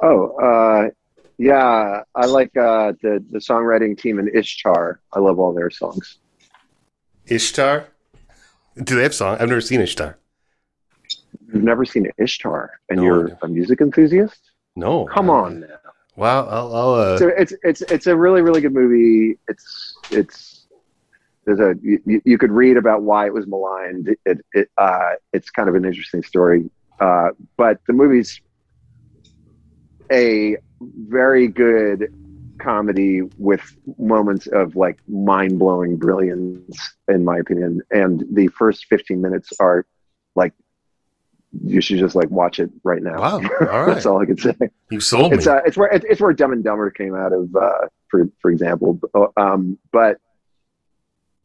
[0.00, 0.90] Oh, uh,
[1.38, 5.00] yeah, I like uh, the the songwriting team in Ishtar.
[5.12, 6.18] I love all their songs.
[7.26, 7.86] Ishtar?
[8.76, 9.38] Do they have song?
[9.40, 10.18] I've never seen Ishtar.
[11.52, 14.50] You've never seen Ishtar, and No, you're a music enthusiast?
[14.76, 15.06] No.
[15.06, 15.66] Come on, now.
[16.16, 16.46] Wow.
[16.46, 16.74] I'll.
[16.74, 19.38] I'll uh, So it's it's it's a really really good movie.
[19.48, 20.66] It's it's
[21.44, 24.16] there's a you, you could read about why it was maligned.
[24.24, 26.70] It, it uh, it's kind of an interesting story,
[27.00, 28.40] uh, but the movie's
[30.12, 32.12] a very good
[32.58, 33.62] comedy with
[33.98, 37.80] moments of like mind blowing brilliance, in my opinion.
[37.90, 39.86] And the first 15 minutes are
[40.36, 40.52] like
[41.64, 43.18] you should just like watch it right now.
[43.18, 43.36] Wow.
[43.60, 43.86] All right.
[43.94, 44.54] That's all I could say
[44.90, 45.38] you sold me.
[45.38, 48.50] it's uh, it's where it's, where Dumb and Dumber came out of, uh, for for
[48.50, 49.00] example.
[49.36, 50.18] Um, but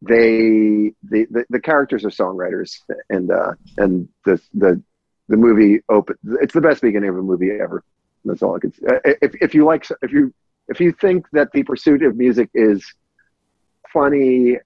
[0.01, 2.79] they the, the the characters are songwriters,
[3.09, 4.81] and uh, and the the
[5.27, 6.17] the movie open.
[6.41, 7.83] It's the best beginning of a movie ever.
[8.25, 8.75] That's all I could.
[8.75, 8.87] Say.
[8.87, 10.33] Uh, If if you like if you
[10.67, 12.85] if you think that the pursuit of music is
[13.91, 14.57] funny,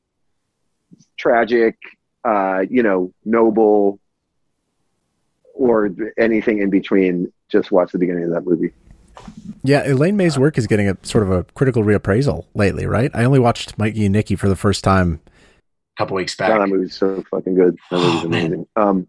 [1.18, 1.78] tragic,
[2.26, 4.00] uh, you know, noble,
[5.60, 8.72] or anything in between, just watch the beginning of that movie.
[9.64, 13.12] Yeah, Elaine May's work is getting a sort of a critical reappraisal lately, right?
[13.14, 15.20] I only watched Mikey and Nicky for the first time.
[15.28, 16.60] A couple weeks God, back.
[16.62, 17.78] that movie's so fucking good.
[17.92, 18.40] That movie's Oh, man.
[18.46, 18.68] amazing.
[18.78, 19.08] Um,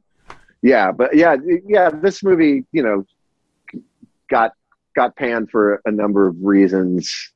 [0.62, 1.36] yeah, but yeah,
[1.66, 3.06] yeah, this movie, you know,
[4.28, 4.52] got
[4.96, 7.32] got panned for a number of reasons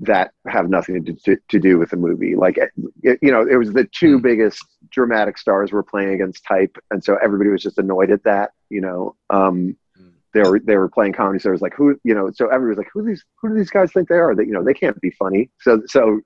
[0.00, 2.34] that have nothing to, to, to do with the movie.
[2.34, 4.22] Like, it, you know, it was the two Hmm.
[4.22, 8.50] biggest dramatic stars were playing against type, and so everybody was just annoyed at that.
[8.70, 10.08] You know, um, Hmm.
[10.32, 12.70] they were they were playing comedy, so it was like, who, you know, so everybody
[12.70, 14.34] was like, who these who do these guys think they are?
[14.34, 15.50] That you know, they can't be funny.
[15.60, 16.20] So so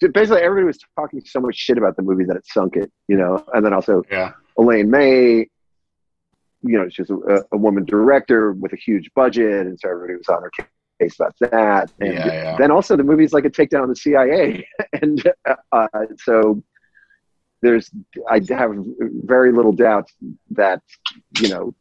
[0.00, 2.90] basically, everybody was talking so much shit about the movie that it sunk it.
[3.06, 4.32] You know, and then also Yeah.
[4.58, 5.46] Elaine May
[6.64, 10.28] you know, she's a, a woman director with a huge budget, and so everybody was
[10.28, 10.50] on her
[11.02, 11.92] case about that.
[12.00, 12.56] And Yeah, yeah.
[12.56, 14.66] then also the movie's like a takedown of the CIA,
[15.02, 15.22] and
[15.72, 15.88] uh,
[16.18, 16.62] so
[17.62, 17.90] there's
[18.28, 18.72] I have
[19.34, 20.08] very little doubt
[20.50, 20.80] that
[21.40, 21.74] you know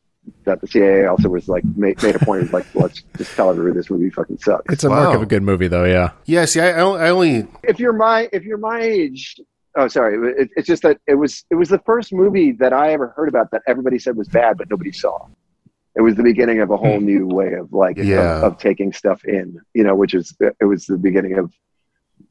[0.46, 3.50] that the CIA also was like made, made a point of like let's just tell
[3.50, 4.72] everybody this movie fucking sucks.
[4.72, 5.86] It's a mark of a good movie, though.
[5.86, 6.12] Yeah.
[6.26, 9.36] Yeah, see, I, I only- I only if you're my if you're my age
[9.78, 12.92] oh sorry it, it's just that it was it was the first movie that i
[12.92, 15.18] ever heard about that everybody said was bad but nobody saw
[15.96, 18.38] it was the beginning of a whole new way of like Yeah.
[18.38, 21.54] of, of taking stuff in you know which is it was the beginning of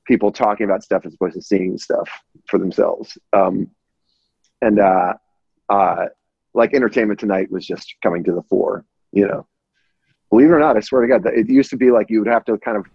[0.07, 2.09] people talking about stuff as opposed to seeing stuff
[2.49, 3.19] for themselves.
[3.33, 3.69] Um
[4.63, 5.15] and uh
[5.69, 6.07] uh
[6.55, 9.47] like entertainment tonight was just coming to the fore you know.
[10.31, 12.29] Believe it or not i swear to god it used to be like you would
[12.29, 12.87] have to kind of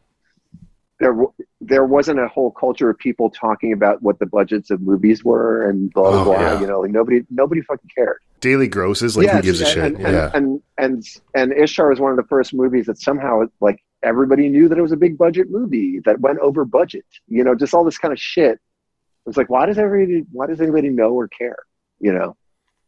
[0.99, 1.15] there
[1.61, 5.69] there wasn't a whole culture of people talking about what the budgets of movies were
[5.69, 6.39] and blah blah Oh, blah.
[6.39, 6.61] yeah.
[6.61, 8.19] You know, like nobody nobody fucking cared.
[8.39, 9.83] daily grosses like who gives a and, shit?
[9.83, 11.03] And, yeah, and, and
[11.35, 14.77] and and Ishtar was one of the first movies that somehow like everybody knew that
[14.77, 17.05] it was a big budget movie that went over budget.
[17.27, 18.53] You know, just all this kind of shit.
[18.53, 21.57] It was like, why does everybody why does anybody know or care?
[21.99, 22.37] You know,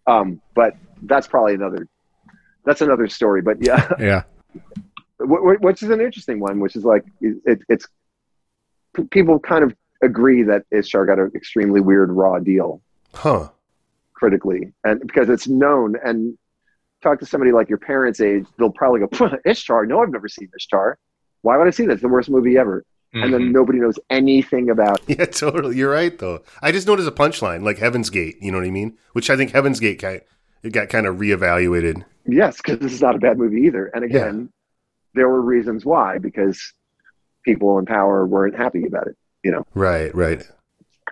[0.06, 1.88] um, but that's probably another
[2.64, 3.42] that's another story.
[3.42, 4.24] But yeah, Yeah.
[5.20, 7.88] wh- wh- which is an interesting one, which is like it, it's
[8.98, 12.82] p- people kind of agree that Ishtar got an extremely weird raw deal
[13.14, 13.50] huh?
[14.14, 15.96] critically, and because it's known.
[16.04, 16.38] And
[17.02, 19.86] talk to somebody like your parents' age, they'll probably go, "Pah, "Ishtar?
[19.86, 20.98] No, I've never seen Ishtar.
[21.42, 21.94] Why would I see this?
[21.96, 22.84] It's the worst movie ever."
[23.14, 23.32] And Mm-hmm.
[23.32, 25.00] then nobody knows anything about.
[25.08, 25.78] Yeah, totally.
[25.78, 26.44] You're right, though.
[26.62, 28.36] I just noticed a punchline like Heaven's Gate.
[28.42, 28.98] You know what I mean?
[29.14, 30.22] Which I think Heaven's Gate kind
[30.62, 32.04] it got kind of reevaluated.
[32.26, 33.86] Yes, because this is not a bad movie either.
[33.94, 34.50] And again,
[35.14, 36.74] there were reasons why because
[37.48, 39.16] people in power weren't happy about it.
[39.44, 39.66] You know.
[39.74, 40.46] Right, right.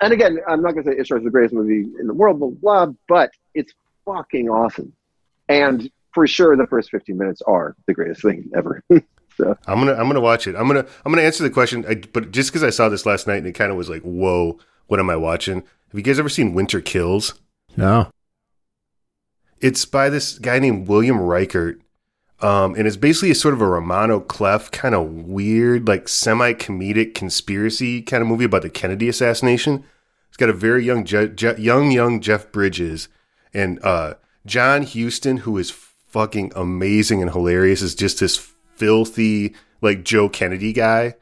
[0.02, 2.40] and again, I'm not going to say Ishtar is the greatest movie in the world,
[2.40, 3.74] blah, blah, blah, but it's
[4.06, 4.94] fucking awesome.
[5.48, 8.84] And for sure, the first 15 minutes are the greatest thing ever.
[9.38, 10.56] so, I'm gonna I'm gonna watch it.
[10.56, 11.86] I'm gonna I'm gonna answer the question.
[11.88, 14.02] I, but just because I saw this last night and it kind of was like,
[14.02, 15.57] whoa, what am I watching?
[15.57, 17.36] Have you guys ever seen Winter Kills?
[17.78, 18.10] No.
[19.62, 21.82] It's by this guy named William Reichert.
[22.41, 26.07] Um, and it's basically a sort of a roman à clef kind of weird, like
[26.07, 29.86] semi comedic conspiracy kind of movie about the Kennedy assassination.
[30.28, 33.07] It's got a very young, Je- Je- young, young Jeff Bridges
[33.53, 38.36] and uh, John Huston, who is fucking amazing and hilarious, is just this
[38.76, 41.16] filthy like Joe Kennedy guy.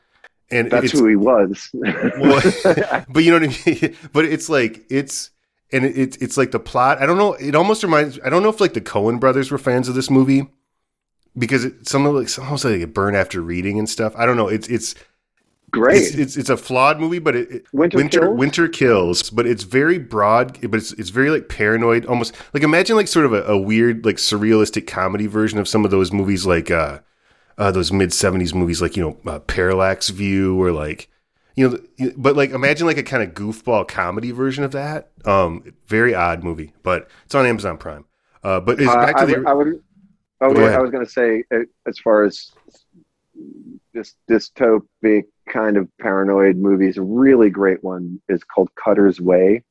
[0.50, 1.70] And that's it's, who he was.
[1.74, 2.42] well,
[3.10, 3.96] but you know what I mean.
[4.14, 5.30] But it's like it's
[5.72, 7.02] and it, it's it's like the plot.
[7.02, 7.34] I don't know.
[7.34, 8.20] It almost reminds.
[8.26, 10.48] I don't know if like the Coen brothers were fans of this movie
[11.38, 14.14] because it some of like almost like a burn after reading and stuff.
[14.16, 14.48] I don't know.
[14.48, 14.96] It's it's
[15.72, 15.98] Great.
[15.98, 18.38] it's it's, it's a flawed movie, but it, it- Winter winter Kills?
[18.38, 19.30] winter kills.
[19.32, 20.60] But it's very broad.
[20.70, 22.06] But it's it's very like paranoid.
[22.06, 25.84] Almost like imagine like sort of a, a weird like surrealistic comedy version of some
[25.86, 27.00] of those movies like uh,
[27.58, 31.10] uh those mid seventies movies like you know uh, Parallax View or like
[31.56, 35.10] you know but like imagine like a kind of goofball comedy version of that.
[35.26, 38.06] Um, very odd movie, but it's on Amazon Prime.
[38.44, 39.84] Uh, but it's Uh, back to I, the would, I would.
[40.44, 40.78] Oh, Go yeah.
[40.78, 42.52] I was going to say, uh, as far as
[43.94, 49.64] this dystopic kind of paranoid movies, a really great one is called Cutter's Way.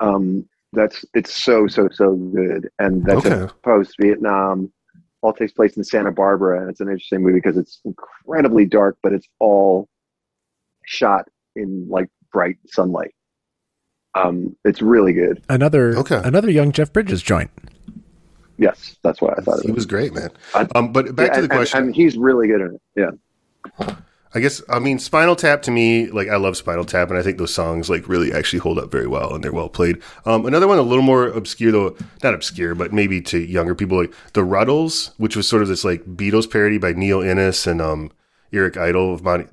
[0.00, 3.52] Um, that's it's so so so good, and that's Okay.
[3.62, 4.72] post Vietnam.
[5.20, 8.96] All takes place in Santa Barbara, and it's an interesting movie because it's incredibly dark,
[9.02, 9.88] but it's all
[10.84, 13.14] shot in like bright sunlight.
[14.14, 15.42] Um, it's really good.
[15.48, 16.20] Another Okay.
[16.24, 17.50] another young Jeff Bridges joint.
[18.62, 19.80] Yes, that's why I thought it he was.
[19.80, 20.30] was great, man.
[20.76, 21.78] Um, but back to and, the question.
[21.78, 22.80] and, and he's really good at it.
[22.94, 23.96] Yeah.
[24.34, 27.22] I guess I mean Spinal Tap to me, like I love Spinal Tap, and I
[27.22, 30.00] think those songs like really actually hold up very well and they're well played.
[30.24, 33.98] Um, another one a little more obscure though, not obscure, but maybe to younger people,
[33.98, 37.82] like the Rutles, which was sort of this like Beatles parody by Neil Innes and
[37.82, 38.10] um,
[38.52, 39.48] Eric Idle of Monty.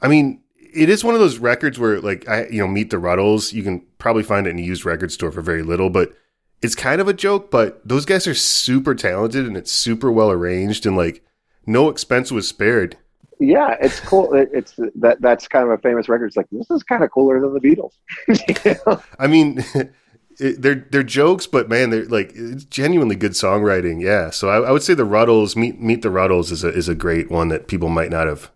[0.00, 2.96] I mean, it is one of those records where like I you know Meet the
[2.96, 6.12] Rutles, you can probably find it in a used record store for very little, but
[6.62, 7.50] it's kind of a joke.
[7.50, 11.24] But those guys are super talented and it's super well arranged and like
[11.66, 12.96] no expense was spared.
[13.38, 14.34] Yeah, it's cool.
[14.34, 16.26] It, it's that that's kind of a famous record.
[16.26, 17.92] It's like this is kind of cooler than the Beatles.
[18.64, 19.02] You know?
[19.18, 19.64] I mean,
[20.38, 24.00] it, they're they're jokes, but man, they're like it's genuinely good songwriting.
[24.00, 26.88] Yeah, so I, I would say the Rutles, meet meet the Rutles is a is
[26.88, 28.50] a great one that people might not have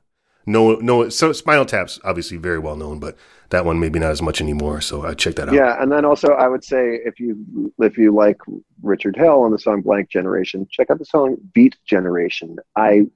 [0.47, 1.09] know know.
[1.09, 3.17] So Spinal Tap's obviously very well known, but
[3.51, 4.81] that one maybe not as much anymore.
[4.81, 5.55] So I check that out.
[5.55, 8.39] Yeah, and then also I would say if you if you like
[8.83, 12.57] Richard Hell on the song Blank Generation, check out the song Beat Generation.
[12.75, 13.11] I am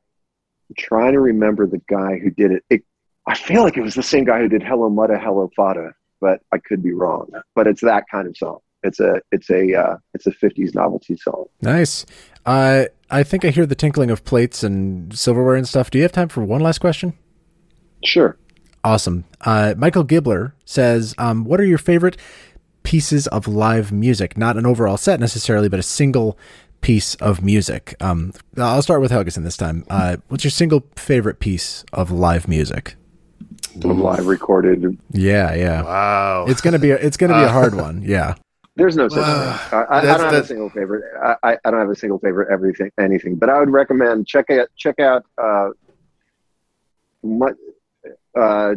[0.77, 2.65] trying to remember the guy who did it.
[2.71, 2.85] it.
[3.27, 6.41] I feel like it was the same guy who did Hello Muddah Hello Fadduh, but
[6.53, 7.31] I could be wrong.
[7.55, 8.59] But it's that kind of song.
[8.83, 11.47] It's a it's a uh, it's a '50s novelty song.
[11.61, 12.07] Nice.
[12.47, 15.91] Uh, I think I hear the tinkling of plates and silverware and stuff.
[15.91, 17.13] Do you have time for one last question?
[18.05, 18.37] Sure.
[18.83, 19.25] Awesome.
[19.43, 22.17] Uh, Michael Gibbler says, um, "What are your favorite
[22.83, 24.39] pieces of live music?
[24.39, 26.39] Not an overall set necessarily, but a single
[26.81, 29.85] piece of music." Um, I'll start with Helgeson this time.
[29.91, 32.97] Uh, what's your single favorite piece of live music?
[33.85, 34.99] Of live recorded.
[35.11, 35.83] Yeah, yeah.
[35.83, 36.47] Wow.
[36.49, 38.03] It's gonna be a, it's gonna be a hard one.
[38.03, 38.35] Yeah.
[38.77, 39.79] There's no such thing.
[39.79, 41.05] I, I, I don't have a single favorite.
[41.23, 43.37] I, I I don't have a single favorite everything anything.
[43.37, 45.71] But I would recommend check out check out uh,
[47.21, 47.57] what,
[48.39, 48.75] uh,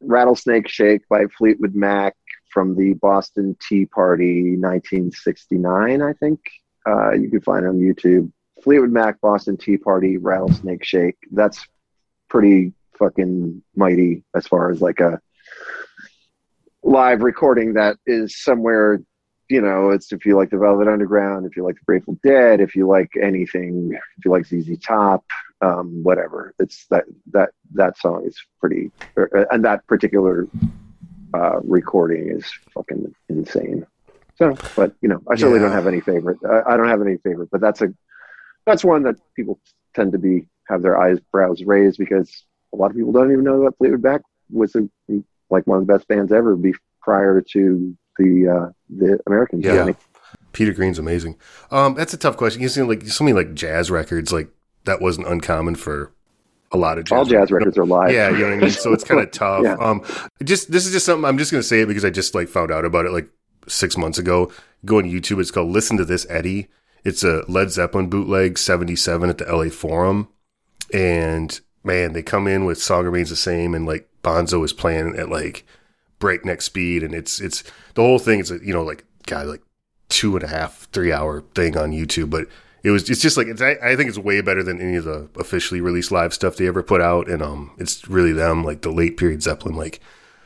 [0.00, 2.14] Rattlesnake Shake by Fleetwood Mac
[2.50, 6.02] from the Boston Tea Party 1969.
[6.02, 6.40] I think
[6.86, 8.30] uh, you can find it on YouTube.
[8.62, 11.16] Fleetwood Mac Boston Tea Party Rattlesnake Shake.
[11.30, 11.66] That's
[12.28, 15.20] pretty fucking mighty as far as like a
[16.82, 19.00] live recording that is somewhere
[19.48, 22.60] you know it's if you like the velvet underground if you like the grateful dead
[22.60, 25.24] if you like anything if you like zz top
[25.62, 30.46] um, whatever it's that that that song is pretty er, and that particular
[31.34, 33.86] uh, recording is fucking insane
[34.36, 35.66] so but you know i certainly Yeah.
[35.66, 37.88] don't have any favorite I, I don't have any favorite but that's a
[38.66, 39.58] that's one that people
[39.94, 43.44] tend to be have their eyes brows raised because a lot of people don't even
[43.44, 44.88] know that Fleetwood Mac was a,
[45.50, 49.64] like one of the best bands ever be, prior to the uh, the Americans.
[49.64, 49.92] Yeah.
[50.52, 51.36] Peter Green's amazing.
[51.70, 52.60] Um, that's a tough question.
[52.62, 54.48] You see, like so many like jazz records, like
[54.86, 56.12] that wasn't uncommon for
[56.72, 57.16] a lot of jazz.
[57.16, 58.10] all jazz records are live.
[58.12, 58.70] Yeah, you know what I mean.
[58.70, 59.62] So it's kind of tough.
[59.62, 59.74] Yeah.
[59.74, 60.02] Um,
[60.42, 62.72] just this is just something I'm just gonna say it because I just like found
[62.72, 63.28] out about it like
[63.68, 64.50] six months ago.
[64.84, 65.40] Go on YouTube.
[65.40, 66.68] It's called "Listen to This, Eddie."
[67.04, 70.28] It's a Led Zeppelin bootleg '77 at the LA Forum,
[70.92, 75.14] and man, they come in with "Song Remains the Same" and like Bonzo is playing
[75.16, 75.64] at like
[76.18, 77.62] breakneck speed, and it's it's
[77.94, 78.40] the whole thing.
[78.40, 79.62] It's a you know like God like
[80.08, 82.48] two and a half three hour thing on YouTube, but
[82.86, 85.04] it was it's just like it's, I, I think it's way better than any of
[85.04, 88.82] the officially released live stuff they ever put out, and um it's really them like
[88.82, 90.00] the late period Zeppelin like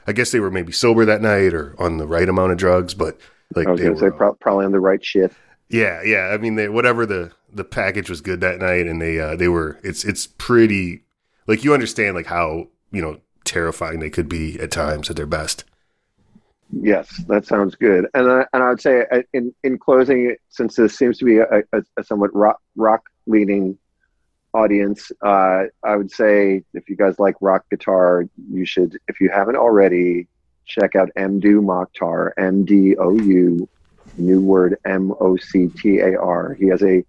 [0.07, 2.95] I guess they were maybe sober that night or on the right amount of drugs,
[2.95, 3.21] but
[3.55, 5.33] like I was they say were, uh, pro- probably on the right shit.
[5.69, 6.31] yeah, yeah.
[6.33, 9.49] I mean, they, whatever the the package was good that night, and they uh, they
[9.49, 9.79] were.
[9.83, 11.03] It's it's pretty
[11.47, 15.27] like you understand like how you know terrifying they could be at times at their
[15.27, 15.65] best.
[16.73, 18.07] Yes, that sounds good.
[18.15, 21.39] And I, and I would say uh, in in closing, since this seems to be
[21.39, 23.79] a, a, a somewhat rock rock leaning
[24.53, 29.31] audience, uh, I would say if you guys like rock guitar, you should, if you
[29.31, 30.29] haven't already,
[30.65, 33.69] check out Mdou Moctar, M D O U,
[34.17, 36.55] new word M O C T A R.
[36.55, 37.05] He has a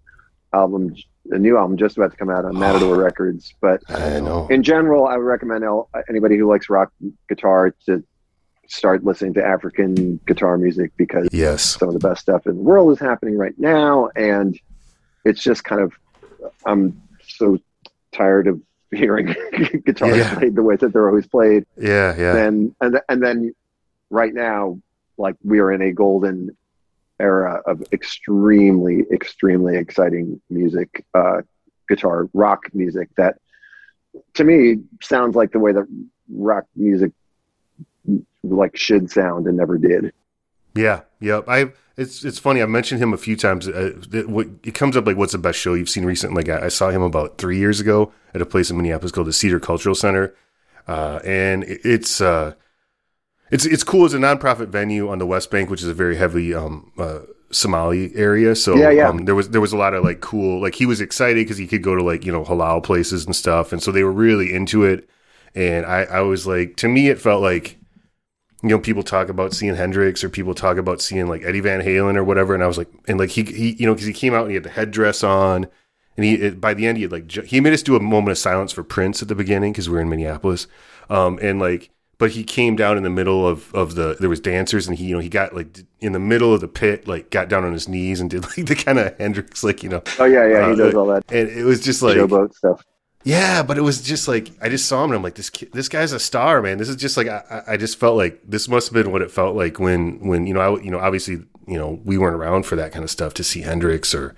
[0.52, 0.94] album,
[1.30, 4.48] a new album just about to come out on Matador Records, but I know.
[4.48, 5.64] in general, I would recommend
[6.08, 6.92] anybody who likes rock
[7.28, 8.02] guitar to
[8.66, 11.62] start listening to African guitar music because Yes.
[11.78, 14.58] some of the best stuff in the world is happening right now, and
[15.24, 15.92] it's just kind of
[16.66, 17.58] I'm so
[18.12, 18.60] tired of
[18.90, 19.26] hearing
[19.86, 20.34] guitars Yeah.
[20.34, 22.14] played the way that they're always played, Yeah.
[22.16, 22.36] Yeah.
[22.36, 23.54] and and and then
[24.10, 24.78] right now,
[25.18, 26.56] like we are in a golden
[27.20, 31.42] era of extremely extremely exciting music, uh,
[31.88, 33.38] guitar rock music that
[34.34, 35.86] to me sounds like the way that
[36.34, 37.12] rock music
[38.42, 40.12] like should sound and never did.
[40.74, 41.44] Yeah, yep.
[41.48, 42.62] I it's it's funny.
[42.62, 43.68] I've mentioned him a few times.
[43.68, 46.42] Uh, it, what- it comes up like, what's the best show you've seen recently?
[46.42, 49.26] Like I, I saw him about three years ago at a place in Minneapolis called
[49.26, 50.34] the Cedar Cultural Center,
[50.88, 52.54] uh, and it, it's uh,
[53.50, 56.16] it's it's cool as a nonprofit venue on the West Bank, which is a very
[56.16, 57.20] heavily um, uh,
[57.50, 58.54] Somali area.
[58.56, 59.08] So Yeah, yeah.
[59.08, 60.60] Um, there was there was a lot of like cool.
[60.62, 63.36] Like he was excited because he could go to like you know halal places and
[63.36, 65.08] stuff, and so they were really into it.
[65.54, 67.78] And I I was like, to me, it felt like
[68.62, 71.80] you know, people talk about seeing Hendrix or people talk about seeing like Eddie Van
[71.82, 72.54] Halen or whatever.
[72.54, 74.50] And I was like, and like he, he you know, because he came out and
[74.50, 75.66] he had the headdress on,
[76.16, 78.32] and he it, by the end he had like he made us do a moment
[78.32, 80.66] of silence for Prince at the beginning because we were in Minneapolis,
[81.10, 81.90] um, and like.
[82.18, 85.06] But he came down in the middle of, of the there was dancers and he
[85.06, 87.72] you know he got like in the middle of the pit like got down on
[87.72, 90.62] his knees and did like the kind of Hendrix like you know Oh yeah, yeah,
[90.62, 92.84] he Uh, does all that and it was just like showboat stuff.
[93.24, 95.88] Yeah, but it was just like I just saw him and I'm like this this
[95.88, 96.78] guy's a star, man.
[96.78, 99.30] This is just like I, I just felt like this must have been what it
[99.30, 102.66] felt like when when you know I you know obviously you know we weren't around
[102.66, 104.34] for that kind of stuff to see Hendrix or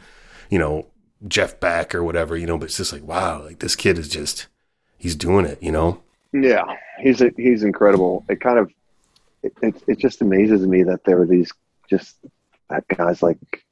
[0.50, 0.86] you know
[1.26, 4.08] Jeff Beck or whatever you know, but it's just like wow, like this kid is
[4.08, 4.48] just
[4.98, 6.02] he's doing it, you know.
[6.32, 6.64] Yeah,
[7.00, 8.24] he's a, he's incredible.
[8.28, 8.70] It kind of
[9.42, 11.52] it, it it just amazes me that there were these
[11.88, 12.16] just
[12.96, 13.63] guys like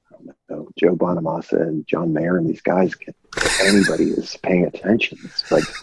[0.49, 2.95] know, Joe Bonamassa and John Mayer and these guys.
[2.95, 3.15] Get,
[3.63, 5.19] anybody is paying attention.
[5.25, 5.65] It's like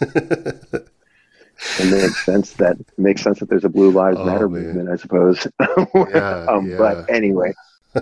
[1.78, 4.62] it makes sense that makes sense that there's a Blue Lives Oh, Matter man.
[4.62, 4.88] movement.
[4.90, 5.46] I suppose.
[5.94, 6.76] Yeah, um, yeah.
[6.78, 7.52] But anyway,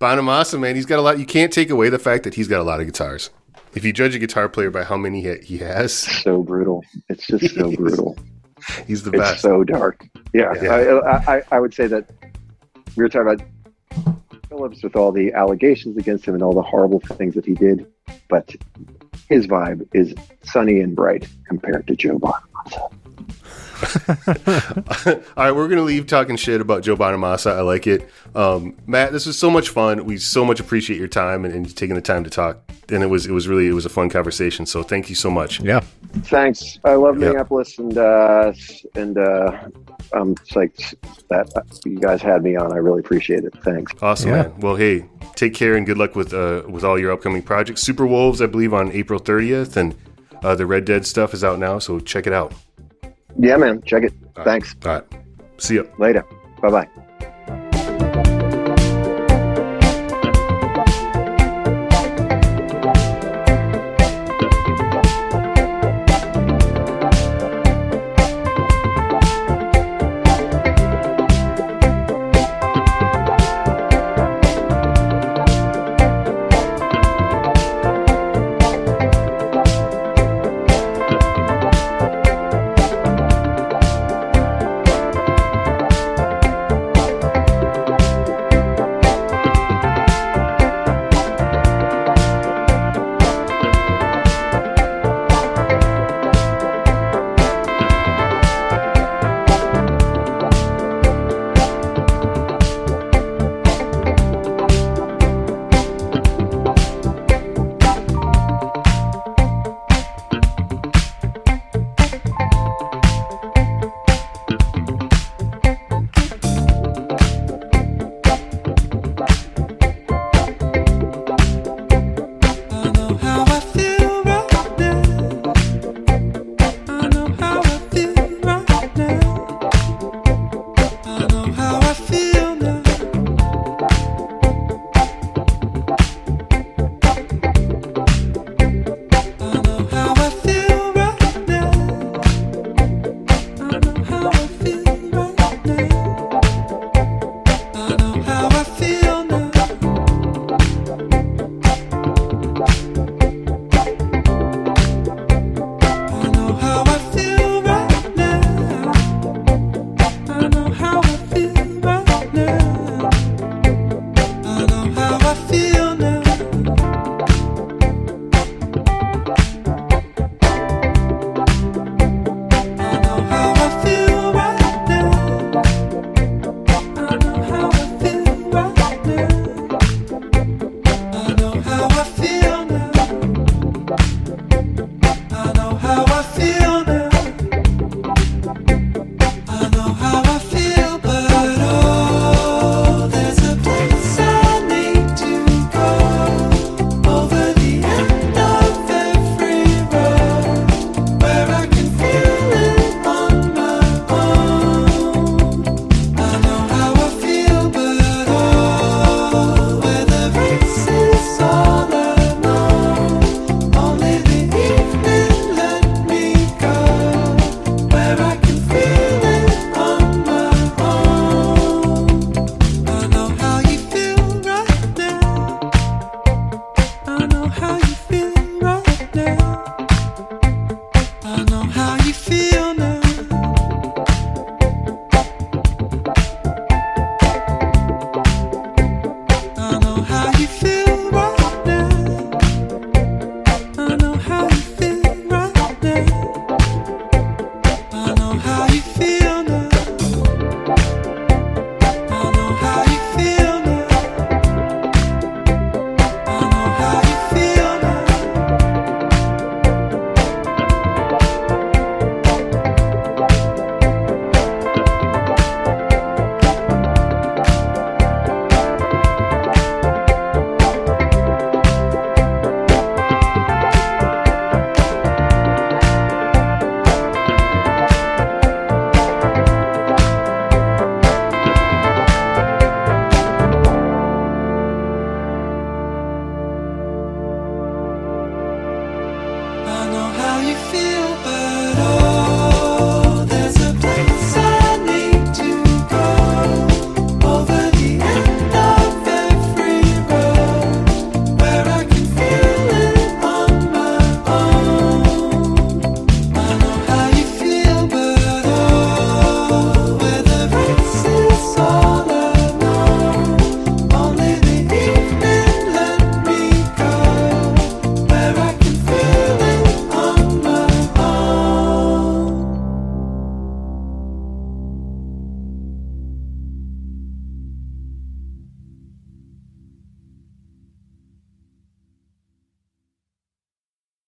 [0.00, 1.18] Bonamassa, man, he's got a lot.
[1.18, 3.30] You can't take away the fact that he's got a lot of guitars.
[3.74, 6.84] If you judge a guitar player by how many he, he has, So brutal.
[7.08, 8.18] It's just so brutal.
[8.86, 9.40] he's the it's best.
[9.40, 10.06] so dark.
[10.34, 10.74] Yeah, Yeah.
[11.06, 12.10] I, I, I would say that
[12.96, 14.21] we were talking about
[14.52, 17.86] Phillips with all the allegations against him and all the horrible things that he did,
[18.28, 18.54] but
[19.30, 22.92] his vibe is sunny and bright compared to Joe Bonamassa.
[25.36, 27.52] All right, we're gonna leave talking shit about Joe Bonamassa.
[27.52, 29.12] I like it, um, Matt.
[29.12, 30.04] This was so much fun.
[30.04, 32.58] We so much appreciate your time and, and taking the time to talk.
[32.90, 34.66] And it was it was really it was a fun conversation.
[34.66, 35.60] So thank you so much.
[35.60, 35.80] Yeah.
[36.24, 36.78] Thanks.
[36.84, 37.28] I love Yeah.
[37.28, 38.52] Minneapolis, and uh,
[38.94, 39.58] and uh,
[40.12, 40.94] I'm psyched
[41.28, 41.48] that
[41.84, 42.72] you guys had me on.
[42.72, 43.54] I really appreciate it.
[43.62, 43.92] Thanks.
[44.02, 44.42] Awesome, Yeah.
[44.42, 44.60] man.
[44.60, 47.82] Well, hey, take care and good luck with uh, with all your upcoming projects.
[47.86, 49.94] Superwolves, I believe, on April 30th, and
[50.42, 51.78] uh, the Red Dead stuff is out now.
[51.78, 52.52] So check it out.
[53.38, 53.82] Yeah, man.
[53.82, 54.14] Check it.
[54.44, 54.74] Thanks.
[54.84, 55.04] All right,
[55.58, 56.24] see you Later.
[56.60, 56.88] Bye bye.